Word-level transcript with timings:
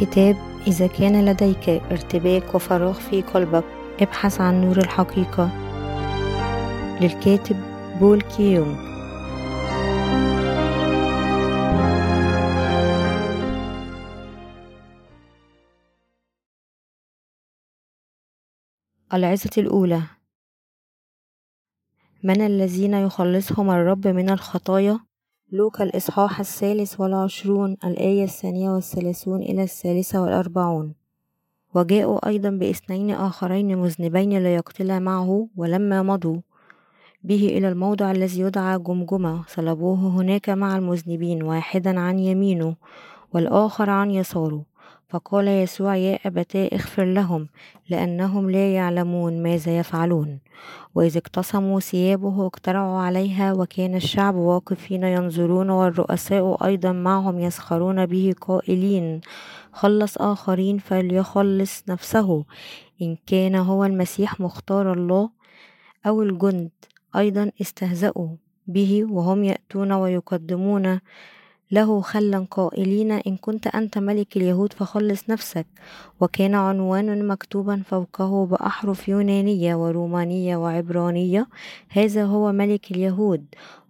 كتاب 0.00 0.36
إذا 0.66 0.86
كان 0.86 1.24
لديك 1.24 1.68
ارتباك 1.68 2.54
وفراغ 2.54 2.92
في 2.92 3.22
قلبك 3.22 3.64
ابحث 4.00 4.40
عن 4.40 4.60
نور 4.60 4.78
الحقيقة. 4.78 5.50
للكاتب 7.00 7.56
بول 8.00 8.20
كيونغ 8.20 8.94
العظة 19.14 19.50
الأولى. 19.58 20.02
من 22.22 22.40
الذين 22.40 22.94
يخلصهم 22.94 23.70
الرب 23.70 24.06
من 24.06 24.30
الخطايا؟ 24.30 25.13
لوكا 25.52 25.84
الإصحاح 25.84 26.40
الثالث 26.40 27.00
والعشرون 27.00 27.76
الآية 27.84 28.24
الثانية 28.24 28.70
والثلاثون 28.70 29.42
إلى 29.42 29.62
الثالثة 29.62 30.22
والأربعون. 30.22 30.94
وجاءوا 31.74 32.28
أيضا 32.28 32.50
باثنين 32.50 33.10
آخرين 33.10 33.78
مذنبين 33.78 34.42
ليقتلا 34.42 34.98
معه 34.98 35.48
ولما 35.56 36.02
مضوا 36.02 36.40
به 37.22 37.46
إلى 37.46 37.68
الموضع 37.68 38.10
الذي 38.10 38.40
يدعى 38.40 38.78
جمجمة. 38.78 39.44
صلبوه 39.48 39.98
هناك 39.98 40.50
مع 40.50 40.76
المذنبين 40.76 41.42
واحدا 41.42 42.00
عن 42.00 42.18
يمينه 42.18 42.76
والآخر 43.34 43.90
عن 43.90 44.10
يساره. 44.10 44.64
فقال 45.14 45.48
يسوع 45.48 45.96
يا 45.96 46.18
أبتاه 46.26 46.68
اغفر 46.72 47.04
لهم 47.04 47.48
لأنهم 47.88 48.50
لا 48.50 48.74
يعلمون 48.74 49.42
ماذا 49.42 49.78
يفعلون. 49.78 50.38
وإذ 50.94 51.16
اقتسموا 51.16 51.80
ثيابه 51.80 52.46
اقترعوا 52.46 52.98
عليها 52.98 53.52
وكان 53.52 53.94
الشعب 53.94 54.34
واقفين 54.34 55.04
ينظرون 55.04 55.70
والرؤساء 55.70 56.66
أيضا 56.66 56.92
معهم 56.92 57.38
يسخرون 57.38 58.06
به 58.06 58.34
قائلين 58.40 59.20
خلص 59.72 60.18
آخرين 60.18 60.78
فليخلص 60.78 61.82
نفسه. 61.88 62.44
إن 63.02 63.16
كان 63.26 63.54
هو 63.54 63.84
المسيح 63.84 64.40
مختار 64.40 64.92
الله 64.92 65.30
أو 66.06 66.22
الجند 66.22 66.70
أيضا 67.16 67.50
استهزأوا 67.60 68.28
به 68.66 69.06
وهم 69.10 69.44
يأتون 69.44 69.92
ويقدمون 69.92 71.00
له 71.76 72.00
خلا 72.00 72.46
قائلين 72.50 73.10
إن 73.12 73.36
كنت 73.36 73.66
أنت 73.66 73.98
ملك 73.98 74.36
اليهود 74.36 74.72
فخلص 74.72 75.30
نفسك. 75.30 75.66
وكان 76.20 76.54
عنوان 76.54 77.26
مكتوبا 77.26 77.82
فوقه 77.86 78.46
بأحرف 78.46 79.08
يونانية 79.08 79.74
ورومانية 79.74 80.56
وعبرانية 80.56 81.46
هذا 81.88 82.24
هو 82.24 82.52
ملك 82.52 82.90
اليهود 82.90 83.44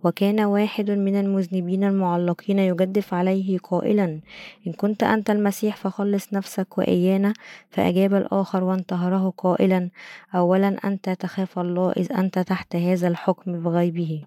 وكان 0.04 0.40
واحد 0.40 0.90
من 0.90 1.20
المذنبين 1.20 1.84
المعلقين 1.84 2.58
يجدف 2.58 3.14
عليه 3.14 3.58
قائلا 3.58 4.20
إن 4.66 4.72
كنت 4.72 5.02
أنت 5.02 5.30
المسيح 5.30 5.76
فخلص 5.76 6.32
نفسك 6.32 6.78
وإيانا 6.78 7.32
فأجاب 7.70 8.14
الآخر 8.14 8.64
وانتهره 8.64 9.32
قائلا 9.38 9.90
أولا 10.34 10.76
أنت 10.84 11.10
تخاف 11.10 11.58
الله 11.58 11.92
إذ 11.92 12.12
أنت 12.12 12.38
تحت 12.38 12.76
هذا 12.76 13.08
الحكم 13.08 13.62
بغيبه 13.62 14.22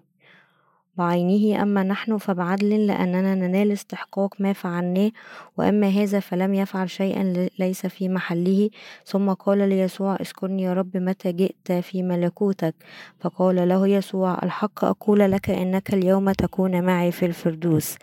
بعينه 0.98 1.62
أما 1.62 1.82
نحن 1.82 2.18
فبعدل 2.18 2.86
لأننا 2.86 3.34
ننال 3.34 3.72
استحقاق 3.72 4.34
ما 4.40 4.52
فعلناه 4.52 5.10
وأما 5.56 5.88
هذا 5.88 6.20
فلم 6.20 6.54
يفعل 6.54 6.90
شيئا 6.90 7.48
ليس 7.58 7.86
في 7.86 8.08
محله. 8.08 8.70
ثم 9.06 9.32
قال 9.32 9.68
ليسوع 9.68 10.16
اذكرني 10.20 10.62
يا 10.62 10.72
رب 10.74 10.96
متى 10.96 11.32
جئت 11.32 11.72
في 11.72 12.02
ملكوتك؟ 12.02 12.74
فقال 13.20 13.68
له 13.68 13.88
يسوع 13.88 14.38
الحق 14.42 14.84
أقول 14.84 15.18
لك 15.32 15.50
إنك 15.50 15.94
اليوم 15.94 16.32
تكون 16.32 16.82
معي 16.82 17.12
في 17.12 17.26
الفردوس. 17.26 17.96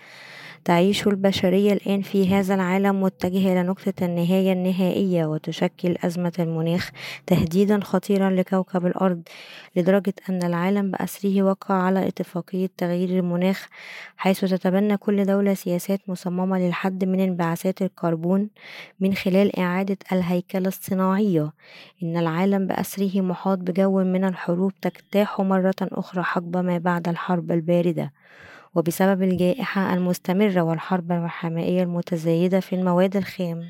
تعيش 0.65 1.07
البشرية 1.07 1.73
الآن 1.73 2.01
في 2.01 2.29
هذا 2.35 2.55
العالم 2.55 3.01
متجهة 3.03 3.53
إلى 3.53 3.63
نقطة 3.63 3.93
النهاية 4.01 4.53
النهائية 4.53 5.25
وتشكل 5.25 5.95
أزمة 6.03 6.33
المناخ 6.39 6.91
تهديدا 7.27 7.79
خطيرا 7.79 8.29
لكوكب 8.29 8.85
الأرض 8.85 9.21
لدرجة 9.75 10.13
أن 10.29 10.43
العالم 10.43 10.91
بأسره 10.91 11.43
وقع 11.43 11.75
على 11.75 12.07
اتفاقية 12.07 12.69
تغيير 12.77 13.09
المناخ 13.09 13.67
حيث 14.17 14.39
تتبنى 14.45 14.97
كل 14.97 15.25
دولة 15.25 15.53
سياسات 15.53 15.99
مصممة 16.07 16.59
للحد 16.59 17.03
من 17.05 17.19
انبعاثات 17.19 17.81
الكربون 17.81 18.49
من 18.99 19.13
خلال 19.13 19.59
إعادة 19.59 19.97
الهيكلة 20.11 20.67
الصناعية. 20.67 21.53
إن 22.03 22.17
العالم 22.17 22.67
بأسره 22.67 23.21
محاط 23.21 23.57
بجو 23.57 24.03
من 24.03 24.23
الحروب 24.25 24.71
تجتاح 24.81 25.41
مرة 25.41 25.75
أخرى 25.81 26.23
حقب 26.23 26.57
ما 26.57 26.77
بعد 26.77 27.07
الحرب 27.07 27.51
الباردة. 27.51 28.11
وبسبب 28.75 29.23
الجائحة 29.23 29.93
المستمرة 29.93 30.61
والحرب 30.61 31.11
الحمائية 31.11 31.83
المتزايدة 31.83 32.59
في 32.59 32.75
المواد 32.75 33.17
الخام. 33.17 33.63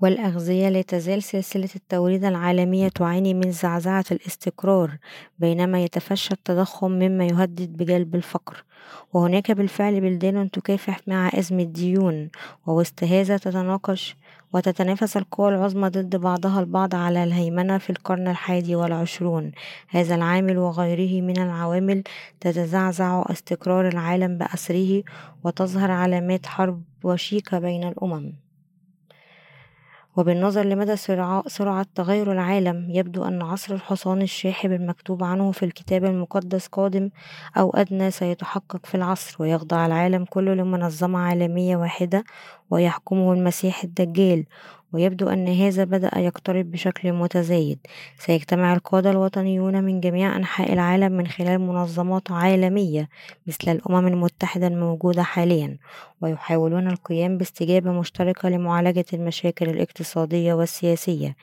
والأغذية 0.00 0.68
لا 0.68 0.82
تزال 0.82 1.22
سلسلة 1.22 1.68
التوريد 1.76 2.24
العالمية 2.24 2.88
تعاني 2.88 3.34
من 3.34 3.50
زعزعة 3.52 4.04
الاستقرار 4.10 4.98
بينما 5.38 5.84
يتفشى 5.84 6.34
التضخم 6.34 6.90
مما 6.90 7.26
يهدد 7.26 7.76
بجلب 7.76 8.14
الفقر. 8.14 8.64
وهناك 9.12 9.50
بالفعل 9.50 10.00
بلدان 10.00 10.50
تكافح 10.50 11.00
مع 11.06 11.30
أزمة 11.34 11.62
ديون 11.62 12.30
ووسط 12.66 13.04
هذا 13.04 13.36
تتناقش 13.36 14.16
وتتنافس 14.52 15.16
القوى 15.16 15.48
العظمى 15.48 15.88
ضد 15.88 16.16
بعضها 16.16 16.60
البعض 16.60 16.94
على 16.94 17.24
الهيمنة 17.24 17.78
في 17.78 17.90
القرن 17.90 18.28
الحادي 18.28 18.74
والعشرون. 18.76 19.52
هذا 19.88 20.14
العامل 20.14 20.58
وغيره 20.58 21.22
من 21.22 21.38
العوامل 21.38 22.02
تتزعزع 22.40 23.24
استقرار 23.30 23.88
العالم 23.88 24.38
بأسره 24.38 25.02
وتظهر 25.44 25.90
علامات 25.90 26.46
حرب 26.46 26.82
وشيكة 27.04 27.58
بين 27.58 27.88
الأمم. 27.88 28.49
وبالنظر 30.20 30.62
لمدى 30.62 30.96
سرعة 31.46 31.86
تغير 31.94 32.32
العالم 32.32 32.90
يبدو 32.90 33.24
أن 33.24 33.42
عصر 33.42 33.74
الحصان 33.74 34.22
الشاحب 34.22 34.72
المكتوب 34.72 35.24
عنه 35.24 35.52
في 35.52 35.64
الكتاب 35.64 36.04
المقدس 36.04 36.66
قادم 36.66 37.10
أو 37.56 37.70
أدنى 37.70 38.10
سيتحقق 38.10 38.86
في 38.86 38.94
العصر 38.94 39.36
ويخضع 39.42 39.86
العالم 39.86 40.24
كله 40.24 40.54
لمنظمة 40.54 41.18
عالمية 41.18 41.76
واحدة 41.76 42.24
ويحكمه 42.70 43.32
المسيح 43.32 43.84
الدجال. 43.84 44.44
ويبدو 44.92 45.28
أن 45.28 45.48
هذا 45.48 45.84
بدأ 45.84 46.18
يقترب 46.18 46.70
بشكل 46.70 47.12
متزايد. 47.12 47.78
سيجتمع 48.18 48.74
القادة 48.74 49.10
الوطنيون 49.10 49.84
من 49.84 50.00
جميع 50.00 50.36
أنحاء 50.36 50.72
العالم 50.72 51.12
من 51.12 51.26
خلال 51.26 51.58
منظمات 51.58 52.30
عالمية 52.30 53.08
مثل 53.46 53.72
الأمم 53.72 54.06
المتحدة 54.06 54.66
الموجودة 54.66 55.22
حاليا 55.22 55.78
ويحاولون 56.20 56.88
القيام 56.88 57.38
باستجابة 57.38 57.92
مشتركة 57.92 58.48
لمعالجة 58.48 59.06
المشاكل 59.12 59.68
الاقتصادية 59.68 60.54
والسياسية. 60.54 61.36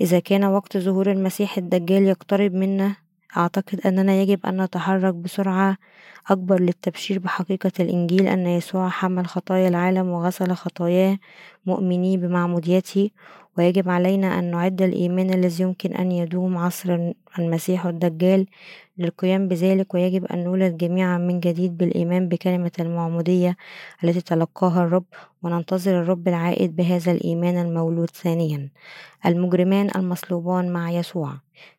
إذا 0.00 0.18
كان 0.18 0.44
وقت 0.44 0.76
ظهور 0.76 1.10
المسيح 1.10 1.58
الدجال 1.58 2.02
يقترب 2.02 2.54
منا 2.54 2.96
أعتقد 3.36 3.80
أننا 3.86 4.14
يجب 4.14 4.46
أن 4.46 4.62
نتحرك 4.62 5.14
بسرعة 5.14 5.76
أكبر 6.30 6.60
للتبشير 6.60 7.18
بحقيقة 7.18 7.72
الإنجيل 7.80 8.28
أن 8.28 8.46
يسوع 8.46 8.88
حمل 8.88 9.26
خطايا 9.26 9.68
العالم 9.68 10.08
وغسل 10.08 10.52
خطاياه 10.52 11.18
مؤمني 11.66 12.16
بمعموديته 12.16 13.10
ويجب 13.58 13.88
علينا 13.88 14.38
أن 14.38 14.50
نعد 14.50 14.82
الإيمان 14.82 15.34
الذي 15.34 15.62
يمكن 15.62 15.92
أن 15.92 16.12
يدوم 16.12 16.56
عصر 16.58 17.12
المسيح 17.38 17.86
الدجال 17.86 18.46
للقيام 18.98 19.48
بذلك 19.48 19.94
ويجب 19.94 20.24
أن 20.24 20.44
نولد 20.44 20.76
جميعا 20.76 21.18
من 21.18 21.40
جديد 21.40 21.76
بالإيمان 21.76 22.28
بكلمة 22.28 22.72
المعمودية 22.80 23.56
التي 24.04 24.20
تلقاها 24.20 24.84
الرب 24.84 25.04
وننتظر 25.42 26.02
الرب 26.02 26.28
العائد 26.28 26.76
بهذا 26.76 27.12
الإيمان 27.12 27.58
المولود 27.58 28.10
ثانيا. 28.10 28.68
المجرمان 29.26 29.90
المصلوبان 29.96 30.72
مع 30.72 30.90
يسوع. 30.90 31.32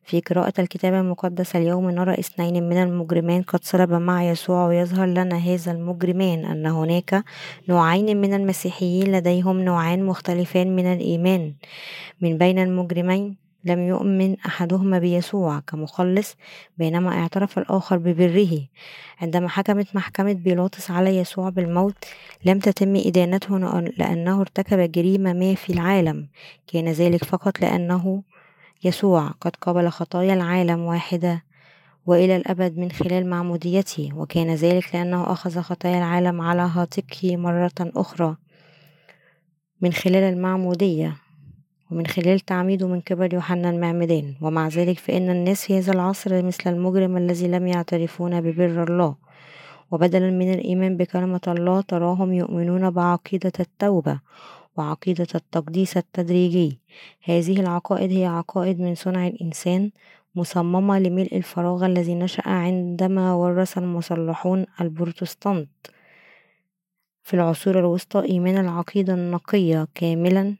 في 0.04 0.20
قراءة 0.20 0.52
الكتاب 0.58 0.94
المقدس 0.94 1.56
اليوم 1.56 1.90
نرى 1.90 2.14
اثنين 2.14 2.68
من 2.68 2.76
المجرمان 2.82 3.42
قد 3.42 3.64
صلب 3.64 3.92
مع 3.92 4.24
يسوع 4.24 4.66
ويظهر 4.66 5.06
لنا 5.06 5.36
هذا 5.36 5.72
المجرمان 5.72 6.44
أن 6.44 6.66
هناك 6.66 7.24
نوعين 7.68 8.20
من 8.20 8.34
المسيحيين 8.34 9.12
لديهم 9.12 9.60
نوعان 9.60 10.06
مختلفان 10.06 10.76
من 10.76 10.92
الإيمان. 10.92 11.54
من 12.20 12.38
بين 12.38 12.58
المجرمين 12.58 13.36
لم 13.64 13.80
يؤمن 13.80 14.36
أحدهما 14.46 14.98
بيسوع 14.98 15.60
كمخلص 15.60 16.36
بينما 16.78 17.10
اعترف 17.10 17.58
الآخر 17.58 17.96
ببره. 17.98 18.58
عندما 19.20 19.48
حكمت 19.48 19.96
محكمة 19.96 20.32
بيلاطس 20.32 20.90
على 20.90 21.16
يسوع 21.16 21.48
بالموت 21.48 22.04
لم 22.44 22.58
تتم 22.58 22.96
إدانته 22.96 23.80
لأنه 23.80 24.40
ارتكب 24.40 24.92
جريمة 24.92 25.32
ما 25.32 25.54
في 25.54 25.72
العالم. 25.72 26.28
كان 26.66 26.88
ذلك 26.88 27.24
فقط 27.24 27.60
لأنه 27.60 28.22
يسوع 28.84 29.28
قد 29.28 29.56
قبل 29.60 29.88
خطايا 29.88 30.34
العالم 30.34 30.80
واحدة 30.80 31.44
وإلى 32.06 32.36
الأبد 32.36 32.78
من 32.78 32.90
خلال 32.90 33.30
معموديته 33.30 34.10
وكان 34.16 34.54
ذلك 34.54 34.94
لأنه 34.94 35.32
أخذ 35.32 35.60
خطايا 35.60 35.98
العالم 35.98 36.40
على 36.40 36.62
هاتقه 36.62 37.36
مرة 37.36 37.72
أخرى 37.80 38.36
من 39.80 39.92
خلال 39.92 40.22
المعمودية 40.22 41.16
ومن 41.92 42.06
خلال 42.06 42.40
تعميده 42.40 42.88
من 42.88 43.00
قبل 43.00 43.34
يوحنا 43.34 43.70
المعمدان. 43.70 44.34
ومع 44.40 44.68
ذلك 44.68 44.98
فإن 44.98 45.30
الناس 45.30 45.66
في 45.66 45.78
هذا 45.78 45.92
العصر 45.92 46.42
مثل 46.42 46.70
المجرم 46.70 47.16
الذي 47.16 47.48
لم 47.48 47.66
يعترفون 47.66 48.40
ببر 48.40 48.84
الله. 48.84 49.16
وبدلا 49.90 50.30
من 50.30 50.52
الإيمان 50.52 50.96
بكلمة 50.96 51.40
الله 51.48 51.80
تراهم 51.80 52.32
يؤمنون 52.32 52.90
بعقيدة 52.90 53.52
التوبة. 53.60 54.20
وعقيدة 54.76 55.26
التقديس 55.34 55.96
التدريجي. 55.96 56.78
هذه 57.24 57.60
العقائد 57.60 58.12
هي 58.12 58.26
عقائد 58.26 58.80
من 58.80 58.94
صنع 58.94 59.26
الإنسان 59.26 59.90
مصممة 60.34 60.98
لملء 60.98 61.36
الفراغ 61.36 61.86
الذي 61.86 62.14
نشأ 62.14 62.48
عندما 62.48 63.34
ورث 63.34 63.78
المصلحون 63.78 64.66
البروتستانت. 64.80 65.68
في 67.22 67.34
العصور 67.34 67.78
الوسطى 67.78 68.24
إيمان 68.24 68.58
العقيدة 68.58 69.14
النقية 69.14 69.88
كاملا. 69.94 70.54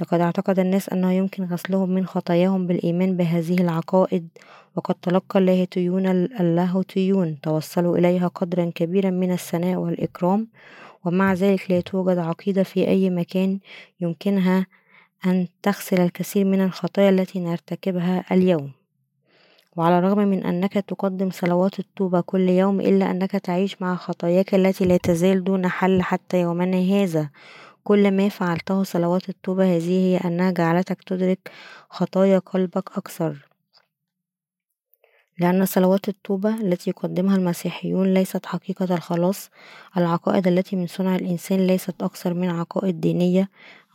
لقد 0.00 0.20
اعتقد 0.20 0.58
الناس 0.58 0.88
أنه 0.88 1.12
يمكن 1.12 1.44
غسلهم 1.44 1.90
من 1.90 2.06
خطاياهم 2.06 2.66
بالإيمان 2.66 3.16
بهذه 3.16 3.60
العقائد. 3.60 4.28
وقد 4.76 4.94
تلقى 4.94 5.38
اللاهوتيون 5.38 6.06
اللاهوتيون 6.06 7.40
توصلوا 7.40 7.98
إليها 7.98 8.28
قدرا 8.28 8.70
كبيرا 8.74 9.10
من 9.10 9.32
الثناء 9.32 9.76
والإكرام. 9.76 10.48
ومع 11.04 11.32
ذلك 11.32 11.70
لا 11.70 11.80
توجد 11.80 12.18
عقيدة 12.18 12.62
في 12.62 12.88
أي 12.88 13.10
مكان 13.10 13.58
يمكنها 14.00 14.66
أن 15.26 15.48
تغسل 15.62 16.00
الكثير 16.00 16.44
من 16.44 16.60
الخطايا 16.60 17.10
التي 17.10 17.40
نرتكبها 17.40 18.24
اليوم. 18.32 18.72
وعلى 19.76 19.98
الرغم 19.98 20.18
من 20.18 20.44
أنك 20.44 20.72
تقدم 20.72 21.30
صلوات 21.30 21.78
التوبة 21.78 22.20
كل 22.20 22.48
يوم 22.48 22.80
إلا 22.80 23.10
أنك 23.10 23.30
تعيش 23.30 23.82
مع 23.82 23.96
خطاياك 23.96 24.54
التي 24.54 24.84
لا 24.84 24.96
تزال 24.96 25.44
دون 25.44 25.68
حل 25.68 26.02
حتى 26.02 26.40
يومنا 26.40 26.78
هذا. 26.78 27.30
كل 27.84 28.10
ما 28.10 28.28
فعلته 28.28 28.82
صلوات 28.82 29.28
التوبة 29.28 29.76
هذه 29.76 29.90
هي 29.90 30.16
أنها 30.16 30.50
جعلتك 30.50 31.02
تدرك 31.02 31.50
خطايا 31.90 32.38
قلبك 32.38 32.98
أكثر. 32.98 33.51
لأن 35.42 35.64
صلوات 35.66 36.08
التوبة 36.08 36.54
التي 36.60 36.90
يقدمها 36.90 37.36
المسيحيون 37.36 38.14
ليست 38.14 38.46
حقيقة 38.46 38.94
الخلاص 38.94 39.50
العقائد 39.96 40.46
التي 40.48 40.76
من 40.76 40.86
صنع 40.86 41.16
الإنسان 41.16 41.66
ليست 41.66 42.02
أكثر 42.02 42.34
من 42.34 42.50
عقائد 42.50 43.00
دينية. 43.00 43.48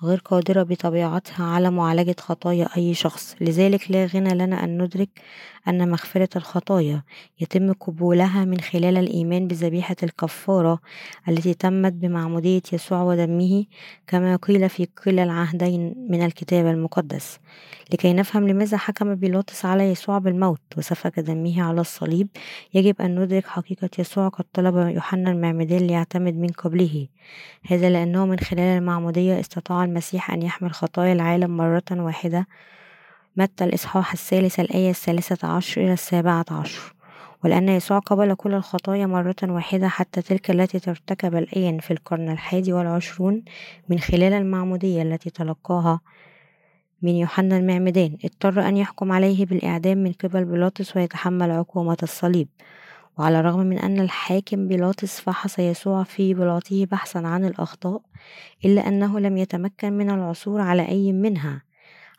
غير 0.03 0.17
قادرة 0.25 0.63
بطبيعتها 0.63 1.45
على 1.45 1.71
معالجة 1.71 2.15
خطايا 2.19 2.69
أي 2.77 2.93
شخص. 2.93 3.35
لذلك 3.41 3.91
لا 3.91 4.05
غنى 4.05 4.33
لنا 4.33 4.63
أن 4.63 4.81
ندرك 4.81 5.09
أن 5.67 5.91
مغفرة 5.91 6.29
الخطايا 6.35 7.03
يتم 7.39 7.73
قبولها 7.73 8.45
من 8.45 8.59
خلال 8.59 8.97
الإيمان 8.97 9.47
بذبيحة 9.47 9.95
الكفارة 10.03 10.79
التي 11.29 11.53
تمت 11.53 11.93
بمعمودية 11.93 12.61
يسوع 12.73 13.01
ودمه 13.01 13.65
كما 14.07 14.35
قيل 14.35 14.69
في 14.69 14.85
كلا 14.85 15.23
العهدين 15.23 16.07
من 16.09 16.25
الكتاب 16.25 16.67
المقدس. 16.67 17.39
لكي 17.93 18.13
نفهم 18.13 18.47
لماذا 18.47 18.77
حكم 18.77 19.15
بيلاطس 19.15 19.65
على 19.65 19.83
يسوع 19.83 20.17
بالموت 20.17 20.61
وسفك 20.77 21.19
دمه 21.19 21.63
على 21.63 21.81
الصليب 21.81 22.27
يجب 22.73 23.01
أن 23.01 23.19
ندرك 23.19 23.47
حقيقة 23.47 23.89
يسوع 23.99 24.27
قد 24.27 24.45
طلب 24.53 24.75
يوحنا 24.75 25.31
المعمدان 25.31 25.87
ليعتمد 25.87 26.33
من 26.33 26.47
قبله. 26.47 27.07
هذا 27.67 27.89
لأنه 27.89 28.25
من 28.25 28.39
خلال 28.39 28.77
المعمودية 28.77 29.39
استطاع 29.39 29.86
المسيح 29.87 30.31
أن 30.31 30.41
يحمل 30.41 30.71
خطايا 30.73 31.13
العالم 31.13 31.57
مرة 31.57 31.83
واحدة. 31.91 32.47
متى 33.37 33.63
الإصحاح 33.63 34.13
الثالث 34.13 34.59
الآية 34.59 34.89
الثالثة 34.89 35.47
عشر 35.47 35.81
إلى 35.81 35.93
السابعة 35.93 36.45
عشر؟ 36.51 36.93
ولأن 37.43 37.69
يسوع 37.69 37.99
قبل 37.99 38.33
كل 38.33 38.53
الخطايا 38.53 39.05
مرة 39.05 39.35
واحدة 39.43 39.87
حتى 39.87 40.21
تلك 40.21 40.51
التي 40.51 40.79
ترتكب 40.79 41.35
الآن 41.35 41.79
في 41.79 41.91
القرن 41.91 42.29
الحادي 42.29 42.73
والعشرون 42.73 43.43
من 43.89 43.99
خلال 43.99 44.33
المعمودية 44.33 45.01
التي 45.01 45.29
تلقاها 45.29 45.99
من 47.01 47.15
يوحنا 47.15 47.57
المعمدان. 47.57 48.17
اضطر 48.25 48.67
أن 48.67 48.77
يحكم 48.77 49.11
عليه 49.11 49.45
بالإعدام 49.45 49.97
من 49.97 50.11
قبل 50.11 50.45
بيلاطس 50.45 50.97
ويتحمل 50.97 51.51
عقوبة 51.51 51.97
الصليب. 52.03 52.47
وعلى 53.17 53.39
الرغم 53.39 53.59
من 53.59 53.79
أن 53.79 53.99
الحاكم 53.99 54.67
بيلاطس 54.67 55.19
فحص 55.19 55.59
يسوع 55.59 56.03
في 56.03 56.33
بلاطه 56.33 56.85
بحثا 56.85 57.17
عن 57.19 57.45
الأخطاء 57.45 58.01
إلا 58.65 58.87
أنه 58.87 59.19
لم 59.19 59.37
يتمكن 59.37 59.93
من 59.93 60.09
العثور 60.09 60.61
على 60.61 60.87
أي 60.87 61.13
منها 61.13 61.63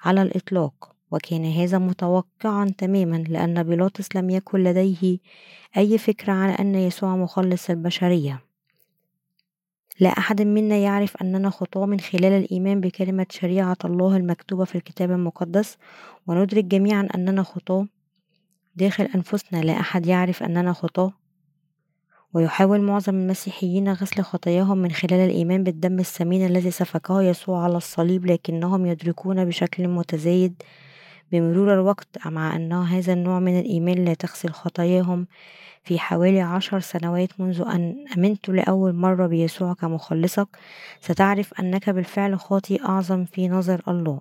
على 0.05 0.23
الإطلاق. 0.23 0.99
وكان 1.11 1.45
هذا 1.45 1.79
متوقعا 1.79 2.75
تماما 2.79 3.17
لأن 3.17 3.63
بيلاطس 3.63 4.17
لم 4.17 4.31
يكن 4.31 4.65
لديه 4.65 5.19
أي 5.77 5.99
فكرة 5.99 6.33
عن 6.33 6.51
أن 6.51 6.75
يسوع 6.75 7.17
مخلص 7.17 7.71
البشرية. 7.71 8.41
لا 10.01 10.09
أحد 10.09 10.43
منا 10.43 10.77
يعرف 10.77 11.17
أننا 11.17 11.51
خطاة 11.51 11.87
من 11.87 12.01
خلال 12.01 12.33
الإيمان 12.33 12.81
بكلمة 12.81 13.27
شريعة 13.31 13.77
الله 13.85 14.17
المكتوبة 14.17 14.65
في 14.65 14.75
الكتاب 14.75 15.11
المقدس 15.11 15.77
وندرك 16.27 16.65
جميعا 16.65 17.09
أننا 17.15 17.43
خطاة 17.43 17.87
داخل 18.79 19.09
أنفسنا 19.15 19.59
لا 19.59 19.81
أحد 19.81 20.07
يعرف 20.07 20.43
أننا 20.43 20.73
خطاة. 20.73 21.13
ويحاول 22.35 22.81
معظم 22.81 23.15
المسيحيين 23.15 23.93
غسل 23.93 24.23
خطاياهم 24.23 24.79
من 24.79 24.91
خلال 24.91 25.21
الإيمان 25.21 25.65
بالدم 25.65 25.99
الثمين 25.99 26.47
الذي 26.47 26.71
سفكه 26.71 27.23
يسوع 27.23 27.65
على 27.65 27.77
الصليب 27.77 28.27
لكنهم 28.27 28.87
يدركون 28.87 29.45
بشكل 29.45 29.89
متزايد 29.89 30.63
بمرور 31.33 31.75
الوقت 31.75 32.27
مع 32.27 32.57
أن 32.57 32.73
هذا 32.73 33.13
النوع 33.13 33.39
من 33.39 33.59
الإيمان 33.61 34.05
لا 34.05 34.15
تغسل 34.15 34.51
خطاياهم 34.51 35.27
في 35.85 35.99
حوالي 35.99 36.41
عشر 36.41 36.81
سنوات 36.81 37.41
منذ 37.41 37.61
أن 37.61 38.05
أمنت 38.17 38.49
لأول 38.49 38.95
مرة 38.95 39.27
بيسوع 39.27 39.75
كمخلصك. 39.75 40.49
ستعرف 41.01 41.61
أنك 41.61 41.91
بالفعل 41.91 42.39
خاطئ 42.39 42.85
أعظم 42.85 43.25
في 43.25 43.49
نظر 43.49 43.83
الله. 43.89 44.21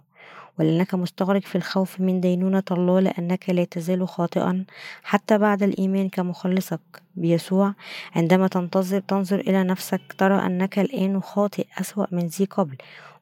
ولأنك 0.60 0.96
مستغرق 0.96 1.42
في 1.42 1.56
الخوف 1.56 2.00
من 2.00 2.22
دينونة 2.22 2.64
الله 2.72 3.00
لأنك 3.00 3.50
لا 3.50 3.64
تزال 3.64 4.08
خاطئا 4.08 4.66
حتى 5.04 5.38
بعد 5.38 5.64
الإيمان 5.64 6.10
كمخلصك؟ 6.10 6.80
بيسوع 7.16 7.74
عندما 8.16 8.48
تنتظر 8.48 9.00
تنظر 9.00 9.40
إلى 9.40 9.64
نفسك 9.64 10.02
ترى 10.18 10.46
أنك 10.46 10.80
الآن 10.80 11.22
خاطئ 11.22 11.66
أسوأ 11.80 12.06
من 12.12 12.28
ذي 12.28 12.46
قبل 12.46 12.78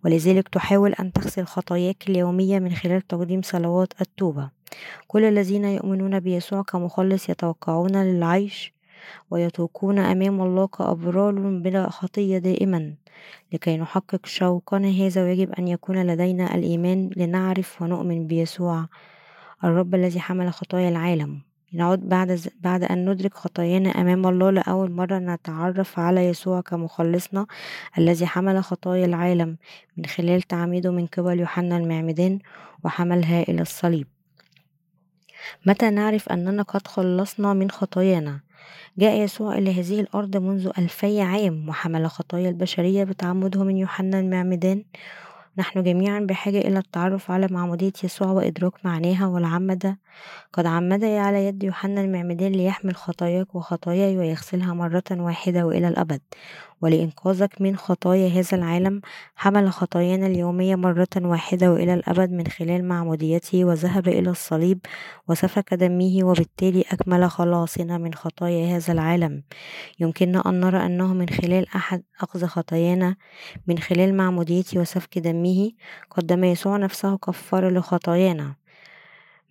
ولذلك 0.06 0.50
تحاول 0.50 0.94
أن 0.94 1.14
تغسل 1.14 1.46
خطاياك 1.46 2.10
اليومية 2.10 2.60
من 2.60 2.76
خلال 2.76 3.08
تقديم 3.08 3.42
صلوات 3.42 3.94
التوبة. 4.02 4.50
كل 5.08 5.24
الذين 5.24 5.66
يؤمنون 5.66 6.20
بيسوع 6.20 6.62
كمخلص 6.62 7.30
يتوقعون 7.30 7.96
للعيش 7.96 8.75
ويتوقون 9.32 10.00
أمام 10.00 10.42
الله 10.42 10.68
كأبرار 10.68 11.60
بلا 11.60 11.90
خطية 11.90 12.38
دائما. 12.38 12.96
لكي 13.54 13.78
نحقق 13.78 14.26
شوقنا 14.26 14.88
هذا 14.88 15.24
ويجب 15.24 15.52
أن 15.52 15.68
يكون 15.68 16.08
لدينا 16.08 16.56
الإيمان 16.56 17.10
لنعرف 17.18 17.82
ونؤمن 17.82 18.28
بيسوع 18.28 18.86
الرب 19.64 19.96
الذي 19.96 20.20
حمل 20.20 20.54
خطايا 20.54 20.90
العالم. 20.90 21.42
نعود 21.74 22.10
بعد 22.10 22.40
بعد 22.62 22.84
أن 22.84 23.10
ندرك 23.10 23.34
خطايانا 23.34 23.90
أمام 23.90 24.28
الله 24.28 24.50
لأول 24.50 24.92
مرة 24.92 25.20
نتعرف 25.20 26.00
على 26.00 26.26
يسوع 26.26 26.62
كمخلصنا 26.62 27.46
الذي 27.98 28.26
حمل 28.26 28.64
خطايا 28.64 29.06
العالم 29.06 29.58
من 29.98 30.06
خلال 30.06 30.42
تعميده 30.42 30.92
من 30.92 31.06
قبل 31.06 31.40
يوحنا 31.40 31.78
المعمدان 31.78 32.40
وحملها 32.84 33.42
إلى 33.42 33.62
الصليب. 33.62 34.08
متى 35.66 35.90
نعرف 35.90 36.30
أننا 36.30 36.64
قد 36.64 36.88
خلصنا 36.88 37.54
من 37.54 37.72
خطايانا؟ 37.72 38.40
جاء 38.98 39.22
يسوع 39.22 39.58
إلى 39.58 39.80
هذه 39.80 40.00
الأرض 40.00 40.38
منذ 40.38 40.72
ألفي 40.78 41.22
عام 41.22 41.70
وحمل 41.70 42.10
خطايا 42.10 42.50
البشرية 42.50 43.04
بتعمده 43.04 43.64
من 43.64 43.78
يوحنا 43.78 44.20
المعمدان. 44.20 44.84
نحن 45.58 45.84
جميعا 45.84 46.20
بحاجة 46.20 46.58
إلى 46.58 46.80
التعرف 46.80 47.32
على 47.32 47.48
معمودية 47.52 47.92
يسوع 48.04 48.28
وإدراك 48.28 48.86
معناها 48.86 49.28
والعمد. 49.28 49.98
قد 50.54 50.66
عمد 50.66 51.04
على 51.04 51.46
يد 51.46 51.64
يوحنا 51.64 52.02
المعمدان 52.02 52.52
ليحمل 52.52 52.96
خطاياك 52.96 53.56
وخطاياي 53.56 54.18
ويغسلها 54.18 54.74
مرة 54.74 55.04
واحدة 55.12 55.66
وإلى 55.66 55.88
الأبد. 55.88 56.22
ولإنقاذك 56.86 57.62
من 57.62 57.78
خطايا 57.78 58.28
هذا 58.28 58.58
العالم 58.58 59.02
حمل 59.36 59.72
خطايانا 59.72 60.28
اليومية 60.28 60.76
مرة 60.76 61.08
واحدة 61.18 61.72
وإلى 61.72 61.94
الأبد 61.94 62.32
من 62.32 62.48
خلال 62.48 62.88
معموديته 62.88 63.66
وذهب 63.66 64.08
إلى 64.08 64.30
الصليب 64.30 64.80
وسفك 65.28 65.74
دمه 65.74 66.20
وبالتالي 66.24 66.82
أكمل 66.82 67.30
خلاصنا 67.30 67.98
من 67.98 68.14
خطايا 68.14 68.78
هذا 68.78 68.94
العالم. 68.94 69.44
يمكننا 70.00 70.50
أن 70.50 70.60
نرى 70.60 70.86
أنه 70.86 71.14
من 71.14 71.30
خلال 71.30 71.68
أحد 71.76 72.04
أخذ 72.22 72.46
خطايانا 72.46 73.16
من 73.68 73.78
خلال 73.78 74.18
معموديته 74.18 74.80
وسفك 74.80 75.18
دمه 75.18 75.72
قدم 76.10 76.44
يسوع 76.44 76.78
نفسه 76.78 77.18
كفارة 77.18 77.70
لخطايانا. 77.70 78.56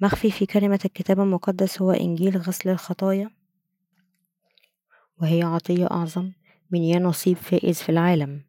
مخفي 0.00 0.30
في 0.30 0.46
كلمة 0.46 0.80
الكتاب 0.84 1.20
المقدس 1.20 1.82
هو 1.82 1.90
إنجيل 1.90 2.38
غسل 2.38 2.70
الخطايا. 2.70 3.30
وهي 5.20 5.42
عطية 5.42 5.86
أعظم. 5.90 6.32
من 6.74 6.84
يا 6.84 6.98
نصيب 6.98 7.36
فائز 7.36 7.82
في 7.82 7.88
العالم 7.88 8.40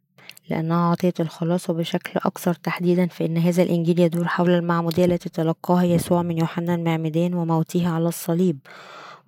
لأنها 0.49 0.91
عطية 0.91 1.13
الخلاص 1.19 1.69
وبشكل 1.69 2.19
أكثر 2.25 2.53
تحديدا 2.53 3.07
فإن 3.07 3.37
هذا 3.37 3.63
الإنجيل 3.63 3.99
يدور 3.99 4.27
حول 4.27 4.49
المعمودية 4.49 5.05
التي 5.05 5.29
تلقاها 5.29 5.83
يسوع 5.83 6.21
من 6.21 6.37
يوحنا 6.37 6.75
المعمدان 6.75 7.33
وموته 7.33 7.87
على 7.87 8.07
الصليب. 8.07 8.59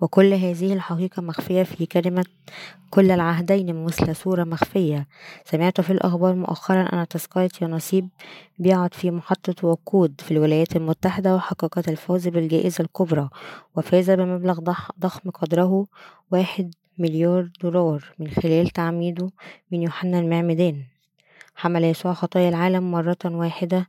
وكل 0.02 0.34
هذه 0.34 0.74
الحقيقة 0.74 1.22
مخفية 1.22 1.64
في 1.64 1.86
كلمة 1.86 2.26
كل 2.90 3.12
العهدين 3.12 3.86
مثل 3.86 4.16
صورة 4.16 4.44
مخفية. 4.44 5.08
سمعت 5.46 5.82
في 5.82 5.90
الأخبار 5.90 6.36
مؤخرا 6.36 6.82
أن 6.82 7.08
تذكرة 7.08 7.52
نصيب 7.62 8.10
بيعت 8.60 8.94
في 8.94 9.12
محطة 9.12 9.68
وقود 9.68 10.22
في 10.22 10.32
الولايات 10.32 10.76
المتحدة 10.76 11.36
وحققت 11.36 11.90
الفوز 11.90 12.28
بالجائزة 12.28 12.82
الكبرى 12.82 13.30
وفاز 13.76 14.12
بمبلغ 14.12 14.60
ضخم 15.00 15.30
قدره 15.30 15.88
واحد 16.32 16.74
مليار 16.98 17.50
دولار 17.62 18.14
من 18.20 18.30
خلال 18.30 18.70
تعميده 18.70 19.30
من 19.72 19.82
يوحنا 19.82 20.20
المعمدان. 20.20 20.84
حمل 21.56 21.84
يسوع 21.84 22.14
خطايا 22.14 22.50
العالم 22.50 22.92
مرة 22.92 23.18
واحدة. 23.26 23.88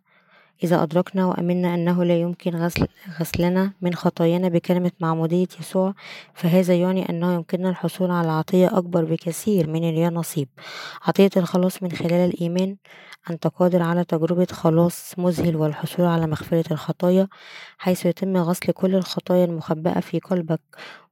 إذا 0.65 0.83
أدركنا 0.83 1.27
وأمنا 1.27 1.75
أنه 1.75 2.05
لا 2.05 2.21
يمكن 2.21 2.57
غسل 2.57 2.89
غسلنا 3.21 3.73
من 3.81 3.95
خطايانا 3.95 4.49
بكلمة 4.49 4.91
معمودية 5.01 5.47
يسوع 5.61 5.95
فهذا 6.35 6.75
يعني 6.75 7.09
أنه 7.09 7.35
يمكننا 7.35 7.71
الحصول 7.71 8.11
على 8.11 8.29
عطية 8.29 8.79
أكبر 8.79 9.05
بكثير 9.05 9.69
من 9.71 9.89
اليا 9.89 10.11
نصيب. 10.11 10.49
عطية 11.03 11.31
الخلاص 11.37 11.83
من 11.83 11.93
خلال 11.93 12.31
الإيمان 12.31 12.77
أنت 13.31 13.47
قادر 13.47 13.83
على 13.83 14.05
تجربة 14.05 14.47
خلاص 14.51 15.19
مذهل 15.19 15.57
والحصول 15.57 16.07
على 16.07 16.27
مغفرة 16.27 16.73
الخطايا 16.73 17.29
حيث 17.79 18.07
يتم 18.07 18.37
غسل 18.37 18.73
كل 18.73 18.95
الخطايا 18.95 19.45
المخبأة 19.45 20.01
في 20.01 20.19
قلبك 20.19 20.61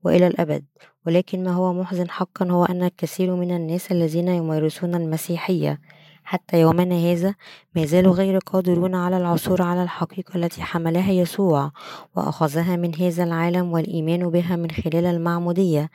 وإلى 0.04 0.26
الأبد. 0.26 0.64
ولكن 1.06 1.44
ما 1.44 1.52
هو 1.52 1.72
محزن 1.72 2.10
حقا 2.10 2.46
هو 2.50 2.64
أن 2.64 2.82
الكثير 2.82 3.34
من 3.34 3.56
الناس 3.56 3.92
الذين 3.92 4.28
يمارسون 4.28 4.94
المسيحية 4.94 5.80
حتى 6.24 6.60
يومنا 6.60 6.94
هذا 6.94 7.34
ما 7.76 7.84
زالوا 7.84 8.14
غير 8.14 8.38
قادرون 8.38 8.94
على 8.94 9.16
العثور 9.16 9.62
على 9.62 9.82
الحقيقة 9.82 10.36
التي 10.36 10.62
حملها 10.62 11.12
يسوع 11.12 11.72
وأخذها 12.16 12.76
من 12.76 12.94
هذا 12.94 13.24
العالم 13.24 13.72
والإيمان 13.72 14.30
بها 14.30 14.56
من 14.56 14.70
خلال 14.70 15.06
المعمودية 15.06 15.90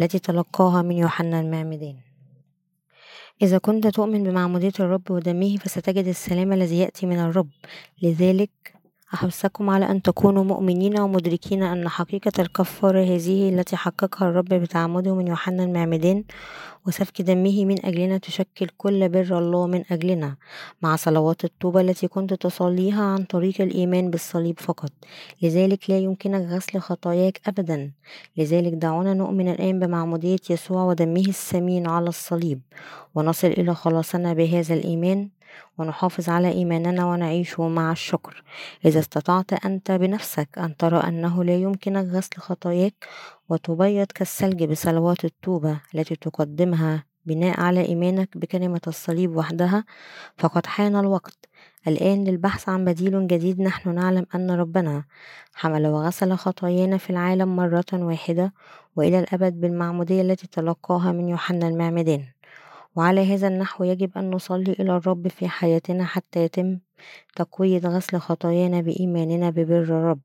التي 0.00 0.18
تلقاها 0.18 0.82
من 0.82 0.96
يوحنا 0.96 1.40
المعمدان 1.40 1.96
إذا 3.42 3.58
كنت 3.58 3.86
تؤمن 3.86 4.24
بمعمودية 4.24 4.72
الرب 4.80 5.10
ودمه 5.10 5.56
فستجد 5.56 6.06
السلام 6.06 6.52
الذي 6.52 6.78
يأتي 6.78 7.06
من 7.06 7.18
الرب. 7.18 7.48
لذلك 8.02 8.75
أحثكم 9.24 9.70
على 9.70 9.90
أن 9.90 10.02
تكونوا 10.02 10.44
مؤمنين 10.44 11.00
ومدركين 11.00 11.62
أن 11.62 11.88
حقيقة 11.88 12.32
الكفارة 12.38 13.00
هذه 13.04 13.48
التي 13.48 13.76
حققها 13.76 14.28
الرب 14.28 14.48
بتعمده 14.48 15.14
من 15.14 15.26
يوحنا 15.26 15.64
المعمدان 15.64 16.24
وسفك 16.86 17.22
دمه 17.22 17.64
من 17.64 17.86
أجلنا 17.86 18.18
تشكل 18.18 18.68
كل 18.76 19.08
بر 19.08 19.38
الله 19.38 19.66
من 19.66 19.84
أجلنا 19.90 20.36
مع 20.82 20.96
صلوات 20.96 21.44
الطوبة 21.44 21.80
التي 21.80 22.08
كنت 22.08 22.34
تصليها 22.34 23.02
عن 23.04 23.24
طريق 23.24 23.60
الإيمان 23.60 24.10
بالصليب 24.10 24.60
فقط. 24.60 24.92
لذلك 25.42 25.90
لا 25.90 25.98
يمكنك 25.98 26.48
غسل 26.48 26.78
خطاياك 26.78 27.40
أبدا. 27.46 27.92
لذلك 28.36 28.72
دعونا 28.72 29.14
نؤمن 29.14 29.48
الآن 29.48 29.80
بمعمودية 29.80 30.38
يسوع 30.50 30.84
ودمه 30.84 31.24
الثمين 31.28 31.86
على 31.86 32.08
الصليب 32.08 32.60
ونصل 33.14 33.48
إلى 33.48 33.74
خلاصنا 33.74 34.32
بهذا 34.32 34.74
الإيمان. 34.74 35.35
ونحافظ 35.78 36.28
على 36.28 36.48
إيماننا 36.48 37.04
ونعيش 37.06 37.60
مع 37.60 37.92
الشكر. 37.92 38.42
إذا 38.84 39.00
استطعت 39.00 39.64
أنت 39.64 39.92
بنفسك 39.92 40.48
أن 40.58 40.76
ترى 40.76 40.98
أنه 40.98 41.44
لا 41.44 41.56
يمكنك 41.56 42.06
غسل 42.06 42.36
خطاياك 42.36 42.94
وتبيض 43.48 44.06
كالثلج 44.06 44.64
بصلوات 44.64 45.24
التوبة 45.24 45.80
التي 45.94 46.16
تقدمها 46.16 47.04
بناء 47.26 47.60
على 47.60 47.86
إيمانك 47.86 48.38
بكلمة 48.38 48.80
الصليب 48.86 49.36
وحدها 49.36 49.84
فقد 50.38 50.66
حان 50.66 50.96
الوقت. 50.96 51.48
الآن 51.88 52.24
للبحث 52.24 52.68
عن 52.68 52.84
بديل 52.84 53.26
جديد 53.26 53.60
نحن 53.60 53.94
نعلم 53.94 54.26
أن 54.34 54.50
ربنا 54.50 55.04
حمل 55.54 55.86
وغسل 55.86 56.34
خطايانا 56.34 56.96
في 56.96 57.10
العالم 57.10 57.56
مرة 57.56 57.84
واحدة 57.92 58.52
وإلى 58.96 59.18
الأبد 59.18 59.60
بالمعمودية 59.60 60.22
التي 60.22 60.46
تلقاها 60.46 61.12
من 61.12 61.28
يوحنا 61.28 61.68
المعمدان. 61.68 62.24
وعلى 62.96 63.34
هذا 63.34 63.48
النحو 63.48 63.84
يجب 63.84 64.10
أن 64.18 64.30
نصلي 64.30 64.72
إلى 64.72 64.96
الرب 64.96 65.28
في 65.28 65.48
حياتنا 65.48 66.04
حتى 66.04 66.44
يتم 66.44 66.78
تقوية 67.36 67.78
غسل 67.78 68.18
خطايانا 68.18 68.80
بإيماننا 68.80 69.50
ببر 69.50 69.82
الرب. 69.82 70.20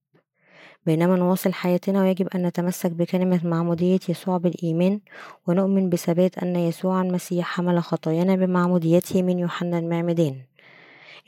بينما 0.86 1.16
نواصل 1.16 1.54
حياتنا 1.54 2.02
ويجب 2.02 2.28
أن 2.36 2.46
نتمسك 2.46 2.92
بكلمة 2.92 3.40
معمودية 3.44 4.00
يسوع 4.10 4.38
بالإيمان 4.38 5.00
ونؤمن 5.48 5.90
بثبات 5.90 6.38
أن 6.38 6.56
يسوع 6.56 7.02
المسيح 7.02 7.46
حمل 7.46 7.84
خطايانا 7.84 8.36
بمعموديته 8.36 9.24
من 9.24 9.40
يوحنا 9.40 9.80
المعمدان. 9.80 10.36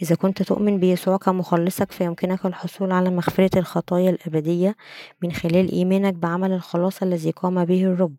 إذا 0.01 0.15
كنت 0.15 0.43
تؤمن 0.43 0.79
بيسوع 0.79 1.17
كمخلصك 1.17 1.91
فيمكنك 1.91 2.45
الحصول 2.45 2.91
على 2.91 3.09
مغفرة 3.09 3.59
الخطايا 3.59 4.09
الأبدية 4.09 4.75
من 5.23 5.31
خلال 5.31 5.71
إيمانك 5.71 6.13
بعمل 6.13 6.51
الخلاص 6.51 7.03
الذي 7.03 7.31
قام 7.31 7.65
به 7.65 7.83
الرب. 7.83 8.15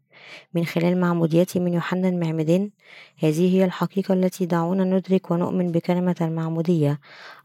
من 0.55 0.65
خلال 0.65 1.01
معموديتي 1.01 1.61
من 1.61 1.75
يوحنا 1.75 2.09
المعمدان. 2.09 2.71
هذه 3.19 3.55
هي 3.57 3.65
الحقيقة 3.65 4.15
التي 4.15 4.47
دعونا 4.47 4.85
ندرك 4.85 5.31
ونؤمن 5.31 5.73
بكلمة 5.73 6.17
المعمودية 6.21 7.01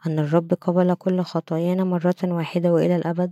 أن 0.07 0.19
الرب 0.19 0.53
قبل 0.53 0.93
كل 0.93 1.21
خطايانا 1.21 1.83
مرة 1.83 2.15
واحدة 2.23 2.73
وإلى 2.73 2.95
الأبد 2.95 3.31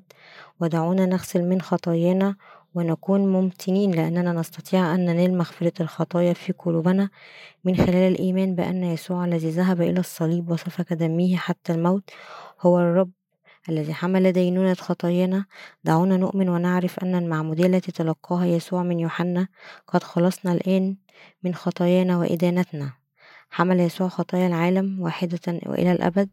ودعونا 0.59 1.05
نغسل 1.05 1.43
من 1.43 1.61
خطايانا 1.61 2.35
ونكون 2.75 3.27
ممتنين 3.27 3.91
لأننا 3.91 4.33
نستطيع 4.33 4.95
أن 4.95 5.05
ننال 5.05 5.37
مغفرة 5.37 5.73
الخطايا 5.81 6.33
في 6.33 6.53
قلوبنا 6.53 7.09
من 7.63 7.75
خلال 7.77 7.95
الإيمان 8.13 8.55
بأن 8.55 8.83
يسوع 8.83 9.25
الذي 9.25 9.49
ذهب 9.49 9.81
إلى 9.81 9.99
الصليب 9.99 10.49
وسفك 10.51 10.93
دمه 10.93 11.35
حتى 11.35 11.73
الموت 11.73 12.09
هو 12.61 12.79
الرب 12.79 13.11
الذي 13.69 13.93
حمل 13.93 14.31
دينونة 14.31 14.73
خطايانا. 14.73 15.45
دعونا 15.83 16.17
نؤمن 16.17 16.49
ونعرف 16.49 16.99
أن 16.99 17.15
المعمودية 17.15 17.65
التي 17.65 17.91
تلقاها 17.91 18.45
يسوع 18.45 18.83
من 18.83 18.99
يوحنا 18.99 19.47
قد 19.87 20.03
خلصنا 20.03 20.53
الآن 20.53 20.95
من 21.43 21.55
خطايانا 21.55 22.17
وإدانتنا. 22.17 22.93
حمل 23.49 23.79
يسوع 23.79 24.07
خطايا 24.07 24.47
العالم 24.47 25.01
واحدة 25.01 25.59
وإلى 25.65 25.91
الأبد 25.91 26.29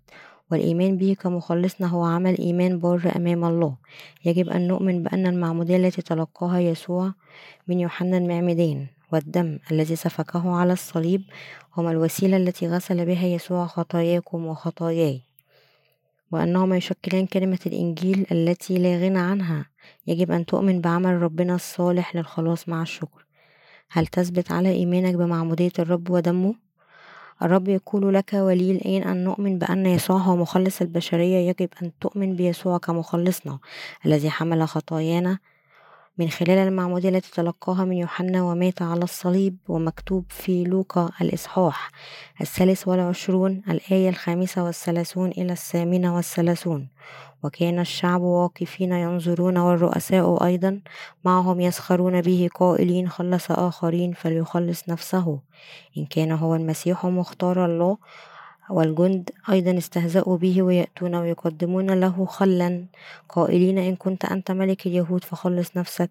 والإيمان 0.50 0.96
به 0.96 1.16
كمخلصنا 1.20 1.86
هو 1.86 2.04
عمل 2.04 2.38
إيمان 2.38 2.78
بار 2.78 3.12
أمام 3.16 3.44
الله. 3.44 3.76
يجب 4.24 4.48
أن 4.48 4.68
نؤمن 4.68 5.02
بأن 5.02 5.26
المعمودية 5.26 5.76
التي 5.76 6.02
تلقاها 6.02 6.60
يسوع 6.60 7.12
من 7.68 7.80
يوحنا 7.80 8.18
المعمدان 8.18 8.86
والدم 9.12 9.58
الذي 9.70 9.96
سفكه 9.96 10.56
على 10.56 10.72
الصليب 10.72 11.22
هما 11.76 11.90
الوسيلة 11.90 12.36
التي 12.36 12.68
غسل 12.68 13.06
بها 13.06 13.26
يسوع 13.26 13.66
خطاياكم 13.66 14.46
وخطاياي. 14.46 15.33
وأنهما 16.34 16.76
يشكلان 16.76 17.26
كلمة 17.26 17.58
الإنجيل 17.66 18.26
التي 18.32 18.78
لا 18.78 18.98
غنى 18.98 19.18
عنها. 19.18 19.66
يجب 20.06 20.30
أن 20.30 20.46
تؤمن 20.46 20.80
بعمل 20.80 21.22
ربنا 21.22 21.54
الصالح 21.54 22.16
للخلاص 22.16 22.68
مع 22.68 22.82
الشكر. 22.82 23.26
هل 23.90 24.06
تثبت 24.06 24.52
على 24.52 24.70
إيمانك 24.70 25.14
بمعمودية 25.14 25.72
الرب 25.78 26.10
ودمه؟ 26.10 26.54
الرب 27.42 27.68
يقول 27.68 28.14
لك 28.14 28.32
ولي 28.32 28.70
الآن 28.70 29.02
أن 29.02 29.24
نؤمن 29.24 29.58
بأن 29.58 29.86
يسوع 29.86 30.16
هو 30.16 30.36
مخلص 30.36 30.80
البشرية؟ 30.80 31.48
يجب 31.48 31.68
أن 31.82 31.90
تؤمن 32.00 32.36
بيسوع 32.36 32.78
كمخلصنا 32.78 33.58
الذي 34.06 34.30
حمل 34.30 34.68
خطايانا 34.68 35.38
من 36.18 36.28
خلال 36.28 36.58
المعمودية 36.58 37.08
التي 37.08 37.30
تلقاها 37.30 37.84
من 37.84 37.96
يوحنا 37.96 38.42
ومات 38.42 38.82
على 38.82 39.02
الصليب 39.02 39.56
ومكتوب 39.68 40.24
في 40.28 40.64
لوقا 40.64 41.10
الإصحاح 41.20 41.90
الثالث 42.40 42.88
والعشرون 42.88 43.62
الآية 43.68 44.08
الخامسة 44.08 44.64
والثلاثون 44.64 45.30
إلى 45.30 45.52
الثامنة 45.52 46.16
والثلاثون. 46.16 46.88
وكان 47.42 47.78
الشعب 47.78 48.20
واقفين 48.20 48.92
ينظرون 48.92 49.58
والرؤساء 49.58 50.44
أيضا 50.44 50.80
معهم 51.24 51.60
يسخرون 51.60 52.20
به 52.20 52.48
قائلين 52.54 53.08
خلص 53.08 53.50
آخرين 53.50 54.12
فليخلص 54.12 54.88
نفسه. 54.88 55.40
إن 55.98 56.06
كان 56.06 56.32
هو 56.32 56.54
المسيح 56.54 57.06
مختار 57.06 57.64
الله 57.64 57.98
والجند 58.70 59.30
أيضا 59.50 59.78
استهزأوا 59.78 60.36
به 60.36 60.62
ويأتون 60.62 61.14
ويقدمون 61.14 61.90
له 62.00 62.24
خلا. 62.24 62.86
قائلين 63.28 63.78
إن 63.78 63.96
كنت 63.96 64.24
أنت 64.24 64.50
ملك 64.50 64.86
اليهود 64.86 65.24
فخلص 65.24 65.76
نفسك. 65.76 66.10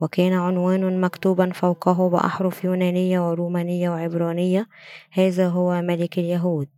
وكان 0.00 0.32
عنوان 0.32 1.00
مكتوبا 1.00 1.52
فوقه 1.52 2.08
بأحرف 2.08 2.64
يونانية 2.64 3.30
ورومانية 3.30 3.90
وعبرانية. 3.90 4.68
هذا 5.10 5.48
هو 5.48 5.82
ملك 5.82 6.18
اليهود. 6.18 6.68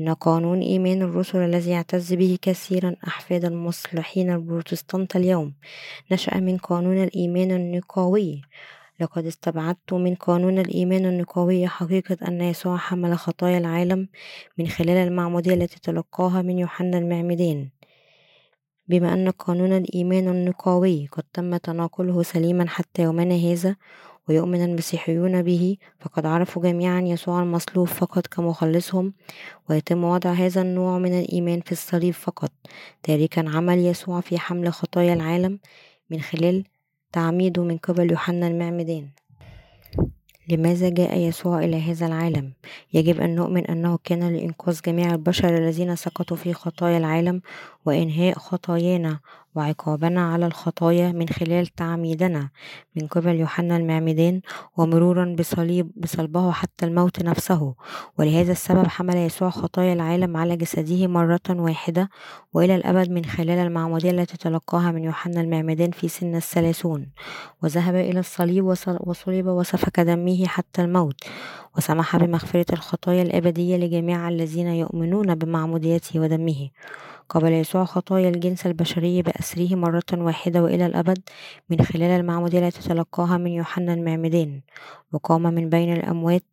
إن 0.00 0.14
قانون 0.14 0.60
إيمان 0.60 1.02
الرسل 1.02 1.38
الذي 1.38 1.70
يعتز 1.70 2.14
به 2.14 2.38
كثيرا 2.42 2.96
أحفاد 3.06 3.44
المصلحين 3.44 4.30
البروتستانت 4.30 5.16
اليوم. 5.16 5.52
نشأ 6.12 6.36
من 6.36 6.56
قانون 6.56 7.02
الإيمان 7.02 7.50
النقاوي. 7.50 8.42
لقد 9.00 9.26
استبعدت 9.26 9.92
من 9.92 10.14
قانون 10.14 10.58
الإيمان 10.58 11.06
النقاوي 11.06 11.68
حقيقة 11.68 12.16
أن 12.28 12.40
يسوع 12.40 12.76
حمل 12.76 13.18
خطايا 13.18 13.58
العالم 13.58 14.08
من 14.58 14.68
خلال 14.68 14.96
المعمودية 14.96 15.54
التي 15.54 15.80
تلقاها 15.80 16.42
من 16.42 16.58
يوحنا 16.58 16.98
المعمدان 16.98 17.68
بما 18.88 19.12
أن 19.12 19.30
قانون 19.30 19.72
الإيمان 19.72 20.28
النقاوي 20.28 21.08
قد 21.12 21.24
تم 21.32 21.56
تناقله 21.56 22.22
سليما 22.22 22.68
حتى 22.68 23.02
يومنا 23.02 23.34
هذا 23.34 23.76
ويؤمن 24.28 24.64
المسيحيون 24.64 25.42
به 25.42 25.76
فقد 26.00 26.26
عرفوا 26.26 26.62
جميعا 26.62 27.00
يسوع 27.00 27.42
المصلوب 27.42 27.86
فقط 27.86 28.26
كمخلصهم 28.26 29.14
ويتم 29.70 30.04
وضع 30.04 30.30
هذا 30.30 30.62
النوع 30.62 30.98
من 30.98 31.20
الإيمان 31.20 31.60
في 31.60 31.72
الصليب 31.72 32.14
فقط 32.14 32.52
تاركا 33.02 33.48
عمل 33.48 33.78
يسوع 33.78 34.20
في 34.20 34.38
حمل 34.38 34.72
خطايا 34.72 35.14
العالم 35.14 35.58
من 36.10 36.20
خلال 36.20 36.64
تعميده 37.12 37.62
من 37.64 37.76
قبل 37.76 38.10
يوحنا 38.10 38.46
المعمدان 38.46 39.08
لماذا 40.48 40.88
جاء 40.88 41.18
يسوع 41.18 41.58
إلى 41.58 41.80
هذا 41.80 42.06
العالم؟ 42.06 42.52
يجب 42.92 43.20
أن 43.20 43.34
نؤمن 43.34 43.66
أنه 43.66 43.98
كان 44.04 44.36
لإنقاذ 44.36 44.80
جميع 44.86 45.10
البشر 45.10 45.56
الذين 45.56 45.96
سقطوا 45.96 46.36
في 46.36 46.52
خطايا 46.52 46.98
العالم 46.98 47.40
وإنهاء 47.84 48.38
خطايانا 48.38 49.20
وعقابنا 49.56 50.32
على 50.32 50.46
الخطايا 50.46 51.12
من 51.12 51.28
خلال 51.28 51.66
تعميدنا 51.66 52.50
من 52.96 53.06
قبل 53.06 53.34
يوحنا 53.34 53.76
المعمدان 53.76 54.40
ومرورا 54.76 55.36
بصليب 55.38 55.90
بصلبه 55.96 56.52
حتى 56.52 56.86
الموت 56.86 57.22
نفسه. 57.22 57.74
ولهذا 58.18 58.52
السبب 58.52 58.86
حمل 58.86 59.16
يسوع 59.16 59.50
خطايا 59.50 59.92
العالم 59.92 60.36
على 60.36 60.56
جسده 60.56 61.06
مرة 61.06 61.40
واحدة 61.50 62.08
وإلى 62.52 62.74
الأبد 62.76 63.10
من 63.10 63.24
خلال 63.24 63.58
المعمودية 63.58 64.10
التي 64.10 64.36
تلقاها 64.36 64.90
من 64.90 65.04
يوحنا 65.04 65.40
المعمدان 65.40 65.90
في 65.90 66.08
سن 66.08 66.34
الثلاثون. 66.34 67.06
وذهب 67.62 67.94
إلى 67.94 68.20
الصليب 68.20 68.64
وصلب 69.06 69.46
وسفك 69.46 70.00
دمه 70.00 70.46
حتى 70.46 70.82
الموت. 70.82 71.20
وسمح 71.76 72.16
بمغفرة 72.16 72.66
الخطايا 72.72 73.22
الأبدية 73.22 73.76
لجميع 73.76 74.28
الذين 74.28 74.66
يؤمنون 74.66 75.34
بمعموديته 75.34 76.20
ودمه. 76.20 76.70
قبل 77.28 77.52
يسوع 77.52 77.84
خطايا 77.84 78.28
الجنس 78.28 78.66
البشري 78.66 79.22
بأسره 79.22 79.74
مرة 79.74 80.02
واحدة 80.12 80.62
وإلى 80.62 80.86
الأبد 80.86 81.18
من 81.70 81.80
خلال 81.84 82.20
المعمودية 82.20 82.58
التي 82.58 82.88
تلقاها 82.88 83.36
من 83.38 83.50
يوحنا 83.50 83.94
المعمدان 83.94 84.60
وقام 85.12 85.42
من 85.42 85.68
بين 85.68 85.92
الأموات 85.92 86.44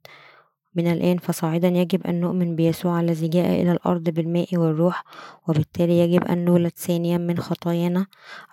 من 0.75 0.87
الآن 0.87 1.17
فصاعدا 1.17 1.67
يجب 1.67 2.07
أن 2.07 2.21
نؤمن 2.21 2.55
بيسوع 2.55 2.99
الذي 2.99 3.27
جاء 3.27 3.61
إلى 3.61 3.71
الأرض 3.71 4.03
بالماء 4.03 4.47
والروح 4.57 5.03
وبالتالي 5.47 5.99
يجب 5.99 6.23
أن 6.23 6.45
نولد 6.45 6.71
ثانيا 6.75 7.17
من 7.17 7.37
خطايانا. 7.37 8.05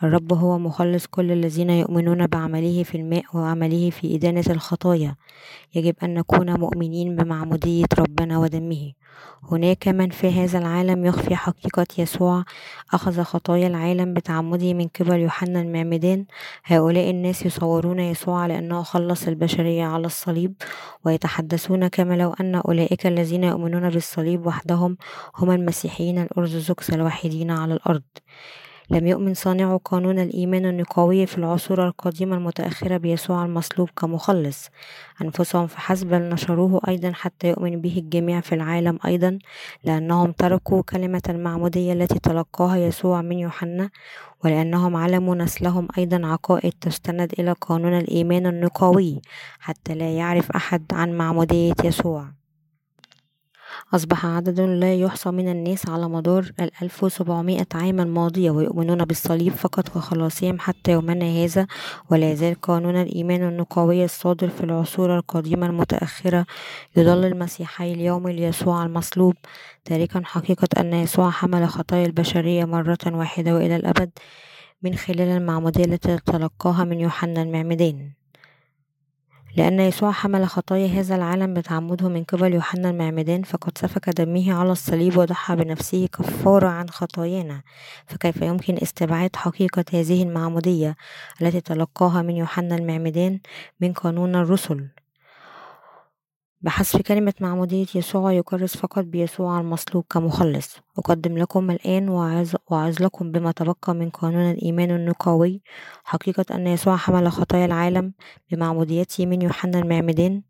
الرب 0.02 0.32
هو 0.32 0.58
مخلص 0.58 1.06
كل 1.06 1.32
الذين 1.32 1.70
يؤمنون 1.70 2.26
بعمله 2.26 2.82
في 2.82 2.94
الماء 2.94 3.24
وعمله 3.34 3.90
في 3.90 4.14
إدانة 4.14 4.44
الخطايا. 4.50 5.16
يجب 5.74 5.94
أن 6.02 6.14
نكون 6.14 6.60
مؤمنين 6.60 7.16
بمعمودية 7.16 7.86
ربنا 7.98 8.38
ودمه. 8.38 8.92
هناك 9.52 9.88
من 9.88 10.10
في 10.10 10.28
هذا 10.28 10.58
العالم 10.58 11.04
يخفي 11.04 11.36
حقيقة 11.36 11.86
يسوع. 11.98 12.44
أخذ 12.92 13.22
خطايا 13.22 13.66
العالم 13.66 14.14
بتعمده 14.14 14.74
من 14.74 14.88
قبل 15.00 15.20
يوحنا 15.20 15.60
المعمدان. 15.60 16.24
هؤلاء 16.64 17.10
الناس 17.10 17.46
يصورون 17.46 18.00
يسوع 18.00 18.40
على 18.40 18.58
أنه 18.58 18.82
خلص 18.82 19.28
البشرية 19.28 19.84
على 19.84 20.06
الصليب 20.06 20.54
ويتحدثون 21.04 21.88
كما 21.88 22.09
لو 22.12 22.32
أن 22.40 22.54
أولئك 22.54 23.06
الذين 23.06 23.44
يؤمنون 23.44 23.90
بالصليب 23.90 24.46
وحدهم 24.46 24.96
هم 25.36 25.50
المسيحيين 25.50 26.18
الأرثوذكس 26.18 26.90
الوحيدين 26.90 27.50
على 27.50 27.74
الأرض. 27.74 28.02
لم 28.90 29.06
يؤمن 29.06 29.34
صانع 29.34 29.76
قانون 29.76 30.18
الإيمان 30.18 30.66
النقاوي 30.66 31.26
في 31.26 31.38
العصور 31.38 31.86
القديمة 31.86 32.36
المتأخرة 32.36 32.96
بيسوع 32.96 33.44
المصلوب 33.44 33.90
كمخلص. 33.96 34.68
أنفسهم 35.22 35.66
فحسب 35.66 36.06
بل 36.06 36.22
نشروه 36.28 36.80
أيضا 36.88 37.12
حتى 37.12 37.48
يؤمن 37.48 37.80
به 37.80 37.98
الجميع 37.98 38.40
في 38.40 38.54
العالم 38.54 38.98
أيضا 39.06 39.38
لأنهم 39.84 40.32
تركوا 40.32 40.82
كلمة 40.82 41.22
المعمودية 41.28 41.92
التي 41.92 42.18
تلقاها 42.18 42.76
يسوع 42.76 43.22
من 43.22 43.38
يوحنا 43.38 43.90
ولأنهم 44.44 44.96
علموا 44.96 45.34
نسلهم 45.34 45.88
أيضا 45.98 46.26
عقائد 46.26 46.72
تستند 46.80 47.32
إلى 47.38 47.52
قانون 47.52 47.98
الإيمان 47.98 48.46
النقاوي 48.46 49.22
حتى 49.60 49.94
لا 49.94 50.16
يعرف 50.16 50.50
أحد 50.50 50.84
عن 50.92 51.12
معمودية 51.12 51.74
يسوع. 51.84 52.39
أصبح 53.94 54.26
عدد 54.26 54.60
لا 54.60 54.94
يحصى 54.94 55.30
من 55.30 55.48
الناس 55.48 55.88
على 55.88 56.08
مدار 56.08 56.52
الألف 56.60 57.04
وسبعمائة 57.04 57.66
عام 57.74 58.00
الماضية 58.00 58.50
ويؤمنون 58.50 59.04
بالصليب 59.04 59.52
فقط 59.52 59.96
وخلاصهم 59.96 60.58
حتى 60.58 60.92
يومنا 60.92 61.44
هذا 61.44 61.66
ولا 62.10 62.32
يزال 62.32 62.60
قانون 62.60 62.96
الإيمان 62.96 63.48
النقاوي 63.48 64.04
الصادر 64.04 64.48
في 64.48 64.64
العصور 64.64 65.16
القديمة 65.18 65.66
المتأخرة. 65.66 66.46
يضل 66.96 67.24
المسيحي 67.24 67.92
اليوم 67.92 68.28
ليسوع 68.28 68.86
المصلوب 68.86 69.34
تاركا 69.84 70.22
حقيقة 70.24 70.68
أن 70.80 70.92
يسوع 70.92 71.30
حمل 71.30 71.68
خطايا 71.68 72.06
البشرية 72.06 72.64
مرة 72.64 72.98
واحدة 73.06 73.54
وإلى 73.54 73.76
الأبد 73.76 74.10
من 74.82 74.94
خلال 74.94 75.20
المعمودية 75.20 75.84
التي 75.84 76.18
تلقاها 76.18 76.84
من 76.84 77.00
يوحنا 77.00 77.42
المعمدان. 77.42 78.19
لأن 79.56 79.80
يسوع 79.80 80.12
حمل 80.12 80.46
خطايا 80.46 80.86
هذا 80.86 81.14
العالم 81.16 81.54
بتعمده 81.54 82.08
من 82.08 82.24
قبل 82.24 82.54
يوحنا 82.54 82.90
المعمدان 82.90 83.42
فقد 83.42 83.78
سفك 83.78 84.08
دمه 84.08 84.52
على 84.54 84.72
الصليب 84.72 85.16
وضحى 85.16 85.56
بنفسه 85.56 86.06
كفارة 86.06 86.68
عن 86.68 86.88
خطايانا. 86.90 87.62
فكيف 88.06 88.42
يمكن 88.42 88.78
استبعاد 88.82 89.36
حقيقة 89.36 89.84
هذه 89.92 90.22
المعمودية 90.22 90.96
التي 91.42 91.60
تلقاها 91.60 92.22
من 92.22 92.36
يوحنا 92.36 92.76
المعمدان 92.76 93.40
من 93.80 93.92
قانون 93.92 94.36
الرسل؟ 94.36 94.88
بحذف 96.62 96.96
كلمة 97.02 97.34
معمودية 97.40 97.86
يسوع 97.94 98.32
يكرس 98.32 98.76
فقط 98.76 99.04
بيسوع 99.04 99.60
المصلوب 99.60 100.04
كمخلص. 100.10 100.76
أقدم 100.98 101.38
لكم 101.38 101.70
الآن 101.70 102.08
وأعظ 102.08 103.02
لكم 103.02 103.32
بما 103.32 103.52
تبقى 103.52 103.94
من 103.94 104.10
قانون 104.10 104.50
الإيمان 104.50 104.90
النقاوي 104.90 105.62
حقيقة 106.04 106.44
أن 106.54 106.66
يسوع 106.66 106.96
حمل 106.96 107.32
خطايا 107.32 107.64
العالم 107.64 108.12
بمعموديته 108.50 109.26
من 109.26 109.42
يوحنا 109.42 109.78
المعمدان 109.78 110.42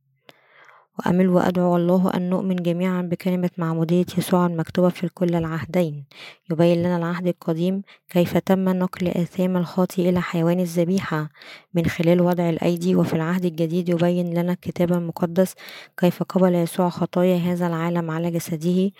وأمل 1.00 1.28
وأدعو 1.28 1.76
الله 1.76 2.10
أن 2.14 2.30
نؤمن 2.30 2.56
جميعا 2.56 3.02
بكلمة 3.02 3.50
معمودية 3.58 4.06
يسوع 4.18 4.46
المكتوبة 4.46 4.88
في 4.88 5.08
كل 5.08 5.34
العهدين. 5.34 6.04
يبين 6.50 6.78
لنا 6.78 6.96
العهد 6.96 7.26
القديم 7.26 7.82
كيف 8.08 8.38
تم 8.38 8.68
نقل 8.68 9.08
آثام 9.08 9.56
الخاطي 9.56 10.08
إلى 10.08 10.20
حيوان 10.20 10.60
الذبيحة. 10.60 11.28
من 11.74 11.86
خلال 11.86 12.20
وضع 12.20 12.48
الأيدي 12.50 12.94
وفي 12.94 13.14
العهد 13.14 13.44
الجديد 13.44 13.88
يبين 13.88 14.34
لنا 14.34 14.52
الكتاب 14.52 14.92
المقدس 14.92 15.54
كيف 15.96 16.22
قبل 16.22 16.54
يسوع 16.54 16.88
خطايا 16.88 17.36
هذا 17.36 17.66
العالم 17.66 18.10
على 18.10 18.30
جسده 18.30 18.90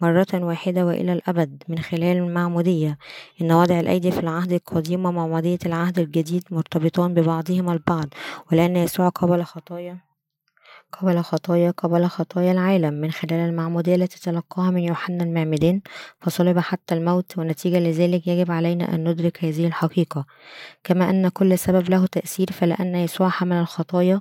مرة 0.00 0.26
واحدة 0.34 0.86
وإلى 0.86 1.12
الأبد. 1.12 1.62
من 1.68 1.78
خلال 1.78 2.16
المعمودية 2.16 2.98
إن 3.40 3.52
وضع 3.52 3.80
الأيدي 3.80 4.10
في 4.10 4.20
العهد 4.20 4.52
القديم 4.52 5.06
ومعمودية 5.06 5.58
العهد 5.66 5.98
الجديد 5.98 6.44
مرتبطان 6.50 7.14
ببعضهما 7.14 7.72
البعض 7.72 8.08
ولأن 8.52 8.76
يسوع 8.76 9.08
قبل 9.08 9.42
خطايا 9.42 10.11
قبل 10.92 11.22
خطايا 11.22 11.70
قبل 11.70 12.06
خطايا 12.06 12.52
العالم 12.52 12.94
من 12.94 13.10
خلال 13.10 13.48
المعمودية 13.48 13.94
التي 13.94 14.20
تلقاها 14.20 14.70
من 14.70 14.82
يوحنا 14.82 15.24
المعمدان 15.24 15.80
فصلب 16.20 16.58
حتى 16.58 16.94
الموت 16.94 17.38
ونتيجة 17.38 17.78
لذلك 17.78 18.26
يجب 18.26 18.50
علينا 18.50 18.94
أن 18.94 19.08
ندرك 19.08 19.44
هذه 19.44 19.66
الحقيقة. 19.66 20.26
كما 20.84 21.10
أن 21.10 21.28
كل 21.28 21.58
سبب 21.58 21.90
له 21.90 22.06
تأثير 22.06 22.52
فلأن 22.52 22.94
يسوع 22.94 23.28
حمل 23.28 23.56
الخطايا 23.56 24.20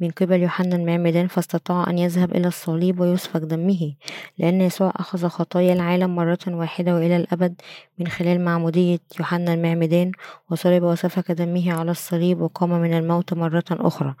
من 0.00 0.10
قبل 0.10 0.42
يوحنا 0.42 0.76
المعمدان 0.76 1.26
فاستطاع 1.26 1.90
أن 1.90 1.98
يذهب 1.98 2.36
إلى 2.36 2.48
الصليب 2.48 3.00
ويسفك 3.00 3.40
دمه 3.40 3.94
لأن 4.38 4.60
يسوع 4.60 4.92
أخذ 4.96 5.28
خطايا 5.28 5.72
العالم 5.72 6.16
مرة 6.16 6.38
واحدة 6.48 6.94
وإلى 6.94 7.16
الأبد 7.16 7.54
من 7.98 8.08
خلال 8.08 8.44
معمودية 8.44 8.98
يوحنا 9.18 9.54
المعمدان 9.54 10.12
وصلب 10.50 10.82
وسفك 10.82 11.32
دمه 11.32 11.72
على 11.72 11.90
الصليب 11.90 12.40
وقام 12.40 12.70
من 12.70 12.94
الموت 12.94 13.34
مرة 13.34 13.64
أخرى. 13.70 14.14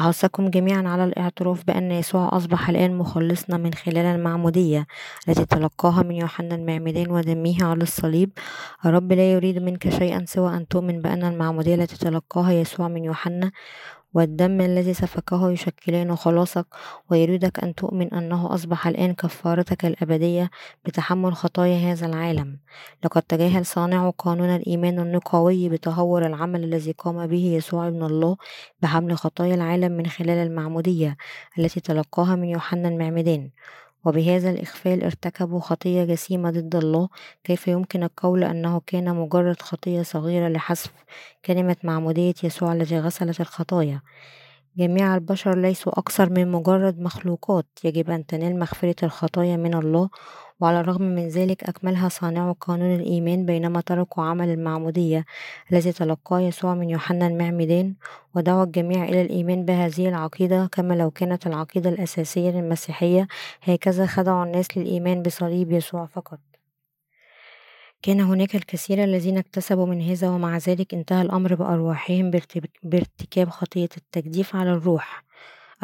أحثكم 0.00 0.50
جميعا 0.50 0.88
على 0.88 1.04
الاعتراف 1.04 1.64
بأن 1.66 1.92
يسوع 1.92 2.28
أصبح 2.32 2.68
الآن 2.68 2.98
مخلصنا 2.98 3.56
من 3.56 3.74
خلال 3.74 4.06
المعمودية 4.06 4.86
التي 5.28 5.46
تلقاها 5.46 6.02
من 6.02 6.14
يوحنا 6.14 6.54
المعمدان 6.54 7.10
ودمه 7.10 7.64
على 7.64 7.82
الصليب. 7.82 8.30
الرب 8.86 9.12
لا 9.12 9.32
يريد 9.32 9.62
منك 9.62 9.88
شيئا 9.88 10.24
سوى 10.28 10.56
أن 10.56 10.68
تؤمن 10.68 11.02
بأن 11.02 11.24
المعمودية 11.24 11.74
التي 11.74 11.98
تلقاها 11.98 12.52
يسوع 12.52 12.88
من 12.88 13.04
يوحنا 13.04 13.50
والدم 14.16 14.60
الذي 14.60 14.94
سفكه 14.94 15.50
يشكلان 15.50 16.16
خلاصك 16.16 16.66
ويريدك 17.10 17.64
أن 17.64 17.74
تؤمن 17.74 18.14
أنه 18.14 18.54
أصبح 18.54 18.86
الآن 18.86 19.14
كفارتك 19.14 19.84
الأبدية 19.84 20.50
بتحمل 20.84 21.34
خطايا 21.34 21.92
هذا 21.92 22.06
العالم. 22.06 22.58
لقد 23.04 23.22
تجاهل 23.22 23.66
صانع 23.66 24.10
قانون 24.10 24.48
الإيمان 24.48 24.98
النقاوي 24.98 25.68
بتهور 25.68 26.26
العمل 26.26 26.64
الذي 26.64 26.92
قام 26.92 27.26
به 27.26 27.44
يسوع 27.56 27.88
ابن 27.88 28.02
الله 28.02 28.36
بحمل 28.82 29.18
خطايا 29.18 29.54
العالم 29.54 29.92
من 29.92 30.06
خلال 30.06 30.46
المعمودية 30.46 31.16
التي 31.58 31.80
تلقاها 31.80 32.36
من 32.36 32.48
يوحنا 32.48 32.88
المعمدان. 32.88 33.50
وبهذا 34.06 34.50
الإغفال 34.50 35.04
ارتكبوا 35.04 35.60
خطية 35.60 36.04
جسيمة 36.04 36.50
ضد 36.50 36.76
الله 36.76 37.08
كيف 37.44 37.68
يمكن 37.68 38.02
القول 38.02 38.44
أنه 38.44 38.80
كان 38.86 39.16
مجرد 39.16 39.62
خطية 39.62 40.02
صغيرة 40.02 40.48
لحذف 40.48 40.92
كلمة 41.44 41.76
معمودية 41.84 42.34
يسوع 42.44 42.72
التي 42.72 42.98
غسلت 42.98 43.40
الخطايا؟ 43.40 44.00
جميع 44.76 45.14
البشر 45.14 45.58
ليسوا 45.58 45.98
أكثر 45.98 46.30
من 46.30 46.52
مجرد 46.52 47.00
مخلوقات 47.00 47.66
يجب 47.84 48.10
أن 48.10 48.26
تنال 48.26 48.58
مغفرة 48.58 48.96
الخطايا 49.02 49.56
من 49.56 49.74
الله 49.74 50.10
وعلى 50.60 50.80
الرغم 50.80 51.02
من 51.02 51.28
ذلك 51.28 51.64
أكملها 51.64 52.08
صانعو 52.08 52.52
قانون 52.60 52.94
الإيمان 52.94 53.46
بينما 53.46 53.80
تركوا 53.80 54.24
عمل 54.24 54.48
المعمودية 54.48 55.24
الذي 55.72 55.92
تلقاه 55.92 56.40
يسوع 56.40 56.74
من 56.74 56.90
يوحنا 56.90 57.26
المعمدان 57.26 57.94
ودعوا 58.34 58.64
الجميع 58.64 59.04
إلى 59.04 59.22
الإيمان 59.22 59.64
بهذه 59.64 60.08
العقيدة 60.08 60.66
كما 60.72 60.94
لو 60.94 61.10
كانت 61.10 61.46
العقيدة 61.46 61.90
الأساسية 61.90 62.50
للمسيحية 62.50 63.28
هكذا 63.62 64.06
خدعوا 64.06 64.44
الناس 64.44 64.78
للإيمان 64.78 65.22
بصليب 65.22 65.72
يسوع 65.72 66.06
فقط. 66.06 66.38
كان 68.02 68.20
هناك 68.20 68.54
الكثير 68.56 69.04
الذين 69.04 69.38
اكتسبوا 69.38 69.86
من 69.86 70.02
هذا 70.02 70.28
ومع 70.28 70.56
ذلك 70.56 70.94
انتهى 70.94 71.22
الأمر 71.22 71.54
بأرواحهم 71.54 72.30
بارتكاب 72.82 73.50
خطية 73.50 73.88
التجديف 73.96 74.56
على 74.56 74.72
الروح. 74.72 75.25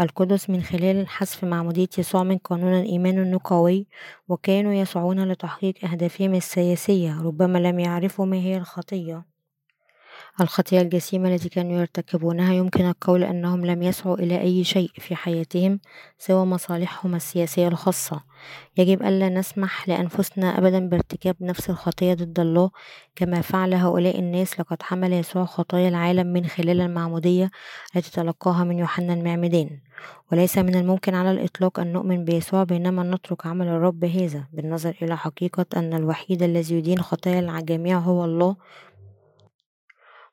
القدس 0.00 0.50
من 0.50 0.62
خلال 0.62 1.09
حذف 1.09 1.44
معمودية 1.44 1.88
يسوع 1.98 2.22
من 2.22 2.38
قانون 2.38 2.74
الإيمان 2.74 3.18
النقوي 3.18 3.87
وكانوا 4.28 4.72
يسعون 4.72 5.28
لتحقيق 5.28 5.74
أهدافهم 5.85 6.35
السياسية 6.35 7.22
ربما 7.22 7.59
لم 7.59 7.78
يعرفوا 7.78 8.26
ما 8.26 8.37
هي 8.37 8.57
الخطية. 8.57 9.32
الخطية 10.41 10.81
الجسيمة 10.81 11.35
التي 11.35 11.49
كانوا 11.49 11.81
يرتكبونها 11.81 12.55
يمكن 12.55 12.87
القول 12.87 13.25
أنهم 13.25 13.67
لم 13.67 13.83
يسعوا 13.83 14.17
إلى 14.17 14.41
أي 14.41 14.65
شيء 14.65 14.91
في 14.95 15.17
حياتهم 15.17 15.81
سوى 16.19 16.45
مصالحهم 16.45 17.15
السياسية 17.15 17.69
الخاصة. 17.69 18.21
يجب 18.77 19.03
ألا 19.03 19.29
نسمح 19.29 19.89
لأنفسنا 19.89 20.59
أبدا 20.59 20.89
بارتكاب 20.89 21.37
نفس 21.41 21.71
الخطية 21.71 22.15
ضد 22.15 22.41
الله 22.41 22.71
كما 23.17 23.41
فعل 23.41 23.75
هؤلاء 23.75 24.19
الناس 24.19 24.61
لقد 24.61 24.83
حمل 24.83 25.13
يسوع 25.13 25.45
خطايا 25.45 25.89
العالم 25.89 26.27
من 26.27 26.47
خلال 26.47 26.81
المعمودية 26.81 27.51
التي 27.97 28.11
تلقاها 28.11 28.65
من 28.65 28.79
يوحنا 28.79 29.15
المعمدان. 29.15 29.71
وليس 30.33 30.59
من 30.59 30.75
الممكن 30.75 31.15
على 31.15 31.31
الإطلاق 31.31 31.81
أن 31.81 31.93
نؤمن 31.93 32.25
بيسوع 32.25 32.65
بينما 32.65 33.03
نترك 33.03 33.47
عمل 33.47 33.69
الرب 33.69 34.05
هذا 34.05 34.45
بالنظر 34.53 34.95
إلى 35.03 35.17
حقيقة 35.17 35.67
أن 35.77 35.95
الوحيد 35.95 36.43
الذي 36.43 36.75
يدين 36.75 37.03
خطايا 37.03 37.41
الجميع 37.41 37.99
هو 37.99 38.25
الله 38.25 38.57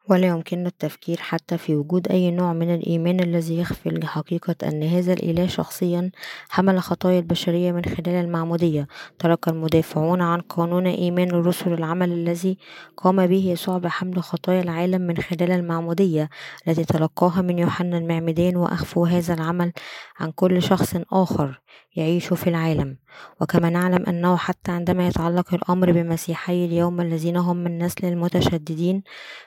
ولا 0.10 0.28
يمكننا 0.28 0.68
التفكير 0.68 1.18
حتى 1.20 1.58
في 1.58 1.76
وجود 1.76 2.08
أي 2.08 2.32
نوع 2.32 2.54
من 2.54 2.74
الإيمان 2.74 3.20
الذي 3.20 3.60
يخفي 3.60 4.08
حقيقة 4.08 4.56
أن 4.64 4.84
هذا 4.84 5.14
الإله 5.14 5.48
شخصيا 5.48 6.12
حمل 6.50 6.80
خطايا 6.80 7.20
البشرية 7.20 7.72
من 7.72 7.86
خلال 7.86 8.10
المعمودية. 8.10 8.88
ترك 9.20 9.48
المدافعون 9.48 10.22
عن 10.22 10.42
قانون 10.42 10.88
إيمان 10.88 11.30
الرسل 11.30 11.74
العمل 11.74 12.12
الذي 12.12 12.58
قام 12.98 13.28
به 13.28 13.46
يسوع 13.46 13.78
بحمل 13.78 14.24
خطايا 14.24 14.62
العالم 14.62 15.02
من 15.02 15.18
خلال 15.18 15.52
المعمودية 15.52 16.30
التي 16.68 16.84
تلقاها 16.84 17.42
من 17.42 17.60
يوحنا 17.60 17.98
المعمدان 17.98 18.56
وأخفوا 18.56 19.08
هذا 19.08 19.34
العمل 19.34 19.72
عن 20.20 20.32
كل 20.32 20.62
شخص 20.62 20.96
آخر. 21.12 21.62
يعيش 22.00 22.34
في 22.34 22.50
العالم. 22.50 22.98
وكما 23.42 23.70
نعلم 23.70 24.06
أنه 24.06 24.38
حتى 24.38 24.72
عندما 24.72 25.08
يتعلق 25.08 25.54
الأمر 25.54 25.92
بمسيحي 25.92 26.66
اليوم 26.66 27.02
الذين 27.02 27.38
هم 27.38 27.58
من 27.58 27.78
نسل 27.78 28.08
المتشددين 28.08 29.04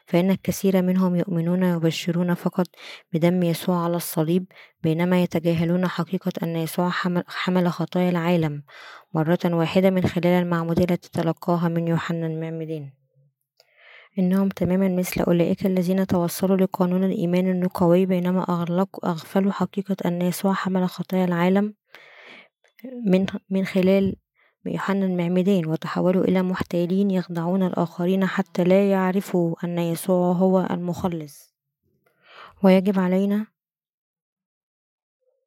فإن 0.07 0.31
الكثير 0.31 0.83
منهم 0.83 1.17
يؤمنون 1.17 1.65
ويبشرون 1.65 2.35
فقط 2.35 2.67
بدم 3.13 3.43
يسوع 3.43 3.85
على 3.85 3.97
الصليب 3.97 4.47
بينما 4.83 5.23
يتجاهلون 5.23 5.89
حقيقة 5.89 6.33
أن 6.43 6.57
يسوع 6.57 6.91
حمل 7.29 7.69
خطايا 7.69 8.11
العالم 8.11 8.63
مرة 9.15 9.39
واحدة 9.45 9.91
من 9.91 10.03
خلال 10.03 10.27
المعمودية 10.27 10.85
التي 10.85 11.11
تلقاها 11.11 11.69
من 11.69 11.89
يوحنا 11.89 12.27
المعمدان 12.27 12.91
إنهم 14.19 14.49
تماما 14.49 14.89
مثل 14.89 15.21
أولئك 15.21 15.67
الذين 15.67 16.07
توصلوا 16.07 16.57
لقانون 16.57 17.05
الإيمان 17.05 17.51
النقوي 17.51 18.07
بينما 18.07 18.45
أغفلوا 19.05 19.53
حقيقة 19.53 19.97
أن 20.05 20.23
يسوع 20.23 20.53
حمل 20.53 20.89
خطايا 20.89 21.25
العالم 21.25 21.75
من 22.85 23.27
من 23.51 23.65
خلال 23.65 24.17
يوحنا 24.67 25.07
المعمدان 25.07 25.67
وتحولوا 25.67 26.25
إلى 26.25 26.43
محتالين 26.43 27.11
يخدعون 27.11 27.63
الآخرين 27.63 28.27
حتى 28.27 28.65
لا 28.65 28.91
يعرفوا 28.91 29.55
أن 29.65 29.79
يسوع 29.79 30.33
هو 30.33 30.69
المخلص. 30.71 31.55
ويجب 32.63 32.99
علينا 32.99 33.47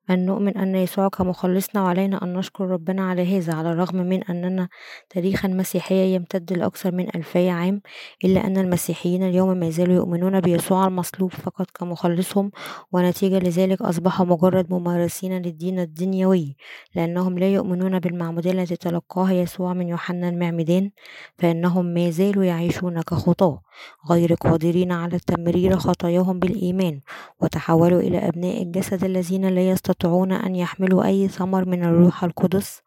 أن 0.10 0.26
نؤمن 0.26 0.58
أن 0.58 0.76
يسوع 0.76 1.08
كمخلصنا 1.08 1.84
وعلينا 1.84 2.24
أن 2.24 2.34
نشكر 2.34 2.68
ربنا 2.68 3.10
على 3.10 3.38
هذا 3.38 3.54
على 3.54 3.72
الرغم 3.72 3.96
من 3.98 4.24
أننا 4.24 4.70
تاريخ 5.10 5.46
المسيحية 5.46 6.16
يمتد 6.16 6.54
لأكثر 6.54 6.92
من 6.92 7.16
ألفي 7.16 7.50
عام 7.50 7.82
إلا 8.24 8.48
أن 8.48 8.58
المسيحيين 8.58 9.24
اليوم 9.24 9.58
ما 9.58 9.70
زالوا 9.70 9.96
يؤمنون 9.96 10.40
بيسوع 10.40 10.88
المصلوب 10.88 11.32
فقط 11.32 11.72
كمخلصهم 11.72 12.52
ونتيجة 12.92 13.40
لذلك 13.40 13.82
أصبحوا 13.82 14.26
مجرد 14.26 14.74
ممارسين 14.74 15.42
للدين 15.42 15.80
الدنيوي 15.80 16.56
لأنهم 16.96 17.40
لا 17.40 17.54
يؤمنون 17.54 18.00
بالمعمودية 18.00 18.52
التي 18.52 18.76
تلقاها 18.76 19.34
يسوع 19.34 19.74
من 19.74 19.88
يوحنا 19.88 20.30
المعمدان 20.30 20.92
فإنهم 21.38 21.86
ما 21.86 22.10
زالوا 22.10 22.44
يعيشون 22.44 23.02
كخطاة. 23.02 23.62
غير 24.10 24.34
قادرين 24.34 24.92
على 24.92 25.20
تمرير 25.20 25.78
خطاياهم 25.78 26.40
بالإيمان 26.40 27.02
وتحولوا 27.42 28.00
إلى 28.00 28.18
أبناء 28.18 28.64
الجسد 28.64 29.04
الذين 29.04 29.46
لا 29.50 29.70
يستطيعون 29.70 30.32
أن 30.32 30.56
يحملوا 30.56 31.06
أي 31.06 31.28
ثمر 31.28 31.66
من 31.70 31.84
الروح 31.84 32.24
القدس. 32.24 32.82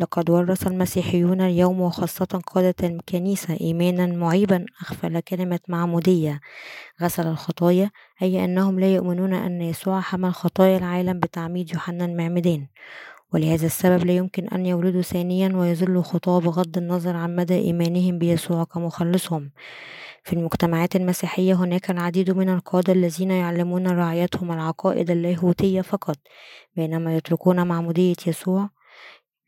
لقد 0.00 0.30
ورث 0.30 0.66
المسيحيون 0.66 1.40
اليوم 1.40 1.80
وخاصة 1.80 2.42
قادة 2.46 2.74
الكنيسة 2.82 3.56
إيمانا 3.60 4.06
معيبا 4.06 4.66
أغفل 4.82 5.20
كلمة 5.20 5.60
معمودية. 5.68 6.40
غسل 7.02 7.26
الخطايا 7.26 7.90
أي 8.22 8.44
أنهم 8.44 8.80
لا 8.80 8.94
يؤمنون 8.94 9.34
أن 9.34 9.62
يسوع 9.62 10.00
حمل 10.00 10.34
خطايا 10.34 10.78
العالم 10.78 11.20
بتعميد 11.20 11.74
يوحنا 11.74 12.04
المعمدان 12.04 12.66
ولهذا 13.32 13.66
السبب 13.66 14.04
لا 14.04 14.12
يمكن 14.12 14.48
أن 14.48 14.66
يولدوا 14.66 15.02
ثانيا 15.02 15.56
ويظلوا 15.56 16.02
خطاة 16.02 16.40
بغض 16.40 16.78
النظر 16.78 17.16
عن 17.16 17.36
مدى 17.36 17.54
إيمانهم 17.54 18.18
بيسوع 18.18 18.64
كمخلصهم. 18.64 19.50
في 20.28 20.34
المجتمعات 20.34 20.96
المسيحية 20.96 21.54
هناك 21.54 21.90
العديد 21.90 22.30
من 22.30 22.48
القادة 22.48 22.92
الذين 22.92 23.30
يعلمون 23.30 23.86
رعايتهم 23.86 24.52
العقائد 24.52 25.10
اللاهوتية 25.10 25.80
فقط 25.80 26.16
بينما 26.76 27.16
يتركون 27.16 27.66
معمودية 27.66 28.16
يسوع. 28.26 28.70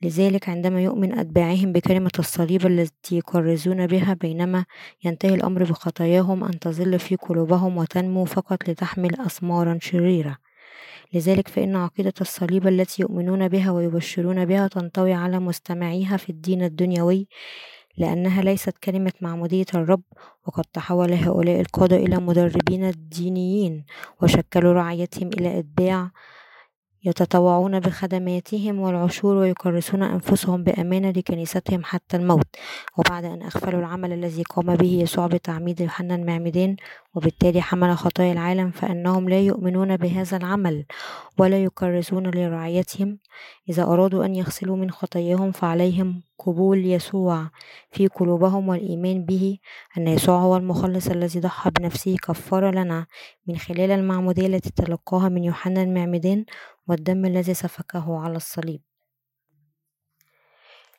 لذلك 0.02 0.48
عندما 0.48 0.82
يؤمن 0.82 1.18
أتباعهم 1.18 1.72
بكلمة 1.72 2.10
الصليب 2.18 2.66
التي 2.66 3.16
يكرزون 3.16 3.86
بها 3.86 4.14
بينما 4.14 4.64
ينتهي 5.04 5.34
الأمر 5.34 5.64
بخطاياهم 5.64 6.44
أن 6.44 6.58
تظل 6.58 6.98
في 6.98 7.16
قلوبهم 7.16 7.76
وتنمو 7.76 8.24
فقط 8.24 8.68
لتحمل 8.68 9.20
أثمارا 9.20 9.78
شريرة. 9.82 10.36
لذلك 11.14 11.48
فإن 11.48 11.76
عقيدة 11.76 12.14
الصليب 12.20 12.66
التي 12.66 13.02
يؤمنون 13.02 13.48
بها 13.48 13.70
ويبشرون 13.70 14.44
بها 14.44 14.68
تنطوي 14.68 15.12
على 15.12 15.38
مستمعيها 15.38 16.16
في 16.16 16.30
الدين 16.30 16.62
الدنيوي. 16.62 17.28
لأنها 18.00 18.42
ليست 18.42 18.78
كلمة 18.78 19.12
معمودية 19.20 19.66
الرب 19.74 20.02
وقد 20.46 20.64
تحول 20.64 21.12
هؤلاء 21.12 21.60
القادة 21.60 21.96
إلى 21.96 22.16
مدربين 22.16 22.92
دينيين 22.96 23.84
وشكلوا 24.22 24.72
رعيتهم 24.72 25.28
إلى 25.28 25.58
أتباع 25.58 26.10
يتطوعون 27.04 27.80
بخدماتهم 27.80 28.80
والعشور 28.80 29.36
ويكرسون 29.36 30.02
أنفسهم 30.02 30.64
بأمانة 30.64 31.10
لكنيستهم 31.10 31.84
حتى 31.84 32.16
الموت 32.16 32.46
وبعد 32.96 33.24
أن 33.24 33.42
أغفلوا 33.42 33.80
العمل 33.80 34.12
الذي 34.12 34.42
قام 34.42 34.76
به 34.76 34.92
يسوع 35.02 35.26
بتعميد 35.26 35.80
يوحنا 35.80 36.14
المعمدان 36.14 36.76
وبالتالي 37.14 37.62
حمل 37.62 37.96
خطايا 37.96 38.32
العالم 38.32 38.70
فإنهم 38.70 39.28
لا 39.28 39.40
يؤمنون 39.40 39.96
بهذا 39.96 40.36
العمل 40.36 40.84
ولا 41.38 41.64
يكرسون 41.64 42.26
لرعيتهم. 42.30 43.18
إذا 43.68 43.82
أرادوا 43.82 44.24
أن 44.24 44.34
يغسلوا 44.34 44.76
من 44.76 44.90
خطاياهم 44.90 45.52
فعليهم 45.52 46.22
قبول 46.38 46.86
يسوع 46.86 47.50
في 47.92 48.06
قلوبهم 48.06 48.68
والإيمان 48.68 49.24
به 49.24 49.58
أن 49.98 50.08
يسوع 50.08 50.38
هو 50.38 50.56
المخلص 50.56 51.08
الذي 51.08 51.40
ضحى 51.40 51.70
بنفسه 51.70 52.16
كفارة 52.16 52.70
لنا 52.70 53.06
من 53.46 53.56
خلال 53.56 53.90
المعمودية 53.90 54.46
التي 54.46 54.70
تلقاها 54.70 55.28
من 55.28 55.44
يوحنا 55.44 55.82
المعمدان 55.82 56.44
والدم 56.90 57.24
الذي 57.24 57.54
سفكه 57.54 58.18
على 58.18 58.36
الصليب 58.36 58.80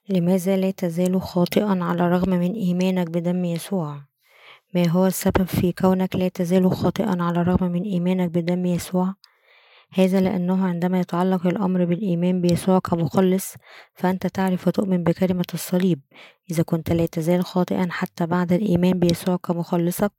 لماذا 0.10 0.58
لا 0.58 0.71
تزال 0.71 1.21
خاطئا 1.21 1.80
على 1.82 2.06
الرغم 2.06 2.30
من 2.30 2.54
إيمانك 2.54 3.10
بدم 3.10 3.45
يسوع؟ 3.45 4.01
ما 4.73 4.88
هو 4.88 5.08
السبب 5.08 5.43
في 5.43 5.71
كونك 5.71 6.15
لا 6.15 6.27
تزال 6.27 6.71
خاطئا 6.71 7.17
على 7.19 7.41
الرغم 7.41 7.71
من 7.71 7.84
إيمانك 7.84 8.30
بدم 8.30 8.65
يسوع؟ 8.65 9.15
هذا 9.93 10.21
لأنه 10.21 10.65
عندما 10.65 10.99
يتعلق 10.99 11.47
الأمر 11.47 11.86
بالإيمان 11.86 12.41
بيسوع 12.41 12.80
كمخلص 12.80 13.56
فأنت 13.93 14.27
تعرف 14.27 14.67
وتؤمن 14.67 15.04
بكلمة 15.04 15.45
الصليب 15.54 16.01
إذا 16.51 16.63
كنت 16.63 16.91
لا 16.91 17.06
تزال 17.06 17.45
خاطئا 17.45 17.88
حتى 17.89 18.25
بعد 18.25 18.54
الإيمان 18.54 18.99
بيسوع 18.99 19.36
كمخلصك 19.36 20.12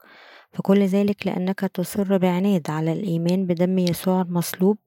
فكل 0.52 0.82
ذلك 0.86 1.26
لأنك 1.26 1.60
تصر 1.60 2.18
بعناد 2.18 2.70
على 2.70 2.92
الإيمان 2.92 3.46
بدم 3.46 3.78
يسوع 3.78 4.22
المصلوب 4.22 4.78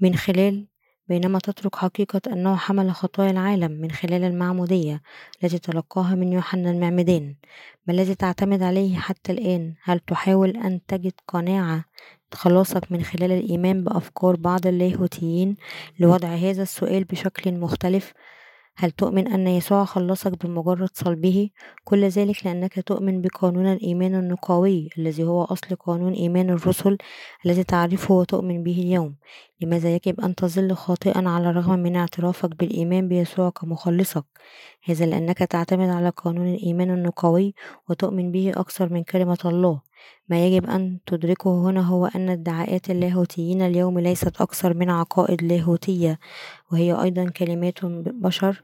من 0.00 0.14
خلال 0.14 0.66
بينما 1.08 1.38
تترك 1.38 1.76
حقيقة 1.76 2.20
أنه 2.26 2.56
حمل 2.56 2.92
خطايا 2.92 3.30
العالم 3.30 3.72
من 3.72 3.90
خلال 3.90 4.24
المعمودية 4.24 5.02
التي 5.44 5.58
تلقاها 5.58 6.14
من 6.14 6.32
يوحنا 6.32 6.70
المعمدان. 6.70 7.34
ما 7.86 7.94
الذي 7.94 8.14
تعتمد 8.14 8.62
عليه 8.62 8.96
حتى 8.96 9.32
الآن؟ 9.32 9.74
هل 9.82 9.98
تحاول 10.00 10.56
أن 10.56 10.80
تجد 10.88 11.12
قناعة 11.28 11.84
خلاصك 12.32 12.92
من 12.92 13.02
خلال 13.02 13.32
الإيمان 13.32 13.84
بأفكار 13.84 14.36
بعض 14.36 14.66
اللاهوتيين 14.66 15.56
لوضع 15.98 16.28
هذا 16.28 16.62
السؤال 16.62 17.04
بشكل 17.04 17.52
مختلف؟ 17.52 18.12
هل 18.80 18.90
تؤمن 18.90 19.28
أن 19.28 19.46
يسوع 19.48 19.84
خلصك 19.84 20.46
بمجرد 20.46 20.88
صلبه؟ 20.94 21.50
كل 21.84 22.04
ذلك 22.04 22.46
لأنك 22.46 22.80
تؤمن 22.80 23.22
بقانون 23.22 23.66
الإيمان 23.66 24.14
النقاوي 24.14 24.88
الذي 24.98 25.24
هو 25.24 25.44
أصل 25.44 25.76
قانون 25.76 26.12
إيمان 26.12 26.50
الرسل 26.50 26.98
الذي 27.46 27.64
تعرفه 27.64 28.14
وتؤمن 28.14 28.62
به 28.62 28.80
اليوم. 28.80 29.16
لماذا 29.60 29.94
يجب 29.94 30.20
أن 30.20 30.34
تظل 30.34 30.74
خاطئا 30.74 31.28
على 31.28 31.50
الرغم 31.50 31.78
من 31.78 31.96
اعترافك 31.96 32.56
بالإيمان 32.56 33.08
بيسوع 33.08 33.50
كمخلصك؟ 33.50 34.24
هذا 34.84 35.06
لأنك 35.06 35.38
تعتمد 35.38 35.88
على 35.88 36.08
قانون 36.08 36.54
الإيمان 36.54 36.90
النقاوي 36.90 37.54
وتؤمن 37.88 38.32
به 38.32 38.52
أكثر 38.56 38.92
من 38.92 39.02
كلمة 39.02 39.38
الله. 39.44 39.87
ما 40.28 40.46
يجب 40.46 40.66
أن 40.66 40.98
تدركه 41.06 41.70
هنا 41.70 41.80
هو 41.80 42.06
أن 42.06 42.28
ادعاءات 42.28 42.90
اللاهوتيين 42.90 43.62
اليوم 43.62 43.98
ليست 43.98 44.40
أكثر 44.40 44.74
من 44.74 44.90
عقائد 44.90 45.42
لاهوتية 45.42 46.18
وهي 46.72 47.02
أيضا 47.02 47.30
كلمات 47.30 47.84
بشر 47.84 48.62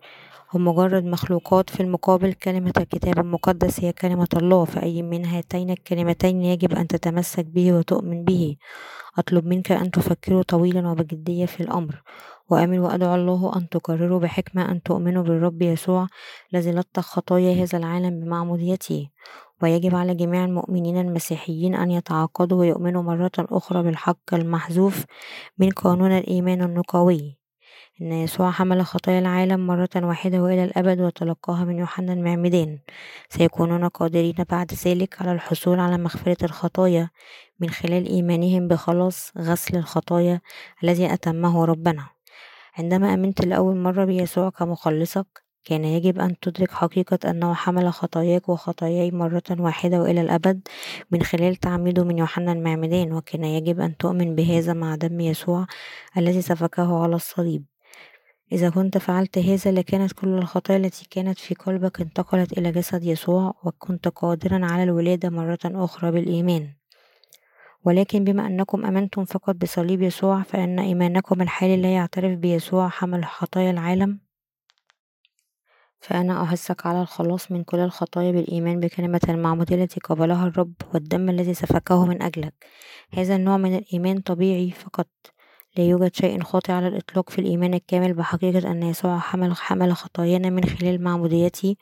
هم 0.54 0.64
مجرد 0.64 1.04
مخلوقات 1.04 1.70
في 1.70 1.80
المقابل 1.80 2.32
كلمة 2.32 2.72
الكتاب 2.76 3.18
المقدس 3.18 3.84
هي 3.84 3.92
كلمة 3.92 4.28
الله 4.36 4.64
فأي 4.64 5.02
من 5.02 5.24
هاتين 5.26 5.70
الكلمتين 5.70 6.42
يجب 6.42 6.72
أن 6.72 6.86
تتمسك 6.86 7.44
به 7.44 7.72
وتؤمن 7.72 8.24
به. 8.24 8.56
أطلب 9.18 9.46
منك 9.46 9.72
أن 9.72 9.90
تفكروا 9.90 10.42
طويلا 10.42 10.88
وبجدية 10.88 11.46
في 11.46 11.60
الأمر. 11.60 12.02
وأمن 12.50 12.78
وأدعو 12.78 13.14
الله 13.14 13.56
أن 13.56 13.68
تقرروا 13.68 14.20
بحكمة 14.20 14.70
أن 14.70 14.82
تؤمنوا 14.82 15.22
بالرب 15.22 15.62
يسوع 15.62 16.06
الذي 16.54 16.72
لطخ 16.72 17.02
خطايا 17.02 17.62
هذا 17.62 17.78
العالم 17.78 18.20
بمعموديته. 18.20 19.08
ويجب 19.62 19.94
على 19.94 20.14
جميع 20.14 20.44
المؤمنين 20.44 20.98
المسيحيين 20.98 21.74
أن 21.74 21.90
يتعاقدوا 21.90 22.60
ويؤمنوا 22.60 23.02
مرة 23.02 23.32
أخرى 23.38 23.82
بالحق 23.82 24.34
المحذوف 24.34 25.04
من 25.58 25.70
قانون 25.70 26.12
الإيمان 26.12 26.62
النقوي. 26.62 27.38
إن 28.00 28.12
يسوع 28.12 28.50
حمل 28.50 28.84
خطايا 28.86 29.18
العالم 29.18 29.66
مرة 29.66 29.88
واحدة 29.96 30.42
وإلى 30.42 30.64
الأبد 30.64 31.00
وتلقاها 31.00 31.64
من 31.64 31.78
يوحنا 31.78 32.12
المعمدان 32.12 32.78
سيكونون 33.28 33.88
قادرين 33.88 34.34
بعد 34.50 34.74
ذلك 34.86 35.22
على 35.22 35.32
الحصول 35.32 35.80
على 35.80 35.98
مغفرة 35.98 36.44
الخطايا 36.44 37.10
من 37.60 37.70
خلال 37.70 38.06
إيمانهم 38.06 38.68
بخلاص 38.68 39.32
غسل 39.38 39.76
الخطايا 39.76 40.40
الذي 40.84 41.12
أتمه 41.12 41.64
ربنا. 41.64 42.06
عندما 42.78 43.14
آمنت 43.14 43.46
لأول 43.46 43.76
مرة 43.76 44.04
بيسوع 44.04 44.50
كمخلصك 44.50 45.43
كان 45.64 45.84
يجب 45.84 46.18
أن 46.18 46.40
تدرك 46.40 46.70
حقيقة 46.70 47.30
أنه 47.30 47.54
حمل 47.54 47.92
خطاياك 47.92 48.48
وخطاياي 48.48 49.10
مرة 49.10 49.42
واحدة 49.50 50.02
وإلى 50.02 50.20
الأبد 50.20 50.68
من 51.10 51.22
خلال 51.22 51.56
تعميده 51.56 52.04
من 52.04 52.18
يوحنا 52.18 52.52
المعمدان 52.52 53.12
وكان 53.12 53.44
يجب 53.44 53.80
أن 53.80 53.96
تؤمن 53.96 54.34
بهذا 54.34 54.72
مع 54.72 54.94
دم 54.94 55.20
يسوع 55.20 55.66
الذي 56.16 56.42
سفكه 56.42 57.02
على 57.02 57.16
الصليب. 57.16 57.64
إذا 58.52 58.70
كنت 58.70 58.98
فعلت 58.98 59.38
هذا 59.38 59.72
لكانت 59.72 60.12
كل 60.12 60.28
الخطايا 60.28 60.78
التي 60.78 61.06
كانت 61.10 61.38
في 61.38 61.54
قلبك 61.54 62.00
انتقلت 62.00 62.58
إلى 62.58 62.72
جسد 62.72 63.04
يسوع 63.04 63.54
وكنت 63.64 64.08
قادرا 64.08 64.66
على 64.66 64.82
الولادة 64.82 65.30
مرة 65.30 65.58
أخرى 65.64 66.10
بالإيمان. 66.10 66.68
ولكن 67.84 68.24
بما 68.24 68.46
أنكم 68.46 68.86
أمنتم 68.86 69.24
فقط 69.24 69.54
بصليب 69.56 70.02
يسوع 70.02 70.42
فإن 70.42 70.78
إيمانكم 70.78 71.42
الحالي 71.42 71.76
لا 71.76 71.94
يعترف 71.94 72.38
بيسوع 72.38 72.88
حمل 72.88 73.24
خطايا 73.24 73.70
العالم. 73.70 74.23
فأنا 76.04 76.42
أحثك 76.42 76.86
على 76.86 77.02
الخلاص 77.02 77.52
من 77.52 77.64
كل 77.64 77.78
الخطايا 77.78 78.32
بالإيمان 78.32 78.80
بكلمة 78.80 79.20
المعمودية 79.28 79.74
التي 79.82 80.00
قبلها 80.00 80.46
الرب 80.46 80.74
والدم 80.94 81.28
الذي 81.28 81.54
سفكه 81.54 82.06
من 82.06 82.22
أجلك. 82.22 82.54
هذا 83.12 83.36
النوع 83.36 83.56
من 83.56 83.76
الإيمان 83.76 84.20
طبيعي 84.20 84.70
فقط. 84.70 85.08
لا 85.76 85.84
يوجد 85.84 86.14
شيء 86.14 86.42
خاطئ 86.42 86.72
على 86.72 86.88
الإطلاق 86.88 87.30
في 87.30 87.38
الإيمان 87.38 87.74
الكامل 87.74 88.14
بحقيقة 88.14 88.70
أن 88.70 88.82
يسوع 88.82 89.18
حمل 89.18 89.56
حمل 89.56 89.96
خطايانا 89.96 90.50
من 90.50 90.64
خلال 90.64 91.02
معموديته 91.02 91.76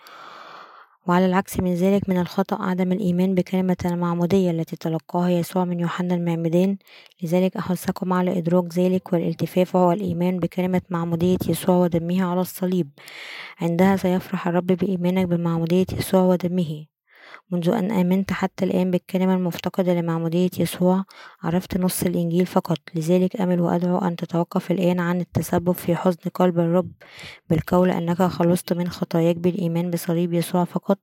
وعلى 1.06 1.26
العكس 1.26 1.60
من 1.60 1.74
ذلك 1.74 2.08
من 2.08 2.18
الخطأ 2.18 2.62
عدم 2.62 2.92
الإيمان 2.92 3.34
بكلمة 3.34 3.76
المعمودية 3.84 4.50
التي 4.50 4.76
تلقاها 4.76 5.30
يسوع 5.30 5.64
من 5.64 5.80
يوحنا 5.80 6.14
المعمدان 6.14 6.76
لذلك 7.22 7.56
أحثكم 7.56 8.12
على 8.12 8.38
إدراك 8.38 8.78
ذلك 8.78 9.12
والالتفاف 9.12 9.76
هو 9.76 9.92
الإيمان 9.92 10.38
بكلمة 10.38 10.82
معمودية 10.90 11.38
يسوع 11.48 11.76
ودمه 11.76 12.24
على 12.24 12.40
الصليب. 12.40 12.90
عندها 13.60 13.96
سيفرح 13.96 14.48
الرب 14.48 14.66
بإيمانك 14.66 15.26
بمعمودية 15.26 15.86
يسوع 15.98 16.22
ودمه. 16.22 16.91
منذ 17.50 17.68
أن 17.68 17.90
آمنت 17.90 18.32
حتى 18.32 18.64
الآن 18.64 18.90
بالكلمة 18.90 19.34
المفتقدة 19.34 19.94
لمعمودية 19.94 20.50
يسوع 20.58 21.04
عرفت 21.42 21.76
نص 21.76 22.02
الإنجيل 22.02 22.46
فقط. 22.46 22.78
لذلك 22.94 23.40
أمل 23.40 23.60
وأدعو 23.60 23.98
أن 23.98 24.16
تتوقف 24.16 24.70
الآن 24.70 25.00
عن 25.00 25.20
التسبب 25.20 25.72
في 25.72 25.96
حزن 25.96 26.30
قلب 26.34 26.58
الرب 26.58 26.92
بالقول 27.50 27.90
أنك 27.90 28.22
خلصت 28.22 28.72
من 28.72 28.88
خطاياك 28.88 29.36
بالإيمان 29.36 29.90
بصليب 29.90 30.32
يسوع 30.32 30.64
فقط. 30.64 30.98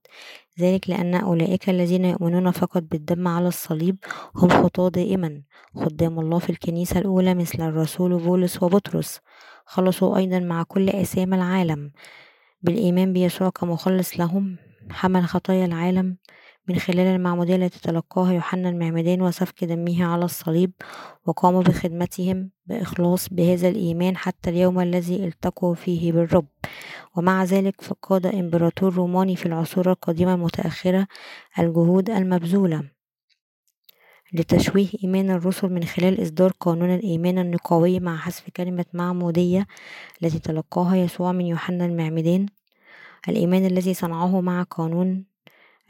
ذلك 0.60 0.90
لأن 0.90 1.14
أولئك 1.14 1.70
الذين 1.70 2.04
يؤمنون 2.04 2.50
فقط 2.50 2.82
بالدم 2.82 3.28
على 3.28 3.48
الصليب 3.48 3.96
هم 4.36 4.48
خطاة 4.48 4.88
دائما. 4.88 5.42
خدام 5.74 6.20
الله 6.20 6.38
في 6.38 6.50
الكنيسة 6.50 6.98
الأولى 6.98 7.34
مثل 7.34 7.62
الرسول 7.68 8.18
بولس 8.18 8.62
وبطرس. 8.62 9.20
خلصوا 9.66 10.16
أيضا 10.16 10.38
مع 10.38 10.62
كل 10.62 10.88
آثام 10.88 11.34
العالم 11.34 11.92
بالإيمان 12.62 13.12
بيسوع 13.12 13.50
كمخلص 13.50 14.20
لهم. 14.20 14.56
حمل 14.90 15.24
خطايا 15.24 15.64
العالم. 15.64 16.16
من 16.70 16.78
خلال 16.78 17.06
المعمودية 17.06 17.56
التي 17.56 17.80
تلقاها 17.80 18.32
يوحنا 18.32 18.68
المعمدان 18.68 19.22
وسفك 19.22 19.64
دمه 19.64 20.04
على 20.04 20.24
الصليب 20.24 20.72
وقاموا 21.26 21.62
بخدمتهم 21.62 22.50
بإخلاص 22.66 23.28
بهذا 23.28 23.68
الإيمان 23.68 24.16
حتى 24.16 24.50
اليوم 24.50 24.80
الذي 24.80 25.24
التقوا 25.24 25.74
فيه 25.74 26.12
بالرب. 26.12 26.46
ومع 27.16 27.44
ذلك 27.44 27.80
فقاد 27.80 28.26
إمبراطور 28.26 28.94
روماني 28.94 29.36
في 29.36 29.46
العصور 29.46 29.90
القديمة 29.90 30.34
المتأخرة 30.34 31.06
الجهود 31.58 32.10
المبذولة 32.10 32.90
لتشويه 34.32 34.88
إيمان 35.04 35.30
الرسل 35.30 35.68
من 35.68 35.84
خلال 35.84 36.22
إصدار 36.22 36.52
قانون 36.60 36.94
الإيمان 36.94 37.38
النقاوي 37.38 38.00
مع 38.00 38.16
حذف 38.16 38.50
كلمة 38.56 38.84
معمودية 38.94 39.66
التي 40.22 40.38
تلقاها 40.38 40.96
يسوع 40.96 41.32
من 41.32 41.46
يوحنا 41.46 41.86
المعمدان. 41.86 42.46
الإيمان 43.28 43.66
الذي 43.66 43.94
صنعه 43.94 44.40
مع 44.40 44.62
قانون 44.62 45.30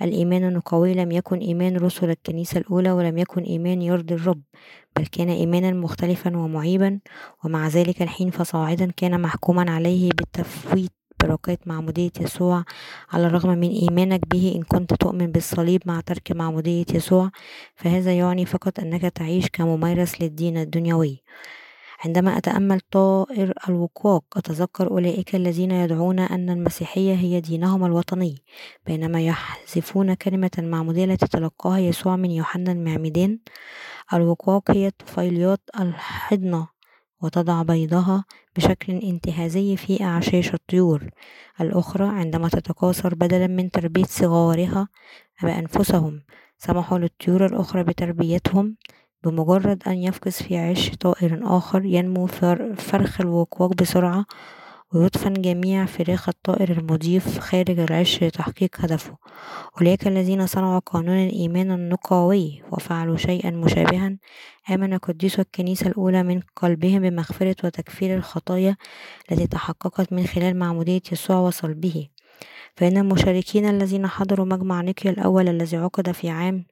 الإيمان 0.03 0.45
النقوي 0.45 0.95
لم 0.95 1.13
يكن 1.13 1.39
إيمان 1.39 1.77
رسل 1.77 2.11
الكنيسة 2.11 2.59
الأولى 2.61 2.93
ولم 2.93 3.19
يكن 3.19 3.43
إيمان 3.43 3.83
يرضي 3.83 4.15
الرب 4.15 4.43
بل 4.97 5.07
كان 5.07 5.29
إيمانا 5.29 5.73
مختلفا 5.73 6.37
ومعيبا 6.37 7.01
ومع 7.45 7.69
ذلك 7.69 8.03
الحين 8.03 8.31
فصاعدا 8.31 8.91
كان 8.97 9.21
محكوما 9.21 9.71
عليه 9.71 10.11
بالتفويت 10.11 10.93
بركات 11.23 11.69
معمودية 11.69 12.11
يسوع 12.21 12.65
على 13.13 13.27
الرغم 13.27 13.49
من 13.49 13.71
إيمانك 13.71 14.29
به 14.29 14.53
إن 14.57 14.63
كنت 14.63 14.95
تؤمن 14.95 15.33
بالصليب 15.33 15.83
مع 15.87 16.01
ترك 16.01 16.33
معمودية 16.33 16.85
يسوع 16.95 17.31
فهذا 17.75 18.13
يعني 18.13 18.47
فقط 18.47 18.81
أنك 18.81 19.03
تعيش 19.03 19.49
كممارس 19.49 20.21
للدين 20.21 20.59
الدنيوي. 20.59 21.23
عندما 22.05 22.39
أتأمل 22.39 22.81
طائر 22.81 23.53
الوقواق 23.69 24.25
أتذكر 24.37 24.91
أولئك 24.91 25.35
الذين 25.35 25.71
يدعون 25.71 26.19
أن 26.19 26.51
المسيحية 26.51 27.15
هي 27.15 27.41
دينهم 27.41 27.85
الوطني 27.85 28.43
بينما 28.87 29.23
يحذفون 29.23 30.15
كلمة 30.15 30.51
المعمودية 30.59 31.05
التي 31.05 31.27
تلقاها 31.27 31.79
يسوع 31.79 32.17
من 32.17 32.31
يوحنا 32.31 32.73
المعمدان 32.73 33.39
الوقواق 34.15 34.71
هي 34.71 34.87
الطفيليات 34.87 35.61
الحضنة 35.81 36.69
وتضع 37.23 37.63
بيضها 37.63 38.25
بشكل 38.57 38.93
انتهازي 38.93 39.77
في 39.77 40.05
أعشاش 40.05 40.55
الطيور. 40.55 41.11
الأخرى 41.61 42.07
عندما 42.09 42.49
تتكاثر 42.49 43.15
بدلا 43.15 43.47
من 43.47 43.71
تربية 43.71 44.05
صغارها 44.05 44.89
بأنفسهم 45.43 46.23
سمحوا 46.59 46.99
للطيور 46.99 47.47
الأخرى 47.47 47.83
بتربيتهم. 47.85 48.77
بمجرد 49.25 49.83
أن 49.87 49.93
يفقس 49.93 50.43
في 50.43 50.57
عش 50.57 50.91
طائر 50.91 51.41
آخر 51.57 51.85
ينمو 51.85 52.27
فرخ 52.77 53.21
الوقواق 53.21 53.75
بسرعة 53.75 54.25
ويدفن 54.95 55.33
جميع 55.33 55.87
فراخ 55.87 56.29
الطائر 56.29 56.71
المضيف 56.71 57.39
خارج 57.39 57.79
العش 57.79 58.23
لتحقيق 58.23 58.71
هدفه. 58.79 59.17
أولئك 59.81 60.07
الذين 60.07 60.47
صنعوا 60.47 60.79
قانون 60.79 61.17
الإيمان 61.27 61.71
النقاوي 61.71 62.63
وفعلوا 62.73 63.17
شيئا 63.17 63.51
مشابها. 63.51 64.17
آمن 64.71 64.99
قديسو 64.99 65.43
الكنيسة 65.43 65.87
الأولى 65.87 66.23
من 66.23 66.41
قلبهم 66.57 67.03
بمغفرة 67.03 67.57
وتكفير 67.65 68.17
الخطايا 68.17 68.77
التي 69.33 69.47
تحققت 69.47 70.13
من 70.13 70.27
خلال 70.27 70.59
معمودية 70.59 71.03
يسوع 71.13 71.37
وصلبه. 71.37 72.09
فإن 72.77 72.97
المشاركين 72.97 73.69
الذين 73.69 74.07
حضروا 74.07 74.47
مجمع 74.47 74.81
نيقيا 74.81 75.11
الأول 75.11 75.49
الذي 75.49 75.77
عقد 75.77 76.11
في 76.11 76.31
عام 76.31 76.65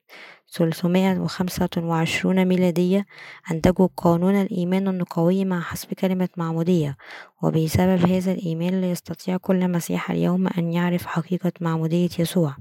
325 0.52 2.44
ميلادية 2.44 3.06
أنتجوا 3.50 3.88
قانون 3.96 4.34
الإيمان 4.42 4.88
النقوي 4.88 5.44
مع 5.44 5.60
حسب 5.60 5.92
كلمة 5.92 6.28
معمودية 6.36 6.96
وبسبب 7.42 8.06
هذا 8.06 8.32
الإيمان 8.32 8.80
لا 8.80 8.90
يستطيع 8.90 9.36
كل 9.36 9.68
مسيح 9.68 10.10
اليوم 10.10 10.48
أن 10.58 10.72
يعرف 10.72 11.06
حقيقة 11.06 11.52
معمودية 11.60 12.08
يسوع. 12.18 12.56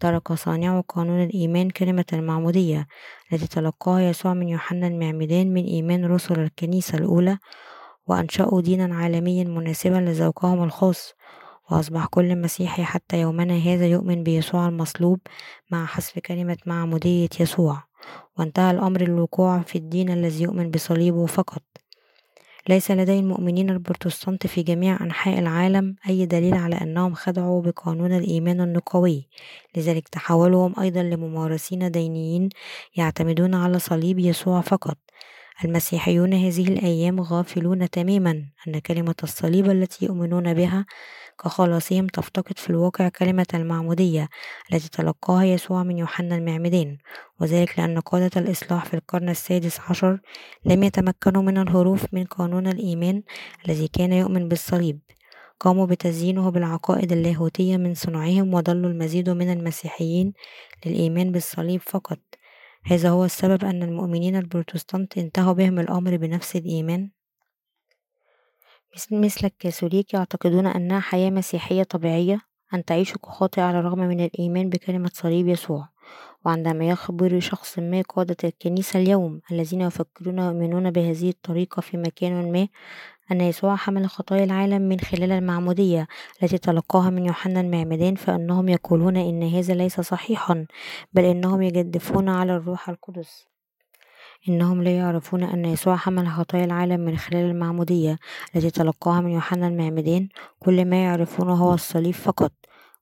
ترك 0.00 0.32
صانع 0.32 0.80
قانون 0.80 1.22
الإيمان 1.22 1.70
كلمة 1.70 2.04
المعمودية 2.12 2.86
التي 3.32 3.46
تلقاها 3.46 4.00
يسوع 4.00 4.34
من 4.34 4.48
يوحنا 4.48 4.86
المعمدان 4.86 5.54
من 5.54 5.64
إيمان 5.64 6.04
رسل 6.04 6.40
الكنيسة 6.40 6.98
الأولى 6.98 7.38
وأنشأوا 8.06 8.60
دينا 8.60 8.96
عالميا 8.96 9.44
مناسبا 9.44 9.96
لذوقهم 9.96 10.62
الخاص. 10.64 11.14
وأصبح 11.72 12.06
كل 12.06 12.36
مسيحي 12.36 12.84
حتى 12.84 13.20
يومنا 13.20 13.54
هذا 13.54 13.86
يؤمن 13.86 14.22
بيسوع 14.22 14.68
المصلوب 14.68 15.20
مع 15.70 15.86
حذف 15.86 16.18
كلمة 16.18 16.56
معمودية 16.66 17.28
يسوع. 17.40 17.82
وانتهى 18.38 18.70
الأمر 18.70 19.02
للوقوع 19.02 19.60
في 19.60 19.78
الدين 19.78 20.10
الذي 20.10 20.42
يؤمن 20.42 20.70
بصليبه 20.70 21.26
فقط. 21.26 21.62
ليس 22.68 22.90
لدي 22.90 23.18
المؤمنين 23.18 23.70
البروتستانت 23.70 24.46
في 24.46 24.62
جميع 24.62 25.00
أنحاء 25.00 25.38
العالم 25.38 25.96
أي 26.08 26.26
دليل 26.26 26.54
على 26.54 26.76
أنهم 26.76 27.14
خدعوا 27.14 27.62
بقانون 27.62 28.12
الإيمان 28.12 28.60
النقوي. 28.60 29.28
لذلك 29.76 30.08
تحولوا 30.08 30.82
أيضا 30.82 31.02
لممارسين 31.02 31.90
دينيين 31.90 32.48
يعتمدون 32.96 33.54
على 33.54 33.78
صليب 33.78 34.18
يسوع 34.18 34.60
فقط. 34.60 34.98
المسيحيون 35.64 36.34
هذه 36.34 36.68
الأيام 36.68 37.20
غافلون 37.20 37.90
تماما 37.90 38.44
أن 38.68 38.78
كلمة 38.78 39.14
الصليب 39.22 39.70
التي 39.70 40.04
يؤمنون 40.06 40.54
بها 40.54 40.86
كخلاصهم 41.44 42.06
تفتقد 42.06 42.58
في 42.58 42.70
الواقع 42.70 43.08
كلمة 43.08 43.46
المعمودية 43.54 44.28
التي 44.72 44.88
تلقاها 44.88 45.44
يسوع 45.44 45.82
من 45.82 45.98
يوحنا 45.98 46.36
المعمدان 46.36 46.98
وذلك 47.40 47.78
لأن 47.78 47.98
قادة 48.00 48.40
الإصلاح 48.40 48.84
في 48.84 48.94
القرن 48.94 49.28
السادس 49.28 49.80
عشر 49.80 50.20
لم 50.64 50.82
يتمكنوا 50.82 51.42
من 51.42 51.58
الهروب 51.58 51.98
من 52.12 52.24
قانون 52.24 52.66
الإيمان 52.66 53.22
الذي 53.66 53.88
كان 53.88 54.12
يؤمن 54.12 54.48
بالصليب. 54.48 55.00
قاموا 55.60 55.86
بتزيينه 55.86 56.50
بالعقائد 56.50 57.12
اللاهوتية 57.12 57.76
من 57.76 57.94
صنعهم 57.94 58.54
وضلوا 58.54 58.90
المزيد 58.90 59.30
من 59.30 59.52
المسيحيين 59.52 60.32
للإيمان 60.86 61.32
بالصليب 61.32 61.80
فقط. 61.80 62.18
هذا 62.84 63.10
هو 63.10 63.24
السبب 63.24 63.64
أن 63.64 63.82
المؤمنين 63.82 64.36
البروتستانت 64.36 65.18
انتهى 65.18 65.54
بهم 65.54 65.78
الأمر 65.78 66.16
بنفس 66.16 66.56
الإيمان. 66.56 67.10
مثل 69.10 69.46
الكاثوليك 69.46 70.14
يعتقدون 70.14 70.66
أنها 70.66 71.00
حياة 71.00 71.30
مسيحية 71.30 71.82
طبيعية 71.82 72.40
أن 72.74 72.84
تعيش 72.84 73.12
كخاطئ 73.12 73.60
على 73.60 73.78
الرغم 73.78 73.98
من 73.98 74.24
الإيمان 74.24 74.68
بكلمة 74.68 75.10
صليب 75.14 75.48
يسوع 75.48 75.88
وعندما 76.44 76.88
يخبر 76.88 77.40
شخص 77.40 77.78
ما 77.78 78.02
قادة 78.02 78.36
الكنيسة 78.44 79.00
اليوم 79.00 79.40
الذين 79.52 79.80
يفكرون 79.80 80.40
ويؤمنون 80.40 80.90
بهذه 80.90 81.28
الطريقة 81.28 81.80
في 81.80 81.96
مكان 81.96 82.52
ما 82.52 82.68
أن 83.32 83.40
يسوع 83.40 83.76
حمل 83.76 84.08
خطايا 84.08 84.44
العالم 84.44 84.82
من 84.82 85.00
خلال 85.00 85.32
المعمودية 85.32 86.06
التي 86.42 86.58
تلقاها 86.58 87.10
من 87.10 87.26
يوحنا 87.26 87.60
المعمدان 87.60 88.14
فإنهم 88.14 88.68
يقولون 88.68 89.16
إن 89.16 89.42
هذا 89.42 89.74
ليس 89.74 90.00
صحيحا 90.00 90.66
بل 91.12 91.24
إنهم 91.24 91.62
يجدفون 91.62 92.28
على 92.28 92.56
الروح 92.56 92.88
القدس. 92.88 93.51
إنهم 94.48 94.82
لا 94.82 94.96
يعرفون 94.96 95.42
أن 95.42 95.64
يسوع 95.64 95.96
حمل 95.96 96.28
خطايا 96.28 96.64
العالم 96.64 97.00
من 97.00 97.16
خلال 97.16 97.50
المعمودية 97.50 98.18
التي 98.56 98.70
تلقاها 98.70 99.20
من 99.20 99.30
يوحنا 99.30 99.68
المعمدان 99.68 100.28
كل 100.58 100.84
ما 100.84 101.04
يعرفونه 101.04 101.54
هو 101.54 101.74
الصليب 101.74 102.14
فقط 102.14 102.52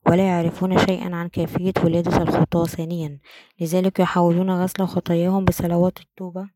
ولا 0.07 0.27
يعرفون 0.27 0.77
شيئا 0.77 1.15
عن 1.15 1.27
كيفية 1.27 1.73
ولادة 1.83 2.17
الخطاة 2.21 2.65
ثانيا. 2.65 3.19
لذلك 3.61 3.99
يحاولون 3.99 4.51
غسل 4.51 4.85
خطاياهم 4.85 5.45
بصلوات 5.45 5.99
التوبة 5.99 6.49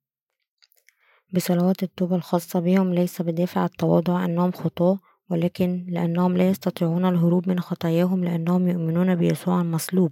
بصلوات 1.33 1.83
التوبة 1.83 2.15
الخاصة 2.15 2.59
بهم. 2.59 2.93
ليس 2.93 3.21
بدافع 3.21 3.65
التواضع 3.65 4.25
أنهم 4.25 4.51
خطاة 4.51 4.99
ولكن 5.29 5.85
لأنهم 5.89 6.37
لا 6.37 6.49
يستطيعون 6.49 7.05
الهروب 7.05 7.49
من 7.49 7.59
خطاياهم 7.59 8.23
لأنهم 8.23 8.67
يؤمنون 8.67 9.15
بيسوع 9.15 9.61
المصلوب 9.61 10.11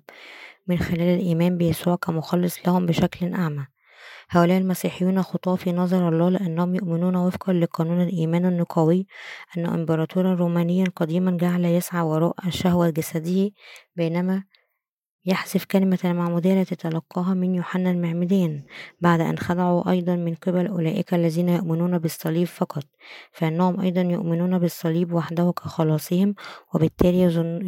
من 0.68 0.78
خلال 0.78 1.20
الإيمان 1.20 1.58
بيسوع 1.58 1.96
كمخلص 1.96 2.68
لهم 2.68 2.86
بشكل 2.86 3.34
أعمى. 3.34 3.73
هؤلاء 4.30 4.58
المسيحيون 4.58 5.24
خطاة 5.24 5.56
في 5.56 5.72
نظر 5.72 6.10
الله 6.10 6.30
لأنهم 6.30 6.76
يؤمنون 6.76 7.16
وفقا 7.16 7.54
لقانون 7.54 8.02
الإيمان 8.02 8.46
النقوي 8.46 9.08
أن 9.58 9.66
إمبراطورا 9.66 10.34
رومانيا 10.34 10.86
قديما 10.96 11.38
جعل 11.38 11.66
يسعى 11.66 12.02
وراء 12.02 12.36
الشهوة 12.48 12.90
جسده 12.90 13.52
بينما 13.96 14.44
يحذف 15.26 15.66
كلمة 15.66 16.00
المعمودية 16.06 16.62
التي 16.62 16.76
تلقاها 16.76 17.34
من 17.34 17.56
يوحنا 17.56 17.92
المعمدان 17.92 18.64
بعد 19.02 19.22
أن 19.22 19.38
خدعوا 19.38 19.92
أيضا 19.92 20.16
من 20.16 20.36
قبل 20.36 20.68
أولئك 20.68 21.14
الذين 21.14 21.50
يؤمنون 21.50 21.98
بالصليب 21.98 22.48
فقط 22.48 22.84
فإنهم 23.32 23.80
أيضا 23.80 24.02
يؤمنون 24.02 24.60
بالصليب 24.60 25.14
وحده 25.14 25.52
كخلاصهم 25.52 26.36
وبالتالي 26.74 27.22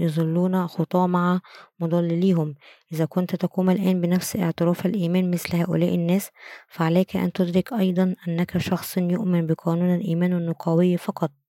يظلون 0.04 0.68
خطاة 0.68 1.08
مع 1.08 1.40
مضلليهم. 1.80 2.56
إذا 2.94 3.06
كنت 3.06 3.36
تقوم 3.36 3.70
الآن 3.70 4.02
بنفس 4.02 4.36
اعتراف 4.36 4.86
الإيمان 4.86 5.32
مثل 5.32 5.56
هؤلاء 5.56 5.96
الناس 5.96 6.30
فعليك 6.68 7.16
أن 7.16 7.32
تدرك 7.32 7.74
أيضا 7.74 8.16
أنك 8.28 8.58
شخص 8.58 8.98
يؤمن 8.98 9.48
بقانون 9.48 9.96
الإيمان 9.96 10.34
النقاوي 10.34 10.98
فقط. 10.98 11.45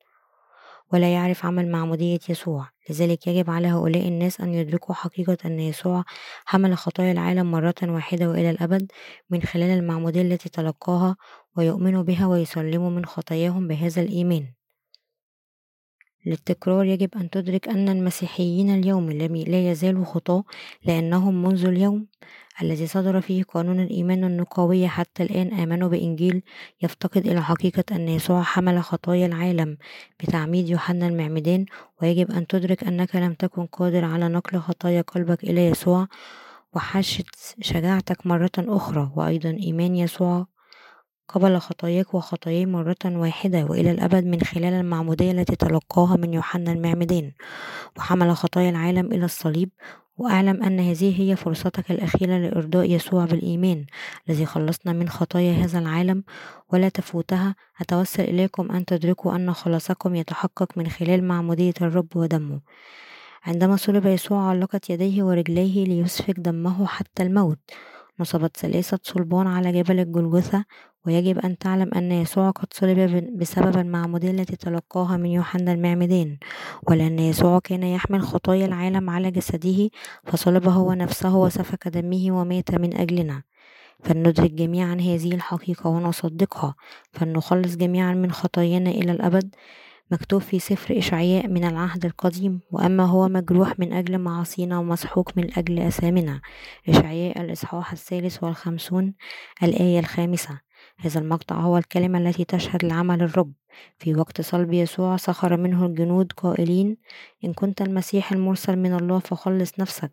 ولا 0.93 1.13
يعرف 1.15 1.47
عمل 1.47 1.71
معمودية 1.71 2.19
يسوع. 2.29 2.69
لذلك 2.91 3.27
يجب 3.27 3.51
على 3.51 3.69
هؤلاء 3.69 4.09
الناس 4.09 4.41
أن 4.41 4.55
يدركوا 4.55 4.95
حقيقة 4.95 5.37
أن 5.45 5.61
يسوع 5.61 6.05
حمل 6.45 6.77
خطايا 6.77 7.13
العالم 7.13 7.51
مرة 7.51 7.75
واحدة 7.83 8.29
وإلى 8.31 8.51
الأبد 8.51 8.93
من 9.31 9.43
خلال 9.43 9.79
المعمودية 9.79 10.23
التي 10.23 10.49
تلقاها 10.49 11.17
ويؤمنوا 11.57 12.03
بها 12.03 12.27
ويسلموا 12.27 12.91
من 12.91 13.07
خطاياهم 13.07 13.69
بهذا 13.69 14.03
الإيمان. 14.03 14.56
للتكرار 16.27 16.85
يجب 16.85 17.11
أن 17.17 17.31
تدرك 17.31 17.69
أن 17.69 17.89
المسيحيين 17.89 18.71
اليوم 18.71 19.11
لا 19.13 19.71
يزالوا 19.71 20.05
خطاة 20.05 20.45
لأنهم 20.85 21.43
منذ 21.43 21.67
اليوم 21.67 22.07
الذي 22.63 22.87
صدر 22.87 23.21
فيه 23.21 23.43
قانون 23.43 23.81
الإيمان 23.81 24.25
النقاوي 24.25 24.89
حتى 24.89 25.23
الآن 25.23 25.53
آمنوا 25.61 25.89
بإنجيل 25.89 26.43
يفتقد 26.83 27.27
إلى 27.27 27.43
حقيقة 27.43 27.85
أن 27.93 28.09
يسوع 28.09 28.43
حمل 28.43 28.83
خطايا 28.83 29.27
العالم 29.27 29.77
بتعميد 30.21 30.69
يوحنا 30.69 31.09
المعمدان. 31.09 31.67
ويجب 32.03 32.31
أن 32.31 32.47
تدرك 32.47 32.85
أنك 32.85 33.17
لم 33.17 33.35
تكن 33.35 33.67
قادر 33.67 34.05
على 34.05 34.29
نقل 34.29 34.59
خطايا 34.59 35.01
قلبك 35.01 35.45
إلى 35.45 35.67
يسوع 35.67 36.09
وحشت 36.75 37.57
شجاعتك 37.61 38.27
مرة 38.27 38.53
أخرى. 38.59 39.11
وأيضا 39.17 39.51
إيمان 39.51 39.97
يسوع 39.97 40.47
قبل 41.29 41.59
خطاياك 41.59 42.15
وخطاياي 42.15 42.67
مرة 42.67 42.97
واحدة 43.05 43.65
وإلى 43.65 43.91
الأبد 43.91 44.25
من 44.27 44.41
خلال 44.41 44.73
المعمودية 44.73 45.31
التي 45.31 45.57
تلقاها 45.57 46.17
من 46.17 46.35
يوحنا 46.35 46.73
المعمدان 46.73 47.33
وحمل 47.97 48.37
خطايا 48.37 48.71
العالم 48.71 49.07
إلى 49.13 49.25
الصليب 49.25 49.71
وأعلم 50.19 50.63
أن 50.63 50.81
هذه 50.81 51.23
هي 51.23 51.37
فرصتك 51.37 51.91
الأخيرة 51.91 52.39
لإرضاء 52.39 52.91
يسوع 52.91 53.25
بالإيمان 53.25 53.87
الذي 54.29 54.47
خلصنا 54.47 54.93
من 54.93 55.09
خطايا 55.09 55.53
هذا 55.53 55.79
العالم 55.79 56.25
ولا 56.73 56.89
تفوتها. 56.89 57.55
أتوسل 57.81 58.25
إليكم 58.25 58.73
أن 58.73 58.85
تدركوا 58.85 59.37
أن 59.37 59.53
خلاصكم 59.53 60.15
يتحقق 60.15 60.79
من 60.79 60.89
خلال 60.89 61.25
معمودية 61.25 61.75
الرب 61.81 62.17
ودمه. 62.17 62.61
عندما 63.45 63.77
صلب 63.77 64.07
يسوع 64.07 64.43
علقت 64.49 64.91
يديه 64.91 65.23
ورجليه 65.23 65.85
ليسفك 65.85 66.41
دمه 66.41 66.87
حتى 66.87 67.23
الموت. 67.23 67.59
نصبت 68.21 68.57
ثلاثة 68.57 68.99
صلبان 69.03 69.47
على 69.47 69.73
جبل 69.73 70.01
الجلجثة 70.01 70.65
ويجب 71.07 71.39
أن 71.39 71.59
تعلم 71.59 71.91
أن 71.97 72.13
يسوع 72.13 72.51
قد 72.51 72.69
صلب 72.73 73.29
بسبب 73.39 73.77
المعمودية 73.77 74.31
التي 74.31 74.57
تلقاها 74.57 75.17
من 75.17 75.27
يوحنا 75.27 75.73
المعمدان 75.73 76.39
ولأن 76.89 77.19
يسوع 77.19 77.59
كان 77.59 77.83
يحمل 77.83 78.23
خطايا 78.23 78.67
العالم 78.67 79.11
على 79.11 79.31
جسده 79.31 79.91
فصلب 80.25 80.69
هو 80.69 80.93
نفسه 80.93 81.37
وسفك 81.37 81.89
دمه 81.89 82.41
ومات 82.41 82.75
من 82.75 82.97
أجلنا. 82.97 83.43
فلندرك 84.05 84.51
جميعا 84.51 84.95
هذه 84.95 85.35
الحقيقة 85.35 85.91
ونصدقها. 85.91 86.75
فلنخلص 87.13 87.77
جميعا 87.77 88.15
من 88.15 88.33
خطايانا 88.33 88.91
إلى 88.91 89.13
الأبد. 89.13 89.55
مكتوب 90.11 90.41
في 90.41 90.59
سفر 90.59 90.99
إشعياء 90.99 91.49
من 91.49 91.65
العهد 91.65 92.05
القديم 92.05 92.61
وأما 92.71 93.05
هو 93.05 93.29
مجروح 93.29 93.79
من 93.79 93.93
أجل 93.93 94.19
معاصينا 94.19 94.79
ومسحوق 94.79 95.31
من 95.37 95.59
أجل 95.59 95.79
أثامنا 95.79 96.41
إشعياء 96.89 97.41
الإصحاح 97.41 97.93
الثالث 97.93 98.43
والخمسون 98.43 99.15
الآية 99.63 99.99
الخامسة. 99.99 100.66
هذا 100.99 101.21
المقطع 101.21 101.57
هو 101.57 101.79
الكلمة 101.79 102.19
التي 102.19 102.45
تشهد 102.45 102.85
لعمل 102.85 103.23
الرب 103.23 103.53
في 103.99 104.15
وقت 104.15 104.41
صلب 104.41 104.73
يسوع 104.73 105.17
سخر 105.17 105.57
منه 105.57 105.87
الجنود 105.87 106.33
قائلين 106.33 106.97
إن 107.45 107.53
كنت 107.53 107.83
المسيح 107.83 108.33
المرسل 108.33 108.77
من 108.77 108.95
الله 108.95 109.19
فخلص 109.19 109.79
نفسك. 109.79 110.13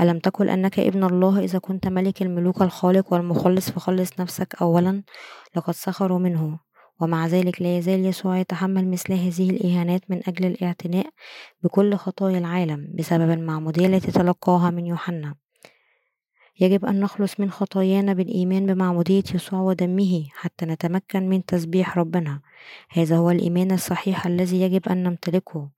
ألم 0.00 0.18
تقل 0.18 0.48
أنك 0.48 0.78
ابن 0.78 1.04
الله 1.04 1.44
إذا 1.44 1.58
كنت 1.58 1.86
ملك 1.88 2.22
الملوك 2.22 2.62
الخالق 2.62 3.12
والمخلص 3.12 3.70
فخلص 3.70 4.20
نفسك 4.20 4.54
أولا؟ 4.62 5.02
لقد 5.56 5.74
سخروا 5.74 6.18
منه. 6.18 6.58
ومع 7.00 7.26
ذلك 7.26 7.62
لا 7.62 7.78
يزال 7.78 8.06
يسوع 8.06 8.38
يتحمل 8.38 8.90
مثل 8.90 9.12
هذه 9.12 9.50
الإهانات 9.50 10.10
من 10.10 10.20
أجل 10.28 10.46
الاعتناء 10.46 11.06
بكل 11.62 11.96
خطايا 11.96 12.38
العالم 12.38 12.92
بسبب 12.94 13.30
المعمودية 13.30 13.86
التي 13.86 14.12
تلقاها 14.12 14.70
من 14.70 14.86
يوحنا. 14.86 15.41
يجب 16.62 16.84
أن 16.84 17.00
نخلص 17.00 17.40
من 17.40 17.50
خطايانا 17.50 18.12
بالإيمان 18.12 18.66
بمعمودية 18.66 19.22
يسوع 19.34 19.60
ودمه 19.60 20.26
حتى 20.32 20.66
نتمكن 20.66 21.28
من 21.28 21.44
تسبيح 21.44 21.98
ربنا. 21.98 22.40
هذا 22.90 23.16
هو 23.16 23.30
الإيمان 23.30 23.70
الصحيح 23.70 24.26
الذي 24.26 24.60
يجب 24.60 24.88
أن 24.88 25.02
نمتلكه. 25.02 25.68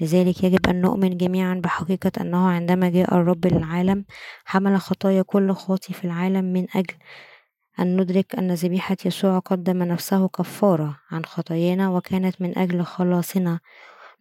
لذلك 0.00 0.44
يجب 0.44 0.66
أن 0.68 0.80
نؤمن 0.80 1.16
جميعا 1.16 1.54
بحقيقة 1.54 2.12
أنه 2.20 2.48
عندما 2.48 2.90
جاء 2.90 3.14
الرب 3.14 3.46
للعالم 3.46 4.04
حمل 4.44 4.80
خطايا 4.80 5.22
كل 5.22 5.52
خاطي 5.52 5.92
في 5.92 6.04
العالم 6.04 6.44
من 6.44 6.66
أجل 6.74 6.94
أن 7.80 8.00
ندرك 8.00 8.34
أن 8.34 8.54
ذبيحة 8.54 8.96
يسوع 9.04 9.38
قدم 9.38 9.82
نفسه 9.82 10.28
كفارة 10.28 11.00
عن 11.10 11.24
خطايانا 11.24 11.90
وكانت 11.90 12.42
من 12.42 12.58
أجل 12.58 12.82
خلاصنا 12.82 13.60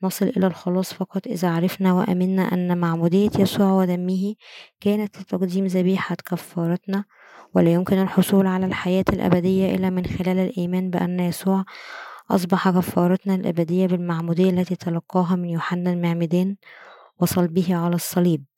نصل 0.03 0.27
إلى 0.27 0.47
الخلاص 0.47 0.93
فقط 0.93 1.27
إذا 1.27 1.49
عرفنا 1.49 1.93
وأمنا 1.93 2.41
أن 2.41 2.77
معمودية 2.77 3.29
يسوع 3.39 3.71
ودمه 3.71 4.35
كانت 4.79 5.19
لتقديم 5.19 5.65
ذبيحة 5.65 6.15
كفارتنا 6.15 7.05
ولا 7.55 7.73
يمكن 7.73 7.97
الحصول 8.01 8.47
على 8.47 8.65
الحياة 8.65 9.05
الأبدية 9.13 9.75
إلا 9.75 9.89
من 9.89 10.05
خلال 10.05 10.39
الإيمان 10.39 10.89
بأن 10.89 11.19
يسوع 11.19 11.65
أصبح 12.31 12.69
كفارتنا 12.69 13.35
الأبدية 13.35 13.87
بالمعمودية 13.87 14.49
التي 14.49 14.75
تلقاها 14.75 15.35
من 15.35 15.49
يوحنا 15.49 15.91
المعمدان 15.93 16.55
وصلبه 17.19 17.75
على 17.75 17.95
الصليب. 17.95 18.50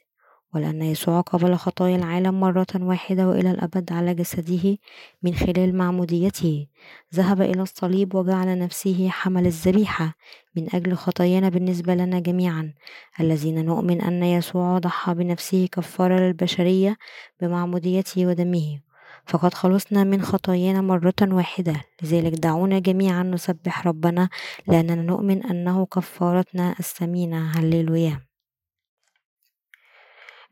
ولأن 0.56 0.82
يسوع 0.82 1.22
قبل 1.22 1.56
خطايا 1.56 1.96
العالم 1.96 2.40
مرة 2.40 2.68
واحدة 2.76 3.28
وإلى 3.28 3.52
الأبد 3.52 3.92
على 3.92 4.14
جسده 4.14 4.78
من 5.24 5.34
خلال 5.34 5.76
معموديته. 5.76 6.68
ذهب 7.16 7.42
إلى 7.42 7.62
الصليب 7.62 8.16
وجعل 8.16 8.60
نفسه 8.60 9.10
حمل 9.10 9.46
الذبيحة 9.46 10.16
من 10.56 10.76
أجل 10.76 10.96
خطايانا 10.96 11.50
بالنسبة 11.50 11.96
لنا 11.96 12.20
جميعا. 12.20 12.74
الذين 13.20 13.66
نؤمن 13.66 14.02
أن 14.02 14.24
يسوع 14.24 14.78
ضحى 14.78 15.14
بنفسه 15.14 15.68
كفارة 15.72 16.20
للبشرية 16.20 16.98
بمعموديته 17.42 18.28
ودمه. 18.28 18.80
فقد 19.26 19.54
خلصنا 19.54 20.04
من 20.04 20.22
خطايانا 20.22 20.82
مرة 20.82 21.14
واحدة. 21.22 21.76
لذلك 22.04 22.34
دعونا 22.34 22.80
جميعا 22.80 23.24
نسبح 23.24 23.88
ربنا 23.88 24.30
لأننا 24.68 25.02
نؤمن 25.02 25.44
أنه 25.44 25.86
كفارتنا 25.86 26.76
الثمينة. 26.80 27.52
هللويا. 27.52 28.33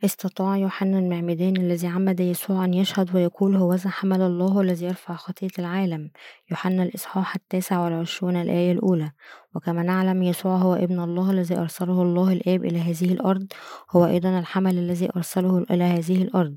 استطاع 0.06 0.58
يوحنا 0.58 1.00
المعمدان 1.00 1.58
الذي 1.58 1.88
عمد 1.88 2.20
يسوع 2.20 2.66
أن 2.66 2.74
يشهد 2.74 3.16
ويقول 3.16 3.56
هوذا 3.56 3.90
حمل 3.90 4.22
الله 4.22 4.62
الذي 4.62 4.86
يرفع 4.86 5.16
خطية 5.16 5.50
العالم. 5.60 6.12
يوحنا 6.52 6.84
الإصحاح 6.84 7.36
التاسع 7.36 7.80
والعشرون 7.84 8.36
الآية 8.36 8.72
الأولى. 8.72 9.12
وكما 9.56 9.84
نعلم 9.84 10.24
يسوع 10.24 10.56
هو 10.56 10.74
ابن 10.74 11.00
الله 11.00 11.32
الذي 11.32 11.58
أرسله 11.58 12.02
الله 12.02 12.34
الآب 12.34 12.66
إلى 12.66 12.80
هذه 12.80 13.14
الأرض. 13.14 13.48
هو 13.92 14.06
أيضا 14.06 14.40
الحمل 14.40 14.78
الذي 14.78 15.10
أرسله 15.16 15.66
إلى 15.72 15.84
هذه 15.84 16.22
الأرض. 16.22 16.56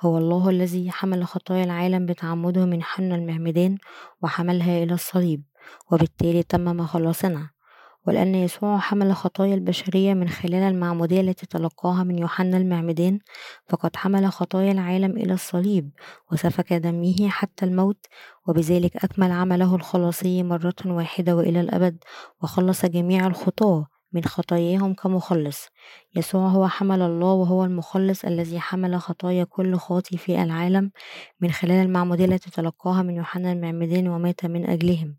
هو 0.00 0.18
الله 0.18 0.50
الذي 0.50 0.90
حمل 0.90 1.24
خطايا 1.24 1.64
العالم 1.64 2.06
بتعمده 2.06 2.64
من 2.64 2.82
حنا 2.82 3.14
المعمدان 3.14 3.78
وحملها 4.22 4.82
إلى 4.82 4.94
الصليب. 4.94 5.42
وبالتالي 5.92 6.42
تمم 6.42 6.86
خلاصنا. 6.86 7.55
ولأن 8.06 8.34
يسوع 8.34 8.78
حمل 8.78 9.14
خطايا 9.14 9.54
البشرية 9.54 10.14
من 10.14 10.28
خلال 10.28 10.54
المعمودية 10.62 11.20
التي 11.20 11.46
تلقاها 11.46 12.04
من 12.04 12.18
يوحنا 12.18 12.56
المعمدان 12.56 13.18
فقد 13.68 13.96
حمل 13.96 14.32
خطايا 14.32 14.72
العالم 14.72 15.10
إلى 15.10 15.32
الصليب 15.34 15.90
وسفك 16.32 16.72
دمه 16.72 17.28
حتى 17.28 17.64
الموت 17.64 18.06
وبذلك 18.48 19.04
أكمل 19.04 19.30
عمله 19.32 19.74
الخلاصي 19.74 20.42
مرة 20.42 20.74
واحدة 20.86 21.36
وإلى 21.36 21.60
الأبد 21.60 21.96
وخلص 22.42 22.86
جميع 22.86 23.26
الخطاة 23.26 23.86
من 24.12 24.24
خطاياهم 24.24 24.94
كمخلص. 24.94 25.68
يسوع 26.16 26.48
هو 26.48 26.68
حمل 26.68 27.02
الله 27.02 27.32
وهو 27.32 27.64
المخلص 27.64 28.24
الذي 28.24 28.60
حمل 28.60 29.00
خطايا 29.00 29.44
كل 29.44 29.76
خاطي 29.76 30.16
في 30.16 30.42
العالم 30.42 30.90
من 31.40 31.50
خلال 31.50 31.86
المعمودية 31.86 32.24
التي 32.24 32.50
تلقاها 32.50 33.02
من 33.02 33.14
يوحنا 33.14 33.52
المعمدان 33.52 34.08
ومات 34.08 34.46
من 34.46 34.70
أجلهم. 34.70 35.16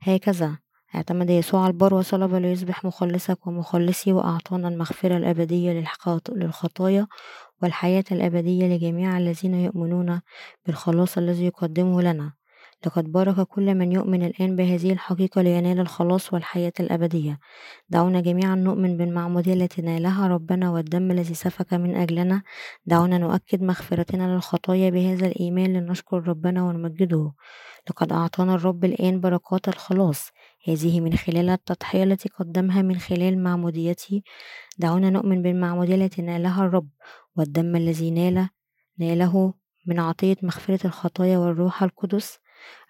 هكذا 0.00 0.58
اعتمد 0.94 1.30
يسوع 1.30 1.66
البر 1.66 1.94
وصلب 1.94 2.34
ليصبح 2.34 2.84
مخلصك 2.84 3.46
ومخلصي 3.46 4.12
وأعطانا 4.12 4.68
المغفرة 4.68 5.16
الأبدية 5.16 5.84
للخطايا 6.28 7.06
والحياة 7.62 8.04
الأبدية 8.12 8.66
لجميع 8.76 9.18
الذين 9.18 9.54
يؤمنون 9.54 10.20
بالخلاص 10.66 11.18
الذي 11.18 11.46
يقدمه 11.46 12.02
لنا. 12.02 12.32
لقد 12.86 13.12
بارك 13.12 13.40
كل 13.40 13.74
من 13.74 13.92
يؤمن 13.92 14.22
الآن 14.22 14.56
بهذه 14.56 14.92
الحقيقة 14.92 15.42
لينال 15.42 15.80
الخلاص 15.80 16.32
والحياة 16.32 16.72
الأبدية. 16.80 17.38
دعونا 17.88 18.20
جميعا 18.20 18.54
نؤمن 18.54 18.96
بالمعمودية 18.96 19.54
التي 19.54 19.82
نالها 19.82 20.28
ربنا 20.28 20.70
والدم 20.70 21.10
الذي 21.10 21.34
سفك 21.34 21.74
من 21.74 21.96
أجلنا. 21.96 22.42
دعونا 22.86 23.18
نؤكد 23.18 23.62
مغفرتنا 23.62 24.34
للخطايا 24.34 24.90
بهذا 24.90 25.26
الإيمان 25.26 25.72
لنشكر 25.72 26.28
ربنا 26.28 26.62
ونمجده. 26.62 27.32
لقد 27.90 28.12
أعطانا 28.12 28.54
الرب 28.54 28.84
الآن 28.84 29.20
بركات 29.20 29.68
الخلاص. 29.68 30.30
هذه 30.68 31.00
من 31.00 31.16
خلال 31.16 31.48
التضحية 31.48 32.04
التي 32.04 32.28
قدمها 32.28 32.82
من 32.82 32.98
خلال 32.98 33.42
معموديته 33.42 34.22
دعونا 34.78 35.10
نؤمن 35.10 35.42
بالمعمودية 35.42 35.94
التي 35.94 36.22
نالها 36.22 36.64
الرب 36.64 36.88
والدم 37.36 37.76
الذي 37.76 38.10
نال 38.10 38.48
ناله 38.98 39.54
من 39.86 40.00
عطية 40.00 40.36
مغفرة 40.42 40.86
الخطايا 40.86 41.38
والروح 41.38 41.82
القدس 41.82 42.38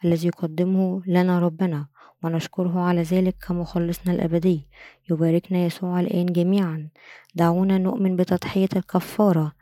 الذي 0.04 0.28
يقدمه 0.28 1.02
لنا 1.06 1.38
ربنا 1.38 1.88
ونشكره 2.22 2.80
على 2.80 3.02
ذلك 3.02 3.36
كمخلصنا 3.48 4.12
الأبدي. 4.12 4.68
يباركنا 5.10 5.58
يسوع 5.58 6.00
الآن 6.00 6.26
جميعا. 6.26 6.88
دعونا 7.34 7.78
نؤمن 7.78 8.16
بتضحية 8.16 8.68
الكفارة 8.76 9.52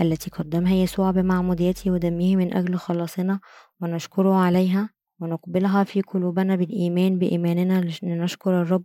التي 0.00 0.30
قدمها 0.30 0.74
يسوع 0.74 1.10
بمعموديته 1.10 1.90
ودمه 1.90 2.36
من 2.36 2.54
أجل 2.54 2.76
خلاصنا 2.76 3.40
ونشكره 3.80 4.34
عليها. 4.34 4.93
ونقبلها 5.20 5.84
في 5.84 6.00
قلوبنا 6.00 6.56
بالإيمان 6.56 7.18
بإيماننا 7.18 7.90
لنشكر 8.02 8.62
الرب 8.62 8.84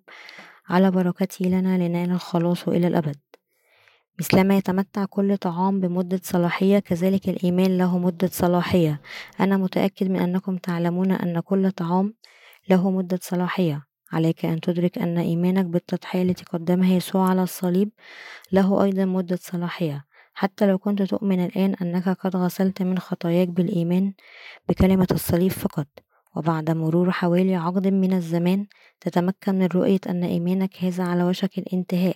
على 0.70 0.92
بركته 0.92 1.46
لنا 1.46 1.78
لنال 1.78 2.12
الخلاص 2.12 2.68
إلى 2.68 2.88
الأبد. 2.88 3.16
مثلما 4.20 4.58
يتمتع 4.58 5.06
كل 5.06 5.38
طعام 5.38 5.80
بمدة 5.80 6.20
صلاحية 6.24 6.80
كذلك 6.80 7.30
الإيمان 7.30 7.78
له 7.78 7.98
مدة 7.98 8.28
صلاحية. 8.28 9.02
أنا 9.40 9.58
متأكد 9.58 10.10
من 10.10 10.20
أنكم 10.20 10.58
تعلمون 10.58 11.12
أن 11.12 11.40
كل 11.40 11.72
طعام 11.72 12.14
له 12.70 12.92
مدة 12.92 13.20
صلاحية. 13.22 13.86
عليك 14.12 14.46
أن 14.46 14.62
تدرك 14.62 14.98
أن 14.98 15.18
إيمانك 15.18 15.66
بالتضحية 15.66 16.22
التي 16.22 16.46
قدمها 16.46 16.94
يسوع 16.94 17.30
على 17.30 17.44
الصليب 17.44 17.90
له 18.52 18.84
أيضا 18.84 19.06
مدة 19.06 19.40
صلاحية. 19.42 20.06
حتى 20.34 20.68
لو 20.68 20.78
كنت 20.78 21.02
تؤمن 21.02 21.46
الآن 21.46 21.76
أنك 21.82 22.10
قد 22.10 22.36
غسلت 22.36 22.82
من 22.82 23.00
خطاياك 23.00 23.48
بالإيمان 23.48 24.14
بكلمة 24.70 25.08
الصليب 25.12 25.52
فقط. 25.52 25.88
وبعد 26.36 26.72
مرور 26.72 27.12
حوالي 27.12 27.56
عقد 27.56 27.88
من 27.88 28.14
الزمان 28.14 28.68
تتمكن 29.02 29.56
من 29.56 29.66
رؤية 29.66 30.00
أن 30.10 30.24
إيمانك 30.24 30.84
هذا 30.84 31.04
على 31.04 31.24
وشك 31.24 31.58
الانتهاء. 31.58 32.16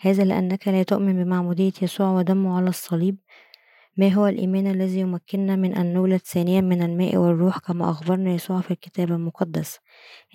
هذا 0.00 0.24
لأنك 0.24 0.68
لا 0.68 0.82
تؤمن 0.82 1.24
بمعمودية 1.24 1.72
يسوع 1.82 2.10
ودمه 2.10 2.56
على 2.56 2.68
الصليب. 2.68 3.16
ما 3.96 4.08
هو 4.08 4.26
الإيمان 4.26 4.66
الذي 4.66 5.00
يمكننا 5.00 5.56
من 5.56 5.74
أن 5.74 5.94
نولد 5.94 6.20
ثانيا 6.20 6.60
من 6.60 6.82
الماء 6.82 7.16
والروح 7.16 7.58
كما 7.58 7.90
أخبرنا 7.90 8.30
يسوع 8.30 8.60
في 8.60 8.70
الكتاب 8.70 9.12
المقدس؟ 9.12 9.78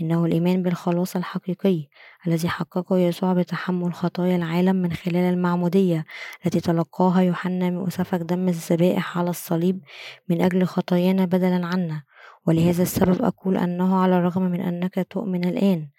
إنه 0.01 0.25
الإيمان 0.25 0.63
بالخلاص 0.63 1.15
الحقيقي 1.15 1.87
الذي 2.27 2.49
حققه 2.49 2.97
يسوع 2.97 3.33
بتحمل 3.33 3.93
خطايا 3.93 4.35
العالم 4.35 4.75
من 4.75 4.93
خلال 4.93 5.33
المعمودية 5.33 6.05
التي 6.45 6.59
تلقاها 6.59 7.21
يوحنا 7.21 7.79
وسفك 7.79 8.19
دم 8.19 8.47
الذبائح 8.47 9.17
على 9.17 9.29
الصليب 9.29 9.81
من 10.29 10.41
أجل 10.41 10.65
خطايانا 10.65 11.25
بدلا 11.25 11.65
عنا. 11.65 12.03
ولهذا 12.49 12.83
السبب 12.83 13.21
أقول 13.21 13.57
أنه 13.57 13.95
على 14.01 14.17
الرغم 14.17 14.41
من 14.41 14.61
أنك 14.61 15.07
تؤمن 15.09 15.45
الآن 15.45 15.89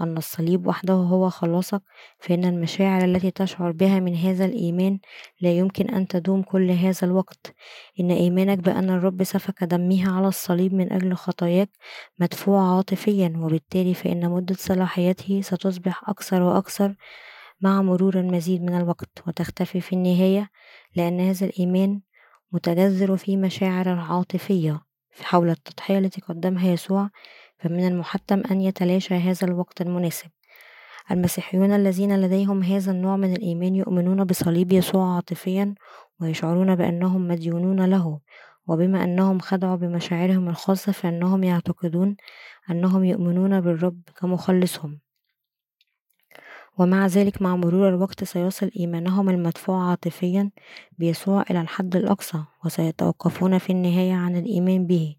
أن 0.00 0.16
الصليب 0.16 0.66
وحده 0.66 0.94
هو 0.94 1.30
خلاصك 1.30 1.82
فإن 2.18 2.44
المشاعر 2.44 3.04
التي 3.04 3.30
تشعر 3.30 3.72
بها 3.72 4.00
من 4.00 4.16
هذا 4.16 4.44
الإيمان 4.44 4.98
لا 5.40 5.52
يمكن 5.52 5.90
أن 5.90 6.08
تدوم 6.08 6.42
كل 6.42 6.70
هذا 6.70 6.98
الوقت. 7.02 7.54
إن 8.00 8.10
إيمانك 8.10 8.58
بأن 8.58 8.90
الرب 8.90 9.24
سفك 9.24 9.64
دمه 9.64 10.16
على 10.16 10.28
الصليب 10.28 10.74
من 10.74 10.92
أجل 10.92 11.14
خطاياك 11.14 11.70
مدفوع 12.18 12.76
عاطفيا 12.76 13.32
وبالتالي 13.36 13.94
فإن 13.94 14.30
مدة 14.30 14.54
صلاحيته 14.58 15.40
ستصبح 15.40 16.08
أكثر 16.08 16.42
وأكثر 16.42 16.94
مع 17.60 17.82
مرور 17.82 18.20
المزيد 18.20 18.62
من 18.62 18.76
الوقت. 18.76 19.22
وتختفي 19.26 19.80
في 19.80 19.92
النهاية 19.92 20.50
لأن 20.96 21.20
هذا 21.20 21.46
الإيمان 21.46 22.00
متجذر 22.52 23.16
في 23.16 23.36
مشاعر 23.36 23.88
عاطفية. 23.88 24.89
حول 25.22 25.50
التضحية 25.50 25.98
التي 25.98 26.20
قدمها 26.20 26.68
يسوع 26.68 27.10
فمن 27.58 27.86
المحتم 27.86 28.42
أن 28.50 28.60
يتلاشى 28.60 29.14
هذا 29.14 29.46
الوقت 29.46 29.80
المناسب. 29.80 30.30
المسيحيون 31.10 31.72
الذين 31.72 32.20
لديهم 32.20 32.62
هذا 32.62 32.92
النوع 32.92 33.16
من 33.16 33.32
الإيمان 33.32 33.74
يؤمنون 33.74 34.24
بصليب 34.24 34.72
يسوع 34.72 35.14
عاطفيا 35.14 35.74
ويشعرون 36.20 36.74
بأنهم 36.74 37.28
مديونون 37.28 37.84
له. 37.84 38.20
وبما 38.66 39.04
أنهم 39.04 39.38
خدعوا 39.38 39.76
بمشاعرهم 39.76 40.48
الخاصة 40.48 40.92
فإنهم 40.92 41.44
يعتقدون 41.44 42.16
أنهم 42.70 43.04
يؤمنون 43.04 43.60
بالرب 43.60 44.00
كمخلصهم. 44.20 45.00
ومع 46.78 47.06
ذلك 47.06 47.42
مع 47.42 47.56
مرور 47.56 47.88
الوقت 47.88 48.24
سيصل 48.24 48.70
إيمانهم 48.78 49.30
المدفوع 49.30 49.90
عاطفيا 49.90 50.50
بيسوع 50.98 51.44
إلى 51.50 51.60
الحد 51.60 51.96
الأقصى 51.96 52.44
وسيتوقفون 52.64 53.58
في 53.58 53.70
النهاية 53.70 54.14
عن 54.14 54.36
الإيمان 54.36 54.86
به. 54.86 55.16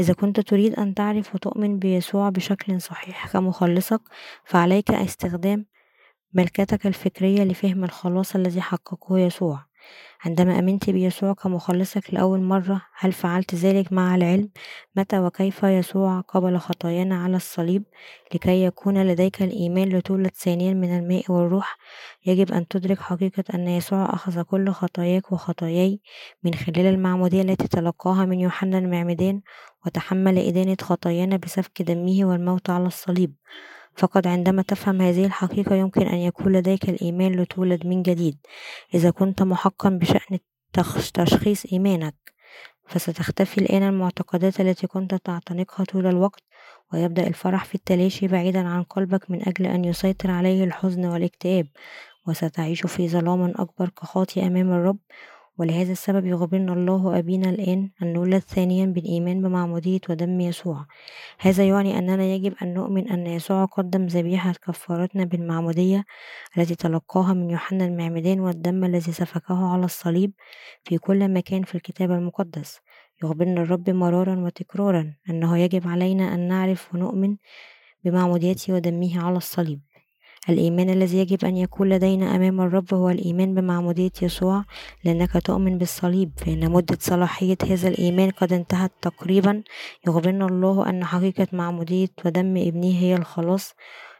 إذا 0.00 0.14
كنت 0.14 0.40
تريد 0.40 0.74
أن 0.74 0.94
تعرف 0.94 1.34
وتؤمن 1.34 1.78
بيسوع 1.78 2.28
بشكل 2.28 2.80
صحيح 2.80 3.32
كمخلصك 3.32 4.00
فعليك 4.44 4.90
استخدام 4.90 5.66
ملكتك 6.34 6.86
الفكرية 6.86 7.44
لفهم 7.44 7.84
الخلاص 7.84 8.34
الذي 8.34 8.60
حققه 8.60 9.18
يسوع. 9.18 9.67
عندما 10.24 10.58
أمنت 10.58 10.90
بيسوع 10.90 11.32
كمخلصك 11.32 12.14
لأول 12.14 12.40
مرة 12.40 12.82
هل 12.98 13.12
فعلت 13.12 13.54
ذلك 13.54 13.92
مع 13.92 14.14
العلم؟ 14.14 14.50
متى 14.96 15.18
وكيف 15.18 15.62
يسوع 15.62 16.20
قبل 16.20 16.58
خطايانا 16.58 17.22
على 17.24 17.36
الصليب 17.36 17.84
لكي 18.34 18.64
يكون 18.64 19.06
لديك 19.06 19.42
الإيمان 19.42 19.88
لتولد 19.88 20.30
ثانيا 20.34 20.74
من 20.74 20.98
الماء 20.98 21.32
والروح؟ 21.32 21.78
يجب 22.26 22.52
أن 22.52 22.68
تدرك 22.68 23.00
حقيقة 23.00 23.44
أن 23.54 23.68
يسوع 23.68 24.14
أخذ 24.14 24.42
كل 24.42 24.70
خطاياك 24.70 25.32
وخطاياي 25.32 26.00
من 26.44 26.54
خلال 26.54 26.86
المعمودية 26.86 27.42
التي 27.42 27.68
تلقاها 27.68 28.24
من 28.24 28.40
يوحنا 28.40 28.78
المعمدان 28.78 29.40
وتحمل 29.86 30.38
إدانة 30.38 30.76
خطايانا 30.80 31.36
بسفك 31.36 31.82
دمه 31.82 32.24
والموت 32.24 32.70
على 32.70 32.86
الصليب. 32.86 33.34
فقط 33.98 34.26
عندما 34.26 34.62
تفهم 34.62 35.00
هذه 35.02 35.26
الحقيقة 35.26 35.74
يمكن 35.74 36.02
أن 36.02 36.18
يكون 36.18 36.52
لديك 36.52 36.88
الإيمان 36.88 37.32
لتولد 37.32 37.86
من 37.86 38.02
جديد. 38.02 38.38
إذا 38.94 39.10
كنت 39.10 39.42
محقا 39.42 39.90
بشأن 39.90 40.38
تشخيص 41.14 41.66
إيمانك 41.72 42.14
فستختفي 42.88 43.58
الآن 43.58 43.82
المعتقدات 43.82 44.60
التي 44.60 44.86
كنت 44.86 45.14
تعتنقها 45.14 45.84
طول 45.84 46.06
الوقت 46.06 46.42
ويبدأ 46.92 47.26
الفرح 47.26 47.64
في 47.64 47.74
التلاشي 47.74 48.28
بعيدا 48.28 48.68
عن 48.68 48.82
قلبك 48.82 49.30
من 49.30 49.48
أجل 49.48 49.66
أن 49.66 49.84
يسيطر 49.84 50.30
عليه 50.30 50.64
الحزن 50.64 51.04
والاكتئاب 51.04 51.66
وستعيش 52.26 52.86
في 52.86 53.08
ظلام 53.08 53.42
أكبر 53.56 53.88
كخاطي 53.88 54.46
أمام 54.46 54.72
الرب 54.72 54.98
ولهذا 55.58 55.92
السبب 55.92 56.26
يخبرنا 56.26 56.72
الله 56.72 57.18
أبينا 57.18 57.50
الآن 57.50 57.90
أن 58.02 58.12
نولد 58.12 58.38
ثانيا 58.38 58.86
بالإيمان 58.86 59.42
بمعمودية 59.42 60.00
ودم 60.10 60.40
يسوع. 60.40 60.86
هذا 61.38 61.64
يعني 61.64 61.98
أننا 61.98 62.24
يجب 62.24 62.54
أن 62.62 62.74
نؤمن 62.74 63.08
أن 63.08 63.26
يسوع 63.26 63.64
قدم 63.64 64.06
ذبيحة 64.06 64.52
كفارتنا 64.52 65.24
بالمعمودية 65.24 66.04
التي 66.58 66.74
تلقاها 66.74 67.32
من 67.32 67.50
يوحنا 67.50 67.84
المعمدان 67.84 68.40
والدم 68.40 68.84
الذي 68.84 69.12
سفكه 69.12 69.72
على 69.72 69.84
الصليب 69.84 70.32
في 70.84 70.98
كل 70.98 71.32
مكان 71.32 71.62
في 71.62 71.74
الكتاب 71.74 72.10
المقدس. 72.10 72.80
يخبرنا 73.22 73.62
الرب 73.62 73.90
مرارا 73.90 74.40
وتكرارا 74.40 75.14
أنه 75.30 75.58
يجب 75.58 75.88
علينا 75.88 76.34
أن 76.34 76.48
نعرف 76.48 76.94
ونؤمن 76.94 77.36
بمعموديته 78.04 78.74
ودمه 78.74 79.24
على 79.24 79.36
الصليب. 79.36 79.80
الإيمان 80.48 80.90
الذي 80.90 81.18
يجب 81.18 81.44
أن 81.44 81.56
يكون 81.56 81.88
لدينا 81.88 82.36
أمام 82.36 82.60
الرب 82.60 82.94
هو 82.94 83.10
الإيمان 83.10 83.54
بمعمودية 83.54 84.10
يسوع 84.22 84.64
لأنك 85.04 85.32
تؤمن 85.32 85.78
بالصليب 85.78 86.32
فإن 86.36 86.70
مدة 86.70 86.98
صلاحية 87.00 87.56
هذا 87.64 87.88
الإيمان 87.88 88.30
قد 88.30 88.52
انتهت 88.52 88.92
تقريبا. 89.02 89.62
يخبرنا 90.06 90.46
الله 90.46 90.88
أن 90.88 91.04
حقيقة 91.04 91.46
معمودية 91.52 92.08
ودم 92.24 92.56
ابنه 92.56 92.98
هي 92.98 93.14
الخلاص. 93.14 93.74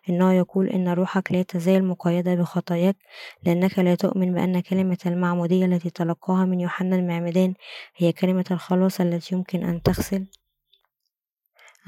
إنه 0.08 0.32
يقول 0.32 0.68
إن 0.68 0.88
روحك 0.88 1.32
لا 1.32 1.42
تزال 1.42 1.84
مقيدة 1.84 2.34
بخطاياك 2.34 2.96
لأنك 3.44 3.78
لا 3.78 3.94
تؤمن 3.94 4.34
بأن 4.34 4.60
كلمة 4.60 4.98
المعمودية 5.06 5.64
التي 5.66 5.90
تلقاها 5.90 6.44
من 6.44 6.60
يوحنا 6.60 6.96
المعمدان 6.96 7.54
هي 7.96 8.12
كلمة 8.12 8.44
الخلاص 8.50 9.00
التي 9.00 9.34
يمكن 9.34 9.64
أن 9.64 9.82
تغسل 9.82 10.26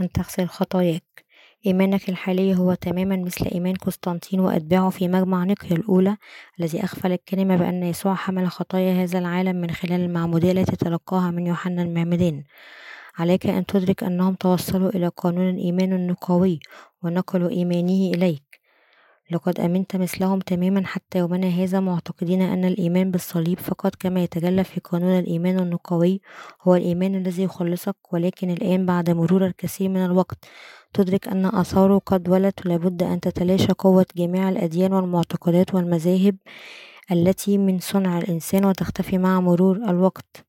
أن 0.00 0.12
تغسل 0.12 0.46
خطاياك. 0.46 1.24
إيمانك 1.66 2.08
الحالي 2.08 2.56
هو 2.56 2.74
تماما 2.74 3.16
مثل 3.16 3.46
إيمان 3.46 3.74
قسطنطين 3.74 4.40
وأتباعه 4.40 4.90
في 4.90 5.08
مجمع 5.08 5.44
نقيا 5.44 5.76
الأولى 5.76 6.16
الذي 6.60 6.82
أغفل 6.82 7.12
الكلمة 7.12 7.56
بأن 7.56 7.82
يسوع 7.82 8.14
حمل 8.14 8.48
خطايا 8.50 9.04
هذا 9.04 9.18
العالم 9.18 9.56
من 9.56 9.70
خلال 9.70 10.00
المعمودية 10.00 10.52
التي 10.52 10.76
تلقاها 10.76 11.30
من 11.30 11.46
يوحنا 11.46 11.82
المعمدان 11.82 12.44
عليك 13.18 13.46
أن 13.46 13.66
تدرك 13.66 14.04
أنهم 14.04 14.34
توصلوا 14.34 14.90
إلى 14.90 15.08
قانون 15.08 15.50
الإيمان 15.50 15.92
النقاوي 15.92 16.60
ونقلوا 17.02 17.50
إيمانه 17.50 18.14
إليك. 18.14 18.59
لقد 19.30 19.60
أمنت 19.60 19.96
مثلهم 19.96 20.38
تماما 20.38 20.86
حتى 20.86 21.18
يومنا 21.18 21.48
هذا 21.48 21.80
معتقدين 21.80 22.42
أن 22.42 22.64
الإيمان 22.64 23.10
بالصليب 23.10 23.58
فقط 23.58 23.94
كما 23.94 24.22
يتجلى 24.22 24.64
في 24.64 24.80
قانون 24.80 25.18
الإيمان 25.18 25.58
النقاوي 25.58 26.20
هو 26.62 26.74
الإيمان 26.74 27.14
الذي 27.14 27.42
يخلصك 27.42 27.96
ولكن 28.12 28.50
الآن 28.50 28.86
بعد 28.86 29.10
مرور 29.10 29.46
الكثير 29.46 29.88
من 29.88 30.04
الوقت 30.04 30.44
تدرك 30.92 31.28
أن 31.28 31.46
آثاره 31.46 31.98
قد 31.98 32.28
ولت 32.28 32.66
لابد 32.66 33.02
أن 33.02 33.20
تتلاشى 33.20 33.72
قوة 33.72 34.06
جميع 34.16 34.48
الأديان 34.48 34.92
والمعتقدات 34.92 35.74
والمذاهب 35.74 36.36
التي 37.12 37.58
من 37.58 37.78
صنع 37.78 38.18
الإنسان 38.18 38.64
وتختفي 38.64 39.18
مع 39.18 39.40
مرور 39.40 39.76
الوقت. 39.76 40.46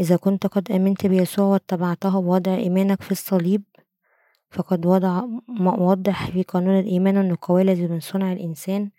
إذا 0.00 0.16
كنت 0.16 0.46
قد 0.46 0.72
آمنت 0.72 1.06
بيسوع 1.06 1.46
واتبعته 1.46 2.20
بوضع 2.20 2.54
إيمانك 2.54 3.02
في 3.02 3.12
الصليب 3.12 3.62
فقد 4.50 4.86
وضع 4.86 5.22
وضح 5.78 6.30
في 6.30 6.42
قانون 6.42 6.78
الإيمان 6.78 7.16
النقاوي 7.16 7.62
الذي 7.62 7.86
من 7.86 8.00
صنع 8.00 8.32
الإنسان 8.32 8.90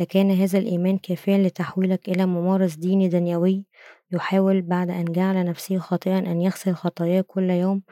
لكان 0.00 0.30
هذا 0.30 0.58
الإيمان 0.58 0.98
كافيا 0.98 1.38
لتحويلك 1.38 2.08
إلى 2.08 2.26
ممارس 2.26 2.74
ديني 2.74 3.08
دنيوي 3.08 3.66
يحاول 4.12 4.62
بعد 4.62 4.90
أن 4.90 5.04
جعل 5.04 5.44
نفسه 5.44 5.78
خاطئا 5.78 6.18
أن 6.18 6.40
يغسل 6.40 6.74
خطاياه 6.74 7.20
كل 7.20 7.50
يوم 7.50 7.82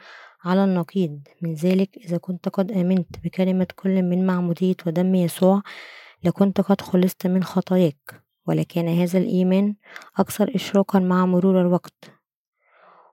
على 0.45 0.63
النقيض. 0.63 1.19
من 1.41 1.53
ذلك 1.53 1.97
إذا 1.97 2.17
كنت 2.17 2.49
قد 2.49 2.71
آمنت 2.71 3.19
بكلمة 3.23 3.67
كل 3.75 4.01
من 4.03 4.25
معمودية 4.25 4.75
ودم 4.87 5.15
يسوع 5.15 5.61
لكنت 6.23 6.61
قد 6.61 6.81
خلصت 6.81 7.27
من 7.27 7.43
خطاياك. 7.43 8.23
ولكان 8.47 8.87
هذا 8.87 9.19
الإيمان 9.19 9.75
أكثر 10.17 10.51
إشراقا 10.55 10.99
مع 10.99 11.25
مرور 11.25 11.61
الوقت. 11.61 12.22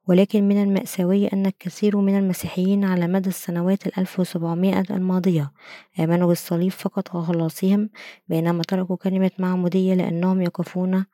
ولكن 0.08 0.48
من 0.48 0.62
المأساوي 0.62 1.26
أن 1.26 1.46
الكثير 1.46 1.96
من 1.96 2.18
المسيحيين 2.18 2.84
على 2.84 3.06
مدى 3.08 3.28
السنوات 3.28 3.86
الألف 3.86 4.20
وسبعمائة 4.20 4.84
الماضية 4.90 5.52
آمنوا 6.00 6.28
بالصليب 6.28 6.70
فقط 6.70 7.14
وخلاصهم 7.14 7.90
بينما 8.28 8.62
تركوا 8.62 8.96
كلمة 8.96 9.30
معمودية 9.38 9.94
لأنهم 9.94 10.42
يقفون 10.42 11.04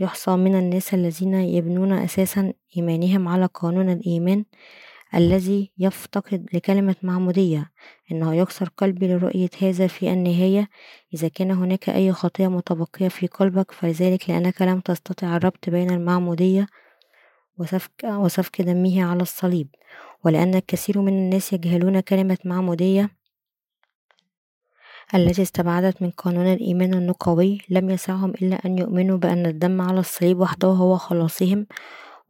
يحصى 0.00 0.36
من 0.36 0.58
الناس 0.58 0.94
الذين 0.94 1.34
يبنون 1.34 1.92
أساسا 1.92 2.52
إيمانهم 2.76 3.28
على 3.28 3.46
قانون 3.46 3.90
الإيمان 3.90 4.44
الذي 5.14 5.72
يفتقد 5.78 6.46
لكلمة 6.52 6.96
معمودية 7.02 7.72
إنه 8.12 8.34
يكسر 8.34 8.68
قلبي 8.76 9.08
لرؤية 9.08 9.50
هذا 9.62 9.86
في 9.86 10.12
النهاية. 10.12 10.68
إذا 11.14 11.28
كان 11.28 11.50
هناك 11.50 11.88
أي 11.88 12.12
خطية 12.12 12.48
متبقية 12.48 13.08
في 13.08 13.26
قلبك 13.26 13.72
فذلك 13.72 14.30
لأنك 14.30 14.62
لم 14.62 14.80
تستطع 14.80 15.36
الربط 15.36 15.70
بين 15.70 15.90
المعمودية 15.90 16.66
وسفك, 17.58 18.04
وسفك 18.04 18.62
دمه 18.62 19.04
على 19.04 19.22
الصليب 19.22 19.68
ولأن 20.24 20.54
الكثير 20.54 21.00
من 21.00 21.12
الناس 21.12 21.52
يجهلون 21.52 22.00
كلمة 22.00 22.38
معمودية 22.44 23.10
التي 25.14 25.42
استبعدت 25.42 26.02
من 26.02 26.10
قانون 26.10 26.46
الإيمان 26.46 26.94
النقوي 26.94 27.58
لم 27.68 27.90
يسعهم 27.90 28.30
إلا 28.30 28.56
أن 28.66 28.78
يؤمنوا 28.78 29.18
بأن 29.18 29.46
الدم 29.46 29.80
على 29.80 30.00
الصليب 30.00 30.40
وحده 30.40 30.68
هو 30.68 30.96
خلاصهم 30.96 31.66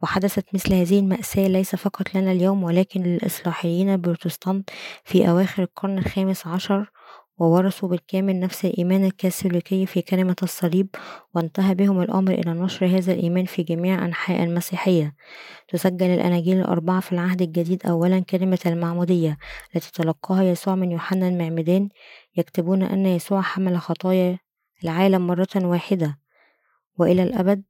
وحدثت 0.01 0.45
مثل 0.53 0.73
هذه 0.73 0.99
المأساة 0.99 1.47
ليس 1.47 1.75
فقط 1.75 2.15
لنا 2.15 2.31
اليوم 2.31 2.63
ولكن 2.63 3.03
للإصلاحيين 3.03 3.89
البروتستانت 3.89 4.69
في 5.03 5.29
أواخر 5.29 5.63
القرن 5.63 5.97
الخامس 5.97 6.47
عشر 6.47 6.91
وورثوا 7.37 7.89
بالكامل 7.89 8.39
نفس 8.39 8.65
الإيمان 8.65 9.05
الكاثوليكي 9.05 9.85
في 9.85 10.01
كلمة 10.01 10.35
الصليب 10.43 10.87
وانتهى 11.35 11.75
بهم 11.75 12.01
الأمر 12.01 12.31
إلى 12.31 12.53
نشر 12.53 12.85
هذا 12.85 13.13
الإيمان 13.13 13.45
في 13.45 13.63
جميع 13.63 14.05
أنحاء 14.05 14.43
المسيحية. 14.43 15.15
تسجل 15.67 16.05
الأناجيل 16.05 16.59
الأربعة 16.59 16.99
في 16.99 17.11
العهد 17.11 17.41
الجديد 17.41 17.85
أولا 17.85 18.19
كلمة 18.19 18.59
المعمودية 18.65 19.37
التي 19.75 19.91
تلقاها 19.91 20.43
يسوع 20.43 20.75
من 20.75 20.91
يوحنا 20.91 21.27
المعمدان 21.27 21.89
يكتبون 22.37 22.83
أن 22.83 23.05
يسوع 23.05 23.41
حمل 23.41 23.77
خطايا 23.77 24.39
العالم 24.83 25.27
مرة 25.27 25.47
واحدة. 25.55 26.19
وإلى 26.99 27.23
الأبد 27.23 27.63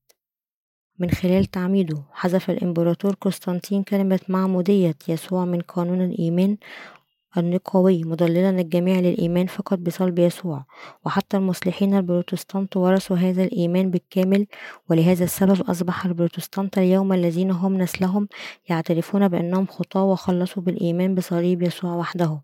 من 1.00 1.12
خلال 1.12 1.46
تعميده 1.46 2.04
حذف 2.12 2.50
الإمبراطور 2.50 3.14
قسطنطين 3.22 3.84
كلمة 3.84 4.20
معمودية 4.30 4.96
يسوع 5.08 5.46
من 5.46 5.62
قانون 5.62 6.02
الإيمان 6.02 6.58
النقوي 7.38 8.04
مضللا 8.04 8.50
الجميع 8.50 9.00
للإيمان 9.00 9.48
فقط 9.48 9.78
بصلب 9.80 10.20
يسوع. 10.20 10.66
وحتى 11.06 11.38
المصلحين 11.38 11.98
البروتستانت 11.98 12.78
ورثوا 12.78 13.16
هذا 13.18 13.44
الإيمان 13.44 13.92
بالكامل 13.92 14.48
ولهذا 14.90 15.24
السبب 15.24 15.62
أصبح 15.70 16.06
البروتستانت 16.06 16.78
اليوم 16.78 17.14
الذين 17.14 17.52
هم 17.52 17.78
نسلهم 17.78 18.28
يعترفون 18.70 19.28
بأنهم 19.28 19.66
خطاة 19.68 20.04
وخلصوا 20.04 20.64
بالإيمان 20.64 21.16
بصليب 21.16 21.62
يسوع 21.62 21.96
وحده. 21.96 22.42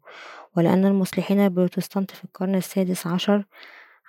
ولأن 0.58 0.86
المصلحين 0.86 1.39
البروتستانت 1.39 2.12
في 2.12 2.24
القرن 2.24 2.56
السادس 2.56 3.08
عشر 3.08 3.46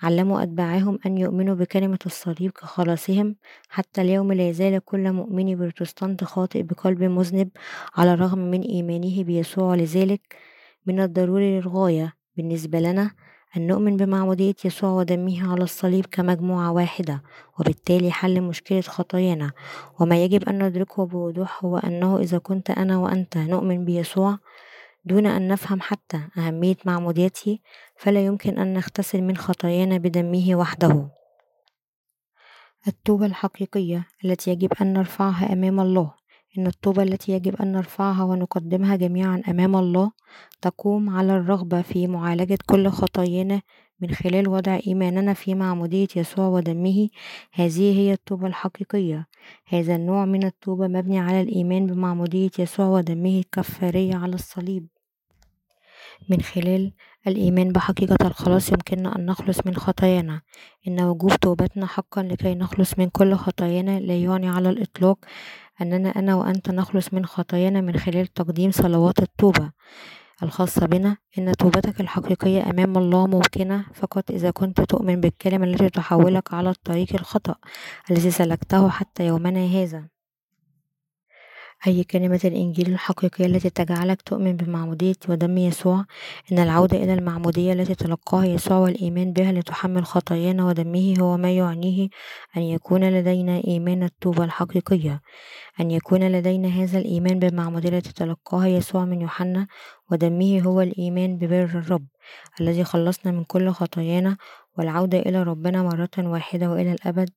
علموا 0.03 0.43
أتباعهم 0.43 0.99
أن 1.07 1.19
يؤمنوا 1.19 1.55
بكلمة 1.55 1.99
الصليب 2.07 2.51
كخلاصهم. 2.51 3.37
حتى 3.69 4.01
اليوم 4.01 4.33
لا 4.33 4.49
يزال 4.49 4.85
كل 4.85 5.13
مؤمن 5.13 5.57
بروتستانت 5.57 6.25
خاطئ 6.25 6.63
بقلب 6.63 7.03
مذنب 7.03 7.49
على 7.97 8.15
الرغم 8.15 8.39
من 8.39 8.63
إيمانه 8.63 9.25
بيسوع. 9.25 9.75
لذلك 9.75 10.54
من 10.87 11.01
الضروري 11.01 11.61
للغاية. 11.61 12.15
بالنسبة 12.37 12.81
لنا 12.81 13.11
أن 13.57 13.67
نؤمن 13.67 13.97
بمعمودية 13.97 14.55
يسوع 14.65 14.91
ودمه 14.91 15.53
على 15.53 15.63
الصليب 15.63 16.07
كمجموعة 16.07 16.73
واحدة 16.73 17.23
وبالتالي 17.61 18.13
حل 18.13 18.41
مشكلة 18.41 18.81
خطايانا. 18.81 19.53
وما 20.01 20.25
يجب 20.25 20.49
أن 20.49 20.63
ندركه 20.63 21.07
بوضوح 21.07 21.65
هو 21.65 21.79
أنه 21.79 22.19
إذا 22.19 22.39
كنت 22.39 22.71
أنا 22.71 22.99
وأنت 22.99 23.39
نؤمن 23.39 23.85
بيسوع 23.85 24.39
دون 25.05 25.27
أن 25.27 25.49
نفهم 25.49 25.81
حتى 25.81 26.21
أهمية 26.39 26.77
معموديته 26.85 27.59
فلا 27.97 28.25
يمكن 28.25 28.59
أن 28.59 28.75
نغتسل 28.75 29.23
من 29.23 29.37
خطايانا 29.37 29.97
بدمه 29.99 30.57
وحده. 30.57 31.09
التوبة 32.89 33.27
الحقيقية 33.27 34.07
التي 34.25 34.51
يجب 34.51 34.73
أن 34.81 34.93
نرفعها 34.93 35.53
أمام 35.53 35.81
الله. 35.81 36.15
إن 36.59 36.67
التوبة 36.67 37.03
التي 37.03 37.33
يجب 37.33 37.57
أن 37.57 37.73
نرفعها 37.73 38.25
ونقدمها 38.25 38.97
جميعا 38.97 39.43
أمام 39.49 39.77
الله 39.77 40.13
تقوم 40.63 41.11
على 41.11 41.37
الرغبة 41.37 41.83
في 41.83 42.07
معالجة 42.07 42.59
كل 42.67 42.89
خطايانا 42.89 43.63
من 44.01 44.11
خلال 44.11 44.49
وضع 44.49 44.79
إيماننا 44.87 45.35
في 45.35 45.55
معمودية 45.55 46.09
يسوع 46.17 46.47
ودمه. 46.47 47.09
هذه 47.53 47.99
هي 47.99 48.13
التوبة 48.13 48.47
الحقيقية. 48.47 49.27
هذا 49.67 49.97
النوع 49.97 50.25
من 50.25 50.45
التوبة 50.45 50.87
مبني 50.87 51.19
على 51.19 51.41
الإيمان 51.41 51.87
بمعمودية 51.87 52.51
يسوع 52.59 52.87
ودمه 52.87 53.39
الكفارية 53.39 54.15
على 54.17 54.35
الصليب. 54.35 54.87
من 56.29 56.41
خلال 56.41 56.93
الإيمان 57.27 57.69
بحقيقة 57.69 58.27
الخلاص 58.27 58.73
يمكننا 58.73 59.17
أن 59.17 59.27
نخلص 59.27 59.67
من 59.67 59.77
خطايانا. 59.77 60.41
إن 60.89 61.01
وجوب 61.01 61.37
توبتنا 61.37 61.87
حقا 61.87 62.23
لكي 62.23 62.55
نخلص 62.55 62.99
من 62.99 63.09
كل 63.09 63.35
خطايانا 63.35 64.01
لا 64.01 64.17
يعني 64.17 64.49
على 64.49 64.71
الإطلاق 64.71 65.19
أننا 65.81 66.09
أنا 66.09 66.35
وأنت 66.35 66.71
نخلص 66.71 67.15
من 67.15 67.27
خطايانا 67.27 67.81
من 67.81 67.97
خلال 67.97 68.27
تقديم 68.27 68.71
صلوات 68.71 69.19
التوبة 69.23 69.73
الخاصة 70.43 70.87
بنا. 70.87 71.17
إن 71.39 71.53
توبتك 71.53 72.01
الحقيقية 72.01 72.71
أمام 72.71 72.99
الله 72.99 73.27
ممكنة 73.27 73.85
فقط 73.95 74.31
إذا 74.31 74.51
كنت 74.51 74.81
تؤمن 74.81 75.21
بالكلمة 75.21 75.65
التي 75.67 75.89
تحولك 75.91 76.55
على 76.55 76.71
الطريق 76.71 77.15
الخطأ 77.15 77.55
الذي 78.11 78.31
سلكته 78.31 78.89
حتى 78.89 79.27
يومنا 79.27 79.67
هذا. 79.67 80.14
أي 81.87 82.05
كلمة 82.05 82.41
الإنجيل 82.45 82.93
الحقيقية 82.93 83.47
التي 83.47 83.71
تجعلك 83.71 84.23
تؤمن 84.23 84.57
بمعمودية 84.57 85.15
ودم 85.29 85.59
يسوع. 85.59 86.05
إن 86.53 86.59
العودة 86.59 86.97
إلى 86.97 87.15
المعمودية 87.15 87.73
التي 87.73 87.95
تلقاها 87.95 88.45
يسوع 88.45 88.79
والإيمان 88.79 89.33
بها 89.33 89.53
لتحمل 89.53 90.05
خطايانا 90.05 90.65
ودمه 90.65 91.15
هو 91.21 91.37
ما 91.37 91.51
يعنيه 91.53 92.09
أن 92.57 92.63
يكون 92.63 93.05
لدينا 93.05 93.63
إيمان 93.67 94.03
التوبة 94.03 94.45
الحقيقية. 94.45 95.21
أن 95.81 95.91
يكون 95.91 96.33
لدينا 96.33 96.69
هذا 96.69 96.99
الإيمان 96.99 97.39
بالمعمودية 97.39 97.89
التي 97.89 98.13
تلقاها 98.13 98.67
يسوع 98.67 99.05
من 99.05 99.21
يوحنا 99.21 99.67
ودمه 100.11 100.61
هو 100.61 100.81
الإيمان 100.81 101.39
ببر 101.39 101.65
الرب 101.65 102.07
الذي 102.61 102.85
خلصنا 102.85 103.33
من 103.33 103.45
كل 103.45 103.71
خطايانا. 103.71 104.37
والعودة 104.79 105.19
إلى 105.19 105.43
ربنا 105.43 105.83
مرة 105.83 106.11
واحدة 106.19 106.71
وإلى 106.71 106.93
الأبد. 106.93 107.31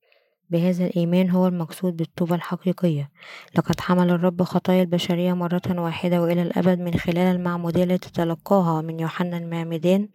بهذا 0.49 0.85
الإيمان 0.85 1.29
هو 1.29 1.47
المقصود 1.47 1.97
بالتوبة 1.97 2.35
الحقيقية. 2.35 3.11
لقد 3.55 3.79
حمل 3.81 4.09
الرب 4.09 4.43
خطايا 4.43 4.81
البشرية 4.81 5.33
مرة 5.33 5.61
واحدة 5.69 6.21
وإلى 6.21 6.41
الأبد 6.41 6.79
من 6.79 6.93
خلال 6.93 7.17
المعمودية 7.17 7.83
التي 7.83 8.11
تلقاها 8.11 8.81
من 8.81 8.99
يوحنا 8.99 9.37
المعمدان 9.37 10.09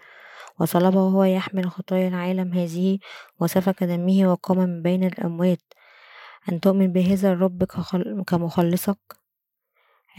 وصلب 0.61 0.95
وهو 0.95 1.25
يحمل 1.25 1.71
خطايا 1.71 2.09
العالم 2.09 2.53
هذه 2.53 2.99
وسفك 3.41 3.85
دمه 3.85 4.33
وقام 4.33 4.59
من 4.59 4.83
بين 4.83 5.05
الأموات. 5.05 5.63
أن 6.53 6.61
تؤمن 6.61 6.93
بهذا 6.93 7.33
الرب 7.33 7.65
كمخلصك 8.27 9.22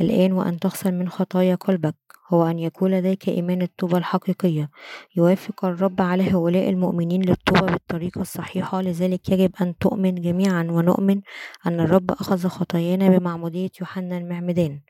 الآن 0.02 0.32
وأن 0.32 0.60
تغسل 0.60 0.92
من 0.92 1.10
خطايا 1.10 1.56
قلبك 1.56 1.96
هو 2.34 2.46
أن 2.46 2.60
يكون 2.60 2.92
لديك 2.92 3.30
إيمان 3.30 3.62
التوبة 3.62 3.98
الحقيقية. 3.98 4.70
يوافق 5.16 5.66
الرب 5.66 6.02
على 6.02 6.32
هؤلاء 6.32 6.70
المؤمنين 6.70 7.22
للتوبة 7.22 7.72
بالطريقة 7.72 8.22
الصحيحة 8.22 8.82
لذلك 8.82 9.30
يجب 9.30 9.52
أن 9.62 9.78
تؤمن 9.78 10.16
جميعا 10.16 10.64
ونؤمن 10.64 11.22
أن 11.68 11.80
الرب 11.80 12.12
أخذ 12.12 12.48
خطايانا 12.48 13.18
بمعمودية 13.18 13.70
يوحنا 13.82 14.18
المعمدان. 14.18 14.82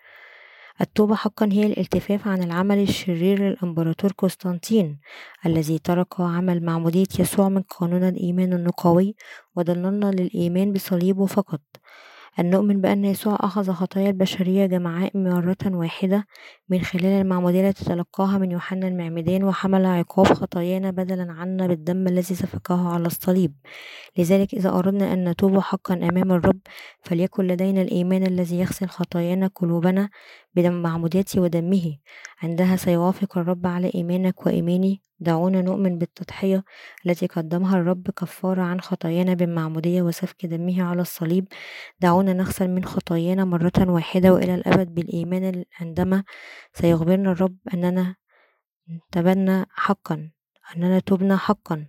التوبة 0.82 1.16
حقا 1.16 1.50
هي 1.52 1.66
الالتفاف 1.66 2.28
عن 2.28 2.44
العمل 2.44 2.80
الشرير 2.80 3.40
للإمبراطور 3.40 4.12
قسطنطين 4.18 5.00
الذي 5.46 5.80
ترك 5.80 6.22
عمل 6.22 6.66
معمودية 6.66 7.08
يسوع 7.20 7.50
من 7.50 7.62
قانون 7.62 8.04
الإيمان 8.04 8.54
النقوي 8.54 9.16
وضللنا 9.56 10.12
للإيمان 10.12 10.74
بصليبه 10.74 11.26
فقط. 11.26 11.62
أن 12.40 12.50
نؤمن 12.50 12.82
بأن 12.82 13.06
يسوع 13.06 13.38
أخذ 13.40 13.72
خطايا 13.72 14.10
البشرية 14.10 14.66
جمعاء 14.66 15.18
مرة 15.18 15.58
واحدة 15.66 16.28
من 16.70 16.82
خلال 16.82 17.06
المعمودية 17.06 17.70
التي 17.70 17.86
تلقاها 17.86 18.38
من 18.38 18.52
يوحنا 18.52 18.88
المعمدان 18.88 19.44
وحمل 19.44 19.86
عقاب 19.86 20.26
خطايانا 20.26 20.92
بدلا 20.92 21.32
عنا 21.32 21.68
بالدم 21.68 22.08
الذي 22.08 22.36
سفكه 22.36 22.90
على 22.94 23.06
الصليب. 23.06 23.54
لذلك 24.18 24.54
إذا 24.54 24.70
أردنا 24.70 25.14
أن 25.14 25.30
نتوب 25.30 25.60
حقا 25.60 25.94
أمام 25.94 26.32
الرب 26.32 26.60
فليكن 27.02 27.48
لدينا 27.48 27.82
الإيمان 27.82 28.24
الذي 28.24 28.60
يغسل 28.60 28.88
خطايانا 28.88 29.48
قلوبنا 29.48 30.10
بدم 30.56 30.82
معموديته 30.82 31.42
ودمه. 31.42 31.98
عندها 32.42 32.76
سيوافق 32.76 33.38
الرب 33.38 33.68
على 33.68 33.92
إيمانك 33.96 34.46
وإيماني. 34.46 35.02
دعونا 35.20 35.62
نؤمن 35.62 35.98
بالتضحية 35.98 36.64
التي 37.06 37.28
قدمها 37.28 37.78
الرب 37.78 38.10
كفارة 38.10 38.62
عن 38.62 38.82
خطايانا 38.82 39.34
بالمعمودية 39.34 40.02
وسفك 40.02 40.46
دمه 40.46 40.84
على 40.84 41.02
الصليب. 41.02 41.48
دعونا 42.00 42.34
نغسل 42.34 42.70
من 42.70 42.86
خطايانا 42.86 43.46
مرة 43.46 43.72
واحدة 43.80 44.34
وإلى 44.34 44.56
الأبد 44.56 44.96
بالإيمان 44.96 45.66
عندما 45.80 46.24
سيخبرنا 46.74 47.32
الرب 47.32 47.58
أننا 47.74 48.16
تبنى 49.12 49.66
حقا 49.70 50.30
أننا 50.76 51.00
تبنا 51.00 51.38
حقا. 51.38 51.88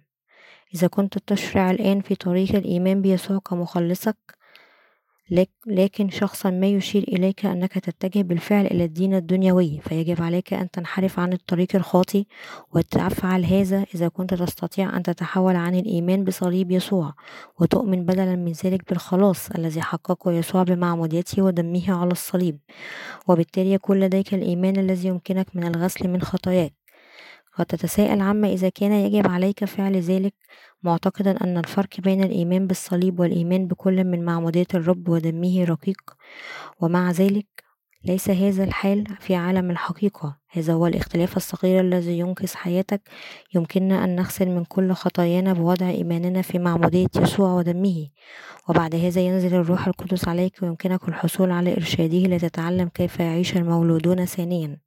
إذا 0.74 0.86
كنت 0.86 1.18
تشرع 1.18 1.70
الآن 1.70 2.00
في 2.00 2.14
طريق 2.14 2.54
الإيمان 2.56 3.02
بيسوع 3.02 3.38
كمخلصك 3.38 4.16
لكن 5.66 6.10
شخصا 6.10 6.50
ما 6.50 6.66
يشير 6.66 7.02
إليك 7.02 7.46
أنك 7.46 7.72
تتجه 7.72 8.22
بالفعل 8.22 8.66
إلى 8.66 8.84
الدين 8.84 9.14
الدنيوي 9.14 9.80
فيجب 9.80 10.22
عليك 10.22 10.52
أن 10.52 10.70
تنحرف 10.70 11.18
عن 11.18 11.32
الطريق 11.32 11.76
الخاطي 11.76 12.26
وتفعل 12.74 13.44
هذا 13.44 13.84
إذا 13.94 14.08
كنت 14.08 14.34
تستطيع 14.34 14.96
أن 14.96 15.02
تتحول 15.02 15.56
عن 15.56 15.74
الإيمان 15.74 16.24
بصليب 16.24 16.70
يسوع 16.70 17.14
وتؤمن 17.60 18.04
بدلا 18.04 18.36
من 18.36 18.52
ذلك 18.52 18.88
بالخلاص 18.88 19.50
الذي 19.50 19.82
حققه 19.82 20.32
يسوع 20.32 20.62
بمعموديته 20.62 21.42
ودمه 21.42 22.00
على 22.00 22.12
الصليب. 22.12 22.58
وبالتالي 23.28 23.72
يكون 23.72 24.00
لديك 24.00 24.34
الإيمان 24.34 24.76
الذي 24.76 25.08
يمكنك 25.08 25.46
من 25.54 25.64
الغسل 25.64 26.08
من 26.08 26.22
خطاياك. 26.22 26.83
قد 27.58 27.66
تتساءل 27.66 28.20
عما 28.20 28.48
إذا 28.48 28.68
كان 28.68 28.92
يجب 28.92 29.28
عليك 29.28 29.64
فعل 29.64 29.96
ذلك 29.96 30.34
معتقدا 30.82 31.44
أن 31.44 31.58
الفرق 31.58 32.00
بين 32.00 32.24
الإيمان 32.24 32.66
بالصليب 32.66 33.20
والإيمان 33.20 33.66
بكل 33.66 34.04
من 34.04 34.24
معمودية 34.24 34.66
الرب 34.74 35.08
ودمه 35.08 35.64
رقيق. 35.64 36.00
ومع 36.80 37.10
ذلك 37.10 37.46
ليس 38.04 38.30
هذا 38.30 38.64
الحال 38.64 39.06
في 39.20 39.34
عالم 39.34 39.70
الحقيقة. 39.70 40.38
هذا 40.50 40.72
هو 40.72 40.86
الاختلاف 40.86 41.36
الصغير 41.36 41.80
الذي 41.80 42.18
ينقذ 42.18 42.54
حياتك. 42.54 43.02
يمكننا 43.54 44.04
أن 44.04 44.16
نغسل 44.16 44.48
من 44.48 44.64
كل 44.64 44.92
خطايانا 44.92 45.52
بوضع 45.52 45.88
إيماننا 45.88 46.42
في 46.42 46.58
معمودية 46.58 47.06
يسوع 47.16 47.52
ودمه. 47.52 48.08
وبعد 48.68 48.94
هذا 48.94 49.20
ينزل 49.20 49.54
الروح 49.54 49.86
القدس 49.86 50.28
عليك 50.28 50.62
ويمكنك 50.62 51.08
الحصول 51.08 51.50
على 51.50 51.72
إرشاده 51.72 52.18
لتتعلم 52.18 52.88
كيف 52.88 53.20
يعيش 53.20 53.56
المولودون 53.56 54.24
ثانيا. 54.24 54.83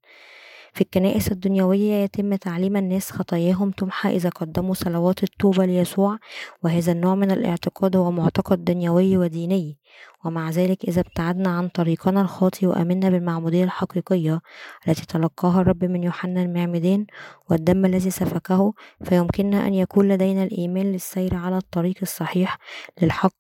في 0.78 0.84
الكنائس 0.84 1.32
الدنيوية 1.32 1.94
يتم 1.94 2.36
تعليم 2.36 2.78
الناس 2.78 3.12
خطاياهم 3.12 3.72
تمحى 3.72 4.16
إذا 4.16 4.30
قدموا 4.30 4.74
صلوات 4.74 5.24
التوبة 5.24 5.66
ليسوع 5.66 6.18
وهذا 6.64 6.92
النوع 6.92 7.16
من 7.16 7.32
الاعتقاد 7.32 7.96
هو 7.96 8.12
معتقد 8.12 8.64
دنيوي 8.64 9.18
وديني. 9.18 9.78
ومع 10.26 10.50
ذلك 10.50 10.86
إذا 10.86 11.02
ابتعدنا 11.02 11.50
عن 11.50 11.68
طريقنا 11.68 12.22
الخاطئ 12.22 12.66
وآمنا 12.66 13.10
بالمعمودية 13.10 13.64
الحقيقية 13.64 14.42
التي 14.88 15.06
تلقاها 15.06 15.62
الرب 15.62 15.86
من 15.86 16.04
يوحنا 16.04 16.42
المعمدان 16.42 17.06
والدم 17.50 17.86
الذي 17.86 18.10
سفكه 18.10 18.74
فيمكننا 19.04 19.68
أن 19.68 19.74
يكون 19.74 20.08
لدينا 20.08 20.44
الإيمان 20.44 20.92
للسير 20.92 21.36
على 21.36 21.58
الطريق 21.58 21.96
الصحيح 22.02 22.58
للحق 23.02 23.36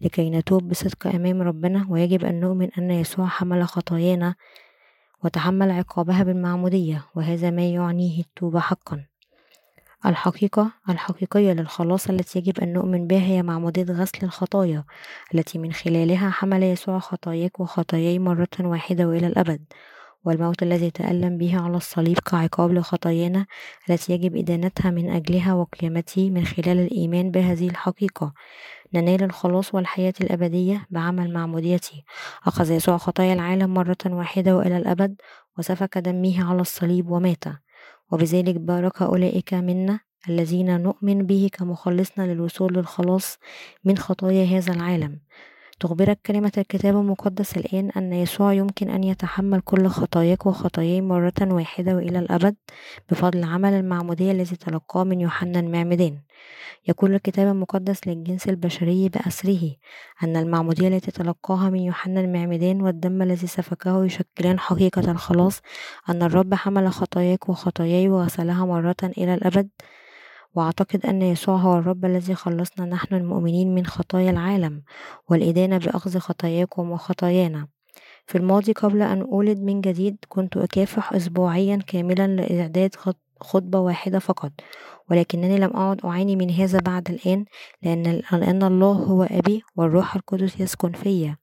لكي 0.00 0.30
نتوب 0.30 0.68
بصدق 0.68 1.06
أمام 1.06 1.42
ربنا. 1.42 1.86
ويجب 1.90 2.24
أن 2.24 2.40
نؤمن 2.40 2.68
أن 2.78 2.90
يسوع 2.90 3.26
حمل 3.26 3.64
خطايانا 3.64 4.34
وتحمل 5.24 5.70
عقابها 5.70 6.22
بالمعمودية 6.22 7.04
وهذا 7.14 7.50
ما 7.50 7.68
يعنيه 7.68 8.20
التوبة 8.20 8.60
حقا. 8.60 9.04
الحقيقة 10.06 10.72
الحقيقية 10.88 11.52
للخلاص 11.52 12.08
التي 12.10 12.38
يجب 12.38 12.60
أن 12.60 12.72
نؤمن 12.72 13.06
بها 13.06 13.20
هي 13.20 13.42
معمودية 13.42 13.82
غسل 13.82 14.18
الخطايا 14.22 14.84
التي 15.34 15.58
من 15.58 15.72
خلالها 15.72 16.30
حمل 16.30 16.62
يسوع 16.62 16.98
خطاياك 16.98 17.60
وخطاياي 17.60 18.18
مرة 18.18 18.48
واحدة 18.60 19.08
وإلى 19.08 19.26
الأبد. 19.26 19.64
والموت 20.24 20.62
الذي 20.62 20.90
تألم 20.90 21.38
به 21.38 21.60
على 21.60 21.76
الصليب 21.76 22.18
كعقاب 22.18 22.72
لخطايانا 22.72 23.46
التي 23.90 24.12
يجب 24.12 24.36
إدانتها 24.36 24.90
من 24.90 25.10
أجلها 25.10 25.54
وقيامته 25.54 26.30
من 26.30 26.44
خلال 26.44 26.78
الإيمان 26.78 27.30
بهذه 27.30 27.68
الحقيقة. 27.68 28.32
ننال 28.94 29.22
الخلاص 29.22 29.74
والحياة 29.74 30.14
الأبدية 30.20 30.86
بعمل 30.90 31.32
معموديته 31.32 32.02
أخذ 32.46 32.70
يسوع 32.70 32.96
خطايا 32.96 33.32
العالم 33.32 33.74
مرة 33.74 33.96
واحدة 34.06 34.56
وإلى 34.56 34.76
الأبد 34.76 35.20
وسفك 35.58 35.98
دمه 35.98 36.44
على 36.50 36.60
الصليب 36.60 37.10
ومات. 37.10 37.44
وبذلك 38.12 38.56
بارك 38.56 39.02
أولئك 39.02 39.54
منا 39.54 40.00
الذين 40.28 40.80
نؤمن 40.82 41.26
به 41.26 41.50
كمخلصنا 41.52 42.22
للوصول 42.32 42.74
للخلاص 42.74 43.38
من 43.84 43.98
خطايا 43.98 44.58
هذا 44.58 44.72
العالم. 44.72 45.20
تخبرك 45.82 46.18
كلمة 46.26 46.52
الكتاب 46.58 46.96
المقدس 46.96 47.56
الآن 47.56 47.90
أن 47.90 48.12
يسوع 48.12 48.52
يمكن 48.52 48.90
أن 48.90 49.04
يتحمل 49.04 49.60
كل 49.60 49.88
خطاياك 49.88 50.46
وخطاياي 50.46 51.00
مرة 51.00 51.32
واحدة 51.42 51.96
وإلى 51.96 52.18
الأبد 52.18 52.56
بفضل 53.10 53.44
عمل 53.44 53.72
المعمودية 53.72 54.32
الذي 54.32 54.56
تلقاه 54.56 55.04
من 55.04 55.20
يوحنا 55.20 55.60
المعمدان. 55.60 56.18
يقول 56.88 57.14
الكتاب 57.14 57.48
المقدس 57.48 58.06
للجنس 58.06 58.48
البشري 58.48 59.08
بأسره 59.08 59.76
أن 60.22 60.36
المعمودية 60.36 60.88
التي 60.88 61.10
تلقاها 61.10 61.70
من 61.70 61.80
يوحنا 61.80 62.20
المعمدان 62.20 62.82
والدم 62.82 63.22
الذي 63.22 63.46
سفكه 63.46 64.04
يشكلان 64.04 64.58
حقيقة 64.58 65.10
الخلاص 65.10 65.60
أن 66.08 66.22
الرب 66.22 66.54
حمل 66.54 66.92
خطاياك 66.92 67.48
وخطاياي 67.48 68.08
وغسلها 68.08 68.64
مرة 68.66 68.96
إلى 69.02 69.34
الأبد 69.34 69.68
وأعتقد 70.54 71.06
أن 71.06 71.22
يسوع 71.22 71.56
هو 71.56 71.78
الرب 71.78 72.04
الذي 72.04 72.34
خلصنا 72.34 72.86
نحن 72.86 73.14
المؤمنين 73.14 73.74
من 73.74 73.86
خطايا 73.86 74.30
العالم 74.30 74.82
والإدانة 75.28 75.78
بأخذ 75.78 76.18
خطاياكم 76.18 76.90
وخطايانا. 76.90 77.68
في 78.26 78.38
الماضي 78.38 78.72
قبل 78.72 79.02
أن 79.02 79.20
أولد 79.20 79.58
من 79.58 79.80
جديد 79.80 80.16
كنت 80.28 80.56
أكافح 80.56 81.12
أسبوعيا 81.12 81.76
كاملا 81.86 82.26
لإعداد 82.26 82.94
خطبة 83.40 83.78
واحدة 83.78 84.18
فقط 84.18 84.52
ولكنني 85.10 85.58
لم 85.58 85.76
أعد 85.76 86.00
أعاني 86.04 86.36
من 86.36 86.50
هذا 86.50 86.78
بعد 86.78 87.10
الآن 87.10 87.44
لأن, 87.82 88.22
لأن 88.32 88.62
الله 88.62 88.92
هو 88.92 89.22
أبي 89.22 89.62
والروح 89.76 90.14
القدس 90.16 90.60
يسكن 90.60 90.92
فيا. 90.92 91.36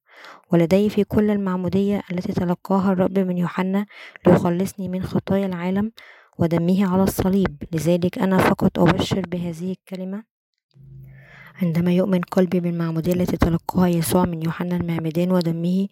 ولدي 0.54 0.90
في 0.90 1.04
كل 1.04 1.30
المعمودية 1.30 2.02
التي 2.12 2.34
تلقاها 2.34 2.92
الرب 2.92 3.20
من 3.20 3.38
يوحنا 3.38 3.86
ليخلصني 4.28 4.90
من 4.90 5.04
خطايا 5.04 5.46
العالم 5.46 5.92
ودمه 6.40 6.94
على 6.94 7.04
الصليب. 7.04 7.64
لذلك 7.72 8.20
أنا 8.20 8.38
فقط 8.38 8.80
أبشر 8.80 9.22
بهذه 9.22 9.72
الكلمة. 9.72 10.24
عندما 11.62 11.92
يؤمن 11.92 12.22
قلبي 12.22 12.60
بالمعمودية 12.60 13.14
التي 13.14 13.38
تلقاها 13.38 13.88
يسوع 13.88 14.26
من 14.26 14.44
يوحنا 14.44 14.76
المعمدان 14.76 15.32
ودمه 15.32 15.88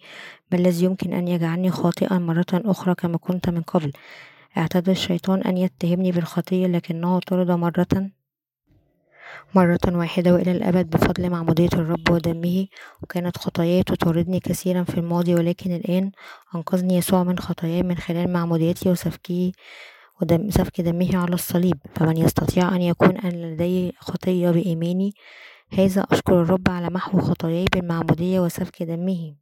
ما 0.52 0.58
الذي 0.58 0.84
يمكن 0.84 1.12
أن 1.12 1.28
يجعلني 1.28 1.70
خاطئا 1.70 2.18
مرة 2.18 2.46
أخرى 2.52 2.94
كما 2.94 3.18
كنت 3.18 3.50
من 3.50 3.62
قبل؟ 3.62 3.92
اعتاد 4.58 4.88
الشيطان 4.88 5.42
أن 5.42 5.56
يتهمني 5.56 6.12
بالخطية 6.12 6.66
لكنه 6.66 7.18
طرد 7.18 7.50
مرة 7.50 8.10
مرة 9.54 9.78
واحدة 9.86 10.34
وإلى 10.34 10.52
الأبد 10.52 10.90
بفضل 10.90 11.30
معمودية 11.30 11.68
الرب 11.74 12.10
ودمه. 12.10 12.66
وكانت 13.02 13.38
خطاياي 13.38 13.82
تطاردني 13.82 14.40
كثيرا 14.40 14.82
في 14.82 14.98
الماضي 14.98 15.34
ولكن 15.34 15.76
الآن 15.76 16.10
أنقذني 16.54 16.96
يسوع 16.96 17.22
من 17.22 17.38
خطاياي 17.38 17.82
من 17.82 17.96
خلال 17.96 18.32
معموديتي 18.32 18.88
وسفكي. 18.90 19.52
ودم 20.22 20.50
سفك 20.50 20.80
دمه 20.80 21.16
على 21.16 21.34
الصليب 21.34 21.78
فمن 21.94 22.16
يستطيع 22.16 22.76
أن 22.76 22.82
يكون 22.82 23.16
أن 23.16 23.30
لديه 23.30 23.92
خطية 23.98 24.50
بإيماني 24.50 25.14
هذا 25.72 26.06
أشكر 26.10 26.42
الرب 26.42 26.68
على 26.68 26.90
محو 26.90 27.20
خطاياي 27.20 27.64
بالمعمودية 27.72 28.40
وسفك 28.40 28.82
دمه. 28.82 29.34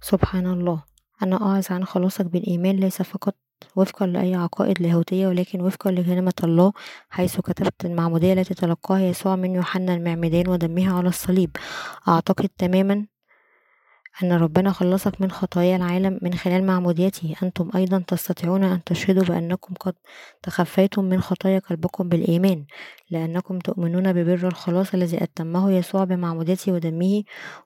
سبحان 0.00 0.46
الله. 0.46 0.82
أنا 1.22 1.42
أعز 1.42 1.70
عن 1.72 1.84
خلاصك 1.84 2.26
بالإيمان 2.26 2.76
ليس 2.76 3.02
فقط 3.02 3.34
وفقا 3.76 4.06
لأي 4.06 4.34
عقائد 4.34 4.82
لاهوتية 4.82 5.26
ولكن 5.26 5.60
وفقا 5.60 5.90
لكلمة 5.90 6.32
الله 6.44 6.72
حيث 7.10 7.40
كتبت 7.40 7.84
المعمودية 7.84 8.32
التي 8.32 8.54
تلقاها 8.54 9.00
يسوع 9.00 9.36
من 9.36 9.54
يوحنا 9.54 9.94
المعمدان 9.94 10.48
ودمها 10.48 10.92
على 10.92 11.08
الصليب. 11.08 11.56
أعتقد 12.08 12.48
تماما 12.58 13.06
أن 14.22 14.32
ربنا 14.32 14.72
خلصك 14.72 15.20
من 15.20 15.30
خطايا 15.30 15.76
العالم 15.76 16.18
من 16.22 16.34
خلال 16.34 16.66
معموديته 16.66 17.34
أنتم 17.42 17.70
أيضا 17.74 18.04
تستطيعون 18.06 18.64
أن 18.64 18.84
تشهدوا 18.84 19.24
بأنكم 19.24 19.74
قد 19.74 19.94
تخفيتم 20.42 21.04
من 21.04 21.20
خطايا 21.20 21.58
قلبكم 21.58 22.08
بالإيمان 22.08 22.64
لأنكم 23.10 23.58
تؤمنون 23.58 24.12
ببر 24.12 24.48
الخلاص 24.48 24.94
الذي 24.94 25.22
أتمه 25.22 25.72
يسوع 25.72 26.04
بمعموديته 26.04 26.72
ودمه 26.72 27.22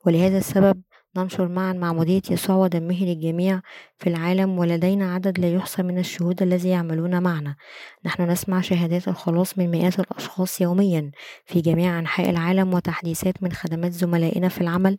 ولهذا 0.06 0.38
السبب 0.38 0.82
ننشر 1.18 1.48
معا 1.48 1.72
معمودية 1.72 2.22
يسوع 2.30 2.56
ودمه 2.56 3.04
للجميع 3.04 3.60
في 3.98 4.06
العالم 4.06 4.58
ولدينا 4.58 5.14
عدد 5.14 5.38
لا 5.38 5.52
يحصى 5.52 5.82
من 5.82 5.98
الشهود 5.98 6.42
الذي 6.42 6.68
يعملون 6.68 7.22
معنا. 7.22 7.56
نحن 8.04 8.22
نسمع 8.22 8.60
شهادات 8.60 9.08
الخلاص 9.08 9.58
من 9.58 9.70
مئات 9.70 10.00
الأشخاص 10.00 10.60
يوميا 10.60 11.10
في 11.46 11.60
جميع 11.60 11.98
أنحاء 11.98 12.30
العالم 12.30 12.74
وتحديثات 12.74 13.42
من 13.42 13.52
خدمات 13.52 13.92
زملائنا 13.92 14.48
في 14.48 14.60
العمل 14.60 14.96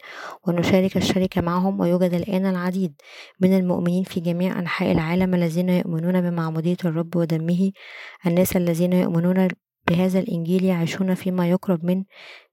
ونشارك 0.48 0.98
الشركة 0.98 1.42
معهم 1.42 1.80
ويوجد 1.80 2.14
الآن 2.14 2.46
العديد 2.46 2.94
من 3.42 3.58
المؤمنين 3.58 4.04
في 4.04 4.20
جميع 4.20 4.60
أنحاء 4.60 4.92
العالم 4.92 5.36
الذين 5.36 5.70
يؤمنون 5.70 6.22
بمعمودية 6.22 6.78
الرب 6.86 7.16
ودمه 7.16 7.72
الناس 8.28 8.58
الذين 8.58 8.94
يؤمنون 8.94 9.48
بهذا 9.88 10.20
الإنجيل 10.20 10.64
يعيشون 10.64 11.14
فيما 11.14 11.50
يقرب 11.50 11.86
من 11.86 12.04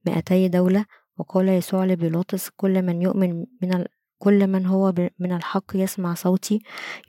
مئتي 0.06 0.48
دولة. 0.48 0.84
وقال 1.18 1.48
يسوع 1.48 1.84
لبيلاطس 1.84 2.48
كل 2.56 2.82
من 2.82 3.02
يؤمن 3.02 3.46
من 3.62 3.84
كل 4.18 4.46
من 4.46 4.66
هو 4.66 4.92
من 5.18 5.32
الحق 5.32 5.64
يسمع 5.74 6.14
صوتي. 6.14 6.60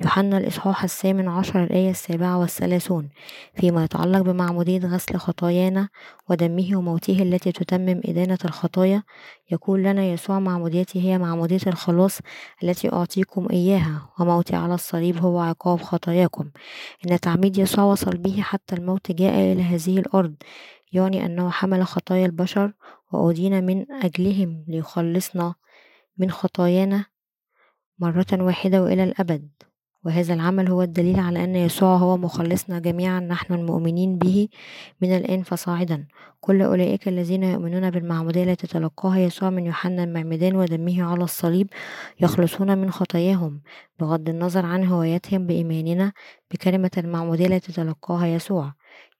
يوحنا 0.01 0.38
الإصحاح 0.38 0.84
الثامن 0.84 1.28
عشر 1.28 1.64
الآية 1.64 1.89
السابعة 1.89 2.39
والثلاثون. 2.39 3.10
فيما 3.56 3.84
يتعلق 3.84 4.22
بمعمودية 4.22 4.80
غسل 4.80 5.18
خطايانا 5.18 5.89
ودمه 6.30 6.78
وموته 6.78 7.22
التي 7.22 7.51
تتمم 7.51 8.01
إدانة 8.06 8.38
الخطايا 8.45 9.03
يقول 9.51 9.84
لنا 9.84 10.03
يسوع 10.06 10.39
معموديتي 10.39 11.01
هي 11.03 11.18
معمودية 11.18 11.60
الخلاص 11.68 12.20
التي 12.64 12.93
أعطيكم 12.93 13.47
إياها 13.51 14.10
وموتي 14.20 14.56
على 14.56 14.74
الصليب 14.74 15.18
هو 15.18 15.39
عقاب 15.39 15.82
خطاياكم. 15.82 16.49
إن 17.06 17.20
تعميد 17.20 17.58
يسوع 17.58 17.84
وصل 17.84 18.18
به 18.18 18.41
حتى 18.41 18.76
الموت 18.76 19.12
جاء 19.12 19.53
إلى 19.53 19.62
هذه 19.64 19.99
الأرض 19.99 20.36
يعني 20.91 21.26
أنه 21.26 21.49
حمل 21.49 21.86
خطايا 21.86 22.26
البشر 22.26 22.74
وأدين 23.12 23.66
من 23.66 23.91
أجلهم 23.91 24.66
ليخلصنا 24.68 25.56
من 26.18 26.32
خطايانا 26.32 27.06
مرة 27.99 28.28
واحدة 28.34 28.84
وإلى 28.84 29.03
الأبد. 29.03 29.49
وهذا 30.06 30.34
العمل 30.34 30.70
هو 30.70 30.82
الدليل 30.82 31.20
على 31.20 31.43
أن 31.43 31.56
يسوع 31.56 31.95
هو 31.95 32.18
مخلصنا 32.18 32.80
جميعا 32.80 33.20
نحن 33.20 33.53
المؤمنين 33.53 34.18
به 34.18 34.47
من 35.01 35.18
الآن 35.18 35.43
فصاعدا. 35.43 36.08
كل 36.39 36.62
أولئك 36.62 37.08
الذين 37.08 37.43
يؤمنون 37.43 37.89
بالمعمودية 37.89 38.43
التي 38.43 38.68
تلقاها 38.68 39.20
يسوع 39.20 39.49
من 39.49 39.66
يوحنا 39.66 40.03
المعمدان 40.03 40.56
ودمه 40.56 41.03
على 41.03 41.24
الصليب 41.24 41.68
يخلصون 42.22 42.78
من 42.78 42.91
خطاياهم. 42.91 43.62
بغض 43.99 44.30
النظر 44.30 44.66
عن 44.66 44.88
هوايتهم 44.88 45.47
بإيماننا 45.47 46.14
بكلمة 46.51 46.91
المعمودية 46.97 47.47
التي 47.47 47.72
تلقاها 47.72 48.28
يسوع. 48.28 48.74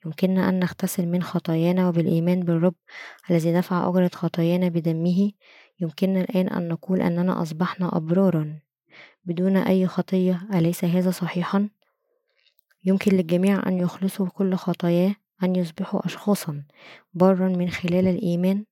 يمكننا 0.06 0.50
أن 0.50 0.60
نغتسل 0.60 1.06
من 1.08 1.24
خطايانا 1.24 1.88
وبالإيمان 1.88 2.40
بالرب 2.40 2.76
الذي 3.30 3.54
دفع 3.54 3.90
أجرة 3.90 4.12
خطايانا 4.14 4.70
بدمه. 4.70 5.32
يمكننا 5.80 6.22
الآن 6.22 6.48
أن 6.48 6.68
نقول 6.68 7.02
أننا 7.02 7.42
أصبحنا 7.42 7.98
أبرارا 7.98 8.60
بدون 9.26 9.58
أي 9.58 9.88
خطية. 9.88 10.48
أليس 10.54 10.86
هذا 10.86 11.12
صحيحا؟ 11.12 11.70
يمكن 12.84 13.12
للجميع 13.12 13.68
أن 13.68 13.78
يخلصوا 13.78 14.28
كل 14.28 14.56
خطاياه 14.56 15.16
أن 15.44 15.56
يصبحوا 15.56 16.06
أشخاصا 16.06 16.64
برا 17.14 17.48
من 17.48 17.70
خلال 17.70 18.08
الإيمان 18.08 18.66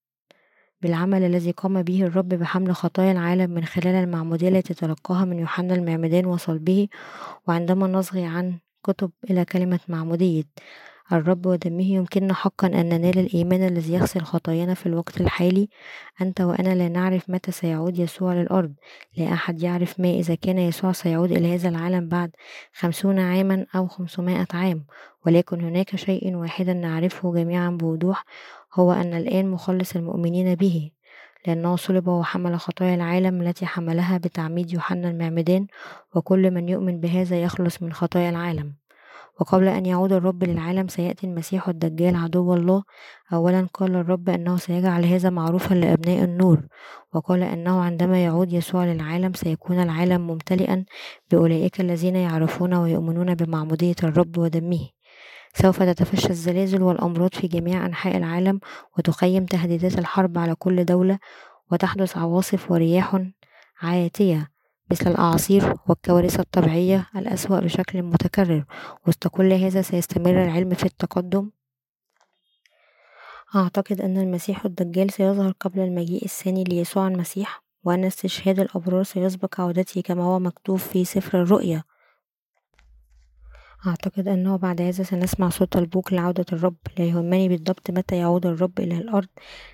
بالعمل 0.82 1.24
الذي 1.24 1.52
قام 1.52 1.82
به 1.82 2.04
الرب 2.04 2.30
بحمل 2.30 2.76
خطايا 2.76 3.12
العالم 3.12 3.52
من 3.52 3.66
خلال 3.66 3.96
المعمودية 3.96 4.50
التي 4.50 4.74
تلقاها 4.74 5.26
من 5.26 5.40
يوحنا 5.40 5.76
المعمدان 5.76 6.26
وصلبه. 6.26 6.88
وعندما 7.48 7.88
نصغي 7.88 8.26
عن 8.26 8.60
كتب 8.84 9.12
إلى 9.30 9.46
كلمة 9.46 9.80
معمودية 9.88 10.44
الرب 11.12 11.46
ودمه 11.46 11.84
يمكننا 11.84 12.34
حقا 12.34 12.68
أن 12.68 12.90
ننال 12.90 13.20
الإيمان 13.20 13.68
الذي 13.68 13.94
يغسل 13.94 14.22
خطايانا 14.22 14.74
في 14.74 14.86
الوقت 14.86 15.22
الحالي. 15.22 15.70
أنت 16.22 16.42
وأنا 16.42 16.76
لا 16.76 16.90
نعرف 16.90 17.30
متى 17.30 17.52
سيعود 17.52 18.00
يسوع 18.00 18.34
للأرض. 18.34 18.74
لا 19.18 19.34
أحد 19.34 19.64
يعرف 19.64 20.00
ما 20.00 20.10
إذا 20.10 20.36
كان 20.36 20.60
يسوع 20.60 20.92
سيعود 20.92 21.32
إلى 21.32 21.56
هذا 21.56 21.70
العالم 21.70 22.08
بعد 22.08 22.32
خمسون 22.74 23.20
عاما 23.20 23.66
أو 23.76 23.88
خمسمائة 23.88 24.48
عام. 24.54 24.86
ولكن 25.26 25.62
هناك 25.62 25.96
شيء 25.96 26.36
واحدا 26.36 26.74
نعرفه 26.74 27.34
جميعا 27.34 27.70
بوضوح 27.70 28.26
هو 28.74 28.92
أن 28.94 29.14
الآن 29.14 29.52
مخلص 29.52 29.96
المؤمنين 29.96 30.56
به. 30.56 30.92
لأنه 31.48 31.76
صلب 31.76 32.08
وحمل 32.08 32.60
خطايا 32.60 32.96
العالم 32.96 33.42
التي 33.42 33.66
حملها 33.66 34.18
بتعميد 34.18 34.74
يوحنا 34.74 35.10
المعمدان 35.10 35.68
وكل 36.16 36.52
من 36.52 36.70
يؤمن 36.70 37.00
بهذا 37.00 37.44
يخلص 37.44 37.82
من 37.82 37.94
خطايا 37.94 38.30
العالم. 38.30 38.83
وقبل 39.40 39.68
أن 39.68 39.86
يعود 39.86 40.14
الرب 40.14 40.44
للعالم 40.44 40.88
سيأتي 40.88 41.28
المسيح 41.28 41.70
الدجال 41.70 42.16
عدو 42.16 42.54
الله. 42.54 42.84
أولا 43.34 43.68
قال 43.74 43.96
الرب 43.96 44.30
أنه 44.30 44.58
سيجعل 44.58 45.06
هذا 45.06 45.30
معروفا 45.30 45.76
لأبناء 45.76 46.24
النور 46.24 46.68
وقال 47.14 47.44
أنه 47.44 47.82
عندما 47.82 48.24
يعود 48.24 48.54
يسوع 48.54 48.86
للعالم 48.86 49.34
سيكون 49.34 49.80
العالم 49.82 50.28
ممتلئا 50.28 50.86
بأولئك 51.32 51.82
الذين 51.82 52.16
يعرفون 52.16 52.74
ويؤمنون 52.74 53.36
بمعمودية 53.36 53.96
الرب 54.04 54.38
ودمه. 54.38 54.90
سوف 55.56 55.84
تتفشى 55.84 56.30
الزلازل 56.30 56.82
والأمراض 56.82 57.34
في 57.34 57.48
جميع 57.48 57.86
أنحاء 57.86 58.18
العالم 58.18 58.60
وتخيم 58.98 59.46
تهديدات 59.46 60.00
الحرب 60.00 60.38
على 60.38 60.56
كل 60.56 60.86
دولة 60.86 61.20
وتحدث 61.72 62.18
عواصف 62.18 62.72
ورياح 62.72 63.22
عاتية. 63.82 64.53
مثل 64.92 65.12
الأعاصير 65.12 65.76
والكوارث 65.88 66.40
الطبيعية 66.40 67.10
الأسوأ 67.16 67.60
بشكل 67.60 68.02
متكرر. 68.02 68.66
وسط 69.08 69.28
كل 69.28 69.54
هذا 69.54 69.82
سيستمر 69.82 70.44
العلم 70.44 70.74
في 70.74 70.86
التقدم. 70.86 71.50
أعتقد 73.56 74.02
أن 74.02 74.18
المسيح 74.18 74.66
الدجال 74.66 75.12
سيظهر 75.12 75.54
قبل 75.60 75.80
المجيء 75.80 76.26
الثاني 76.26 76.64
ليسوع 76.64 77.08
المسيح 77.08 77.64
وأن 77.84 78.04
استشهاد 78.04 78.60
الأبرار 78.60 79.04
سيسبق 79.04 79.62
عودتي 79.62 80.02
كما 80.02 80.24
هو 80.24 80.40
مكتوب 80.40 80.78
في 80.78 81.06
سفر 81.06 81.42
الرؤيا. 81.42 81.84
أعتقد 83.88 84.28
أنه 84.28 84.58
بعد 84.58 84.82
هذا 84.82 85.04
سنسمع 85.04 85.50
صوت 85.50 85.78
البوق 85.78 86.14
لعودة 86.14 86.46
الرب. 86.54 86.76
لا 86.98 87.06
يهمني 87.06 87.50
بالضبط 87.50 87.92
متى 87.92 88.18
يعود 88.18 88.46
الرب 88.46 88.80
إلى 88.80 88.98
الأرض. 88.98 89.28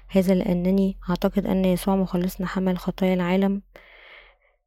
هذا 0.08 0.34
لأنني 0.34 0.98
أعتقد 1.10 1.46
أن 1.46 1.66
يسوع 1.66 1.96
مخلصنا 1.96 2.48
حمل 2.48 2.78
خطايا 2.78 3.14
العالم. 3.14 3.62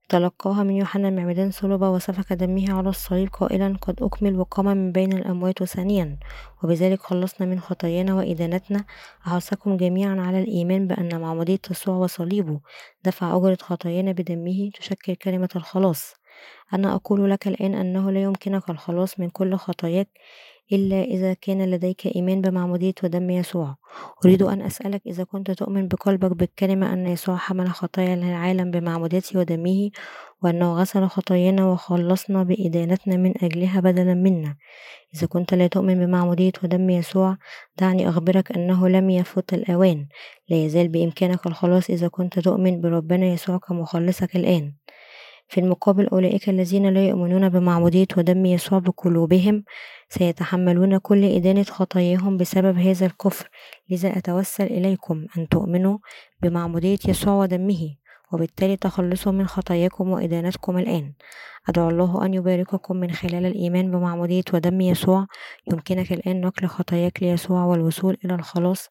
تلقاها 0.09 0.63
من 0.63 0.77
يوحنا 0.77 1.09
المعمدان 1.09 1.51
صلب 1.51 1.83
وسفك 1.83 2.33
دمه 2.33 2.73
على 2.73 2.89
الصليب 2.89 3.29
قائلا 3.29 3.77
قد 3.83 4.03
أكمل 4.03 4.39
وقام 4.39 4.67
من 4.67 4.93
بين 4.93 5.13
الأموات 5.13 5.65
ثانيا 5.65 6.19
وبذلك 6.63 7.01
خلصنا 7.01 7.47
من 7.47 7.61
خطايانا 7.61 8.15
وإدانتنا. 8.15 8.85
أحثكم 9.27 9.77
جميعا 9.77 10.21
على 10.21 10.43
الإيمان 10.43 10.87
بأن 10.87 11.21
معمودية 11.21 11.59
يسوع 11.71 11.97
وصليبه. 11.97 12.61
دفع 13.05 13.37
أجرة 13.37 13.59
خطايانا 13.61 14.13
بدمه 14.13 14.71
تشكل 14.75 15.15
كلمة 15.15 15.49
الخلاص. 15.57 16.15
أنا 16.75 16.95
أقول 16.95 17.31
لك 17.31 17.49
الآن 17.49 17.75
أنه 17.75 18.11
لا 18.11 18.23
يمكنك 18.23 18.71
الخلاص 18.71 19.21
من 19.21 19.31
كل 19.31 19.57
خطاياك. 19.57 20.09
إلا 20.73 21.05
إذا 21.05 21.35
كان 21.35 21.71
لديك 21.71 22.17
إيمان 22.17 22.41
بمعمودية 22.41 22.95
ودم 23.05 23.31
يسوع. 23.31 23.77
أريد 24.25 24.43
أن 24.43 24.63
أسألك 24.63 25.03
إذا 25.07 25.25
كنت 25.25 25.51
تؤمن 25.51 25.89
بقلبك 25.89 26.37
بالكلمة 26.37 26.93
أن 26.93 27.07
يسوع 27.07 27.37
حمل 27.37 27.69
خطايا 27.69 28.15
العالم 28.15 28.71
بمعموديته 28.71 29.39
ودمه 29.39 29.91
وأنه 30.43 30.75
غسل 30.75 31.07
خطايانا 31.07 31.67
وخلصنا 31.67 32.43
بإدانتنا 32.43 33.17
من 33.17 33.35
أجلها 33.45 33.81
بدلا 33.81 34.15
منا. 34.15 34.57
إذا 35.15 35.27
كنت 35.27 35.55
لا 35.55 35.67
تؤمن 35.67 36.07
بمعمودية 36.07 36.53
ودم 36.65 36.91
يسوع 36.91 37.37
دعني 37.79 38.09
أخبرك 38.09 38.53
أنه 38.53 38.89
لم 38.89 39.11
يفت 39.11 39.55
الأوان. 39.55 40.07
لا 40.49 40.57
يزال 40.57 40.89
بإمكانك 40.89 41.47
الخلاص 41.47 41.91
إذا 41.91 42.09
كنت 42.09 42.39
تؤمن 42.39 42.81
بربنا 42.81 43.27
يسوع 43.27 43.59
كمخلصك 43.59 44.37
الآن. 44.37 44.75
في 45.53 45.61
المقابل 45.61 46.09
أولئك 46.09 46.49
الذين 46.49 46.87
لا 46.87 47.09
يؤمنون 47.09 47.49
بمعمودية 47.49 48.07
ودم 48.17 48.47
يسوع 48.47 48.79
بقلوبهم 48.79 49.65
سيتحملون 50.09 50.99
كل 50.99 51.25
إدانة 51.25 51.63
خطاياهم 51.63 52.37
بسبب 52.37 52.79
هذا 52.79 53.07
الكفر. 53.07 53.49
لذا 53.91 54.19
أتوسل 54.19 54.65
إليكم 54.65 55.27
أن 55.39 55.49
تؤمنوا 55.49 55.99
بمعمودية 56.43 56.99
يسوع 57.09 57.35
ودمه 57.35 57.97
وبالتالي 58.33 58.77
تخلصوا 58.77 59.33
من 59.33 59.47
خطاياكم 59.47 60.09
وإدانتكم 60.11 60.79
الآن. 60.79 61.13
أدعو 61.69 61.89
الله 61.89 62.25
أن 62.27 62.35
يبارككم 62.35 62.97
من 62.97 63.11
خلال 63.11 63.47
الإيمان 63.47 63.91
بمعمودية 63.91 64.45
ودم 64.55 64.81
يسوع. 64.81 65.27
يمكنك 65.73 66.13
الآن 66.13 66.41
نقل 66.41 66.67
خطاياك 66.67 67.23
ليسوع 67.23 67.65
والوصول 67.65 68.19
إلى 68.25 68.35
الخلاص 68.35 68.89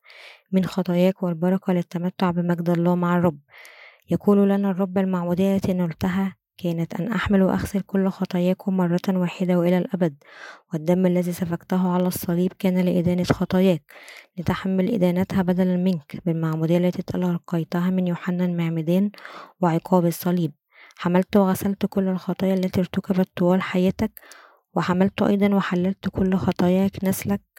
من 0.51 0.65
خطاياك 0.65 1.23
والبركة 1.23 1.73
للتمتع 1.73 2.31
بمجد 2.31 2.69
الله 2.69 2.95
مع 2.95 3.17
الرب. 3.17 3.39
يقول 4.09 4.49
لنا 4.49 4.71
الرب 4.71 4.97
المعمودية 4.97 5.55
التي 5.55 5.73
نلتها 5.73 6.40
كانت 6.63 6.93
أن 6.93 7.11
أحمل 7.11 7.41
وأغسل 7.41 7.81
كل 7.81 8.09
خطاياكم 8.09 8.77
مرة 8.77 9.01
واحدة 9.09 9.59
وإلى 9.59 9.77
الأبد 9.77 10.15
والدم 10.73 11.05
الذي 11.05 11.31
سفكته 11.31 11.93
على 11.93 12.07
الصليب 12.07 12.53
كان 12.59 12.77
لإدانة 12.79 13.23
خطاياك 13.23 13.83
لتحمل 14.37 14.93
إدانتها 14.93 15.41
بدلا 15.41 15.77
منك 15.77 16.21
بالمعمودية 16.25 16.77
التي 16.77 17.01
تلقيتها 17.01 17.89
من 17.89 18.07
يوحنا 18.07 18.45
المعمدان 18.45 19.11
وعقاب 19.61 20.05
الصليب. 20.05 20.51
حملت 20.97 21.37
وغسلت 21.37 21.85
كل 21.85 22.07
الخطايا 22.07 22.53
التي 22.53 22.79
ارتكبت 22.79 23.29
طوال 23.35 23.61
حياتك 23.61 24.11
وحملت 24.73 25.21
أيضا 25.21 25.55
وحللت 25.55 26.09
كل 26.09 26.35
خطاياك 26.35 27.03
نسلك 27.03 27.50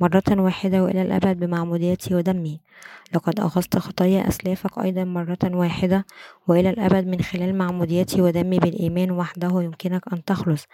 مرة 0.00 0.22
واحدة 0.30 0.82
وإلى 0.84 1.02
الأبد 1.02 1.38
بمعموديتي 1.38 2.14
ودمي. 2.14 2.60
لقد 3.14 3.40
أخذت 3.40 3.78
خطايا 3.78 4.28
أسلافك 4.28 4.78
أيضا 4.78 5.04
مرة 5.04 5.38
واحدة 5.44 6.06
وإلى 6.48 6.70
الأبد 6.70 7.06
من 7.06 7.20
خلال 7.20 7.58
معموديتي 7.58 8.20
ودمي 8.22 8.58
بالإيمان 8.58 9.10
وحده 9.10 9.62
يمكنك 9.62 10.12
أن 10.12 10.24
تخلص. 10.24 10.64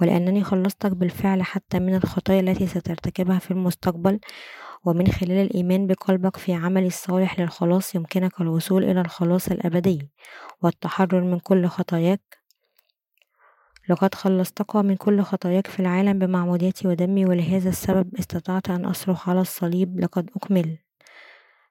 ولأنني 0.00 0.44
خلصتك 0.44 0.90
بالفعل 0.90 1.42
حتى 1.42 1.78
من 1.78 1.94
الخطايا 1.94 2.40
التي 2.40 2.66
سترتكبها 2.66 3.38
في 3.38 3.50
المستقبل 3.50 4.20
ومن 4.84 5.06
خلال 5.06 5.46
الإيمان 5.46 5.86
بقلبك 5.86 6.36
في 6.36 6.52
عملي 6.52 6.86
الصالح 6.86 7.40
للخلاص 7.40 7.94
يمكنك 7.94 8.40
الوصول 8.40 8.84
إلى 8.84 9.00
الخلاص 9.00 9.48
الأبدي 9.48 10.10
والتحرر 10.62 11.20
من 11.20 11.38
كل 11.38 11.66
خطاياك. 11.66 12.41
لقد 13.92 14.14
خلصتك 14.14 14.76
من 14.76 14.96
كل 14.96 15.22
خطاياك 15.22 15.66
في 15.66 15.80
العالم 15.80 16.18
بمعموديتي 16.18 16.88
ودمي 16.88 17.26
ولهذا 17.26 17.68
السبب 17.68 18.14
استطعت 18.18 18.70
أن 18.70 18.84
أصرخ 18.84 19.28
على 19.28 19.40
الصليب. 19.40 20.00
لقد 20.00 20.30
أكمل. 20.36 20.78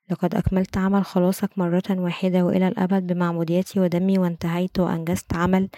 لقد 0.09 0.35
أكملت 0.35 0.77
عمل 0.77 1.05
خلاصك 1.05 1.49
مرة 1.57 1.83
واحدة 1.89 2.43
وإلى 2.45 2.67
الأبد 2.67 3.13
بمعموديتي 3.13 3.79
ودمي 3.79 4.19
وانتهيت 4.19 4.79
وأنجزت 4.79 5.33
عمل 5.33 5.69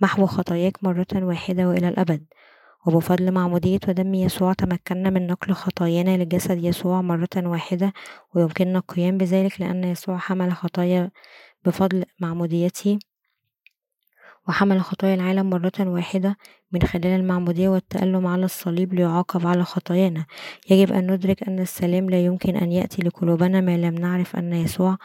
محو 0.00 0.26
خطاياك 0.26 0.84
مرة 0.84 1.06
واحدة 1.14 1.68
وإلى 1.68 1.88
الأبد. 1.88 2.26
وبفضل 2.86 3.32
معمودية 3.32 3.80
ودم 3.88 4.14
يسوع 4.14 4.52
تمكنا 4.52 5.10
من 5.10 5.26
نقل 5.26 5.52
خطايانا 5.52 6.22
لجسد 6.22 6.64
يسوع 6.64 7.02
مرة 7.02 7.28
واحدة 7.36 7.92
ويمكننا 8.34 8.78
القيام 8.78 9.18
بذلك 9.18 9.60
لأن 9.60 9.84
يسوع 9.84 10.18
حمل 10.18 10.52
خطايا 10.52 11.10
بفضل 11.64 12.04
معموديته 12.20 12.98
وحمل 14.48 14.80
خطايا 14.80 15.14
العالم 15.14 15.50
مرة 15.50 15.72
واحدة 15.80 16.36
من 16.72 16.82
خلال 16.82 17.06
المعمودية 17.06 17.68
والتألم 17.68 18.26
على 18.26 18.44
الصليب 18.44 18.94
ليعاقب 18.94 19.46
على 19.46 19.64
خطايانا. 19.64 20.26
يجب 20.70 20.92
أن 20.92 21.12
ندرك 21.12 21.42
أن 21.42 21.58
السلام 21.58 22.10
لا 22.10 22.24
يمكن 22.24 22.56
أن 22.56 22.72
يأتي 22.72 23.02
لقلوبنا 23.02 23.60
ما 23.60 23.76
لم 23.76 23.94
نعرف 23.94 24.36
أن 24.36 24.52
يسوع 24.52 24.98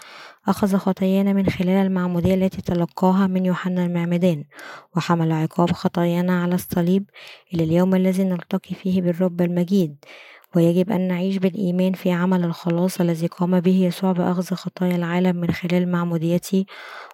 أخذ 0.48 0.78
خطايانا 0.78 1.34
من 1.34 1.50
خلال 1.50 1.86
المعمودية 1.86 2.34
التي 2.34 2.62
تلقاها 2.62 3.28
من 3.28 3.46
يوحنا 3.46 3.86
المعمدان 3.86 4.44
وحمل 4.96 5.32
عقاب 5.32 5.72
خطايانا 5.72 6.42
على 6.42 6.56
الصليب 6.56 7.10
إلى 7.54 7.64
اليوم 7.64 7.96
الذي 7.96 8.24
نلتقي 8.24 8.76
فيه 8.76 9.02
بالرب 9.02 9.42
المجيد. 9.42 9.96
ويجب 10.56 10.92
أن 10.92 11.08
نعيش 11.08 11.38
بالإيمان 11.38 11.94
في 11.94 12.12
عمل 12.12 12.44
الخلاص 12.44 13.02
الذي 13.02 13.28
قام 13.28 13.60
به 13.60 13.86
يسوع 13.86 14.12
بأخذ 14.12 14.56
خطايا 14.56 14.96
العالم 14.96 15.36
من 15.36 15.52
خلال 15.52 15.92
معموديته 15.92 16.66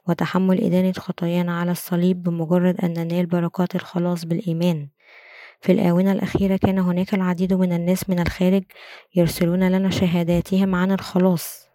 وتحمل 0.07 0.63
إدانة 0.63 0.91
خطايانا 0.91 1.59
على 1.59 1.71
الصليب 1.71 2.23
بمجرد 2.23 2.81
أن 2.83 2.93
ننال 2.93 3.25
بركات 3.25 3.75
الخلاص 3.75 4.25
بالإيمان. 4.25 4.87
في 5.61 5.71
الآونة 5.71 6.11
الأخيرة 6.11 6.57
كان 6.57 6.79
هناك 6.79 7.13
العديد 7.13 7.53
من 7.53 7.73
الناس 7.73 8.09
من 8.09 8.19
الخارج 8.19 8.63
يرسلون 9.15 9.69
لنا 9.69 9.89
شهاداتهم 9.89 10.75
عن 10.75 10.91
الخلاص. 10.91 11.69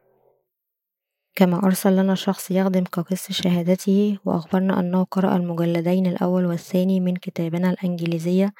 كما 1.36 1.64
أرسل 1.66 1.96
لنا 1.96 2.14
شخص 2.14 2.50
يخدم 2.50 2.84
كقس 2.84 3.32
شهادته 3.32 4.18
وأخبرنا 4.24 4.80
أنه 4.80 5.04
قرأ 5.04 5.36
المجلدين 5.36 6.06
الأول 6.06 6.46
والثاني 6.46 7.00
من 7.00 7.16
كتابنا 7.16 7.70
الإنجليزية 7.70 8.54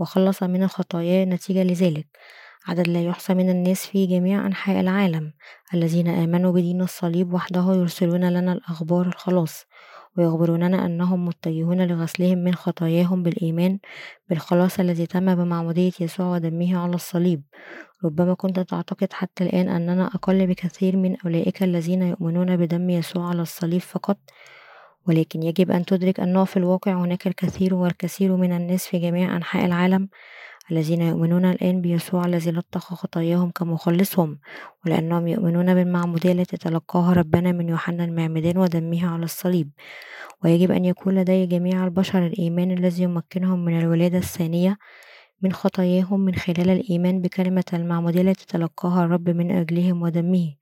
وخلص 0.00 0.42
من 0.42 0.62
الخطايا 0.62 1.24
نتيجة 1.24 1.62
لذلك. 1.62 2.06
عدد 2.66 2.88
لا 2.88 3.04
يحصى 3.04 3.34
من 3.34 3.50
الناس 3.50 3.86
في 3.86 4.06
جميع 4.06 4.46
أنحاء 4.46 4.80
العالم 4.80 5.32
الذين 5.74 6.08
آمنوا 6.08 6.52
بدين 6.52 6.82
الصليب 6.82 7.32
وحده 7.34 7.74
يرسلون 7.74 8.28
لنا 8.28 8.52
الأخبار 8.52 9.06
الخلاص 9.06 9.66
ويخبروننا 10.16 10.86
أنهم 10.86 11.24
متجهون 11.24 11.86
لغسلهم 11.86 12.38
من 12.38 12.54
خطاياهم 12.54 13.22
بالإيمان 13.22 13.78
بالخلاص 14.28 14.80
الذي 14.80 15.06
تم 15.06 15.34
بمعمودية 15.34 15.92
يسوع 16.00 16.26
ودمه 16.26 16.78
على 16.78 16.94
الصليب. 16.94 17.42
ربما 18.04 18.34
كنت 18.34 18.60
تعتقد 18.60 19.12
حتى 19.12 19.44
الآن 19.44 19.68
أننا 19.68 20.06
أقل 20.06 20.46
بكثير 20.46 20.96
من 20.96 21.16
أولئك 21.24 21.62
الذين 21.62 22.02
يؤمنون 22.02 22.56
بدم 22.56 22.90
يسوع 22.90 23.28
على 23.28 23.42
الصليب 23.42 23.80
فقط 23.80 24.18
ولكن 25.08 25.42
يجب 25.42 25.70
أن 25.70 25.84
تدرك 25.84 26.20
أنه 26.20 26.44
في 26.44 26.56
الواقع 26.56 26.92
هناك 26.92 27.26
الكثير 27.26 27.74
والكثير 27.74 28.36
من 28.36 28.52
الناس 28.52 28.86
في 28.86 28.98
جميع 28.98 29.36
أنحاء 29.36 29.64
العالم 29.66 30.08
الذين 30.70 31.02
يؤمنون 31.02 31.44
الآن 31.44 31.80
بيسوع 31.80 32.24
الذي 32.24 32.50
لطخ 32.50 32.94
خطاياهم 32.94 33.50
كمخلصهم 33.50 34.38
ولأنهم 34.86 35.28
يؤمنون 35.28 35.74
بالمعمودية 35.74 36.32
التي 36.32 36.56
تلقاها 36.56 37.12
ربنا 37.12 37.52
من 37.52 37.68
يوحنا 37.68 38.04
المعمدان 38.04 38.58
ودمه 38.58 39.12
على 39.12 39.24
الصليب. 39.24 39.70
ويجب 40.44 40.70
أن 40.70 40.84
يكون 40.84 41.14
لدي 41.14 41.46
جميع 41.46 41.84
البشر 41.84 42.26
الإيمان 42.26 42.70
الذي 42.70 43.02
يمكنهم 43.02 43.64
من 43.64 43.78
الولادة 43.78 44.18
الثانية 44.18 44.78
من 45.42 45.52
خطاياهم 45.52 46.20
من 46.20 46.34
خلال 46.34 46.70
الإيمان 46.70 47.20
بكلمة 47.20 47.64
المعمودية 47.72 48.20
التي 48.20 48.46
تلقاها 48.46 49.04
الرب 49.04 49.28
من 49.30 49.50
أجلهم 49.50 50.02
ودمه. 50.02 50.54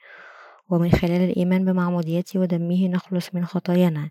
ومن 0.71 0.91
خلال 0.93 1.21
الإيمان 1.31 1.65
بمعموديته 1.65 2.41
ودمه 2.41 2.89
نخلص 2.89 3.35
من 3.35 3.45
خطايانا. 3.45 4.11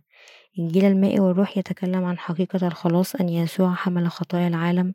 إنجيل 0.59 0.85
الماء 0.85 1.19
والروح 1.19 1.57
يتكلم 1.57 2.05
عن 2.05 2.17
حقيقة 2.17 2.67
الخلاص 2.67 3.15
أن 3.15 3.29
يسوع 3.29 3.73
حمل 3.73 4.11
خطايا 4.11 4.47
العالم 4.47 4.93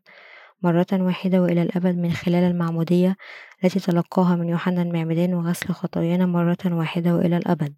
مرة 0.62 0.86
واحدة 0.92 1.42
وإلى 1.42 1.62
الأبد 1.62 1.98
من 1.98 2.12
خلال 2.12 2.44
المعمودية 2.44 3.16
التي 3.64 3.80
تلقاها 3.80 4.36
من 4.36 4.48
يوحنا 4.48 4.82
المعمدان 4.82 5.34
وغسل 5.34 5.68
خطايانا 5.68 6.26
مرة 6.26 6.58
واحدة 6.64 7.14
وإلى 7.14 7.36
الأبد. 7.36 7.74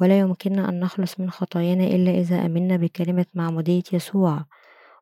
ولا 0.00 0.18
يمكننا 0.18 0.68
أن 0.68 0.80
نخلص 0.80 1.20
من 1.20 1.30
خطايانا 1.30 1.84
إلا 1.84 2.10
إذا 2.10 2.46
أمنا 2.46 2.76
بكلمة 2.76 3.26
معمودية 3.34 3.82
يسوع 3.92 4.44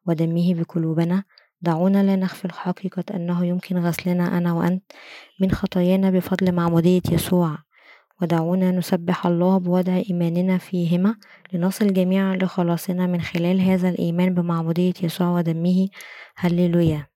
ودمه 0.07 0.55
بقلوبنا. 0.55 1.25
دعونا 1.61 2.03
لا 2.03 2.17
نغفل 2.17 2.53
حقيقة 2.53 3.05
أنه 3.15 3.47
يمكن 3.47 3.79
غسلنا 3.79 4.39
أنا 4.39 4.53
وأنت 4.53 4.83
من 5.41 5.51
خطايانا 5.51 6.11
بفضل 6.11 6.53
معمودية 6.53 7.03
يسوع. 7.13 7.68
ودعونا 8.23 8.71
نسبح 8.71 9.27
الله 9.27 9.59
بوضع 9.59 10.03
إيماننا 10.11 10.59
فيهما 10.59 11.17
لنصل 11.53 11.93
جميعا 11.93 12.37
لخلاصنا 12.37 13.07
من 13.07 13.21
خلال 13.21 13.61
هذا 13.61 13.89
الإيمان 13.89 14.35
بمعمودية 14.35 14.95
يسوع 15.03 15.31
ودمه. 15.31 15.89
هللويا. 16.37 17.08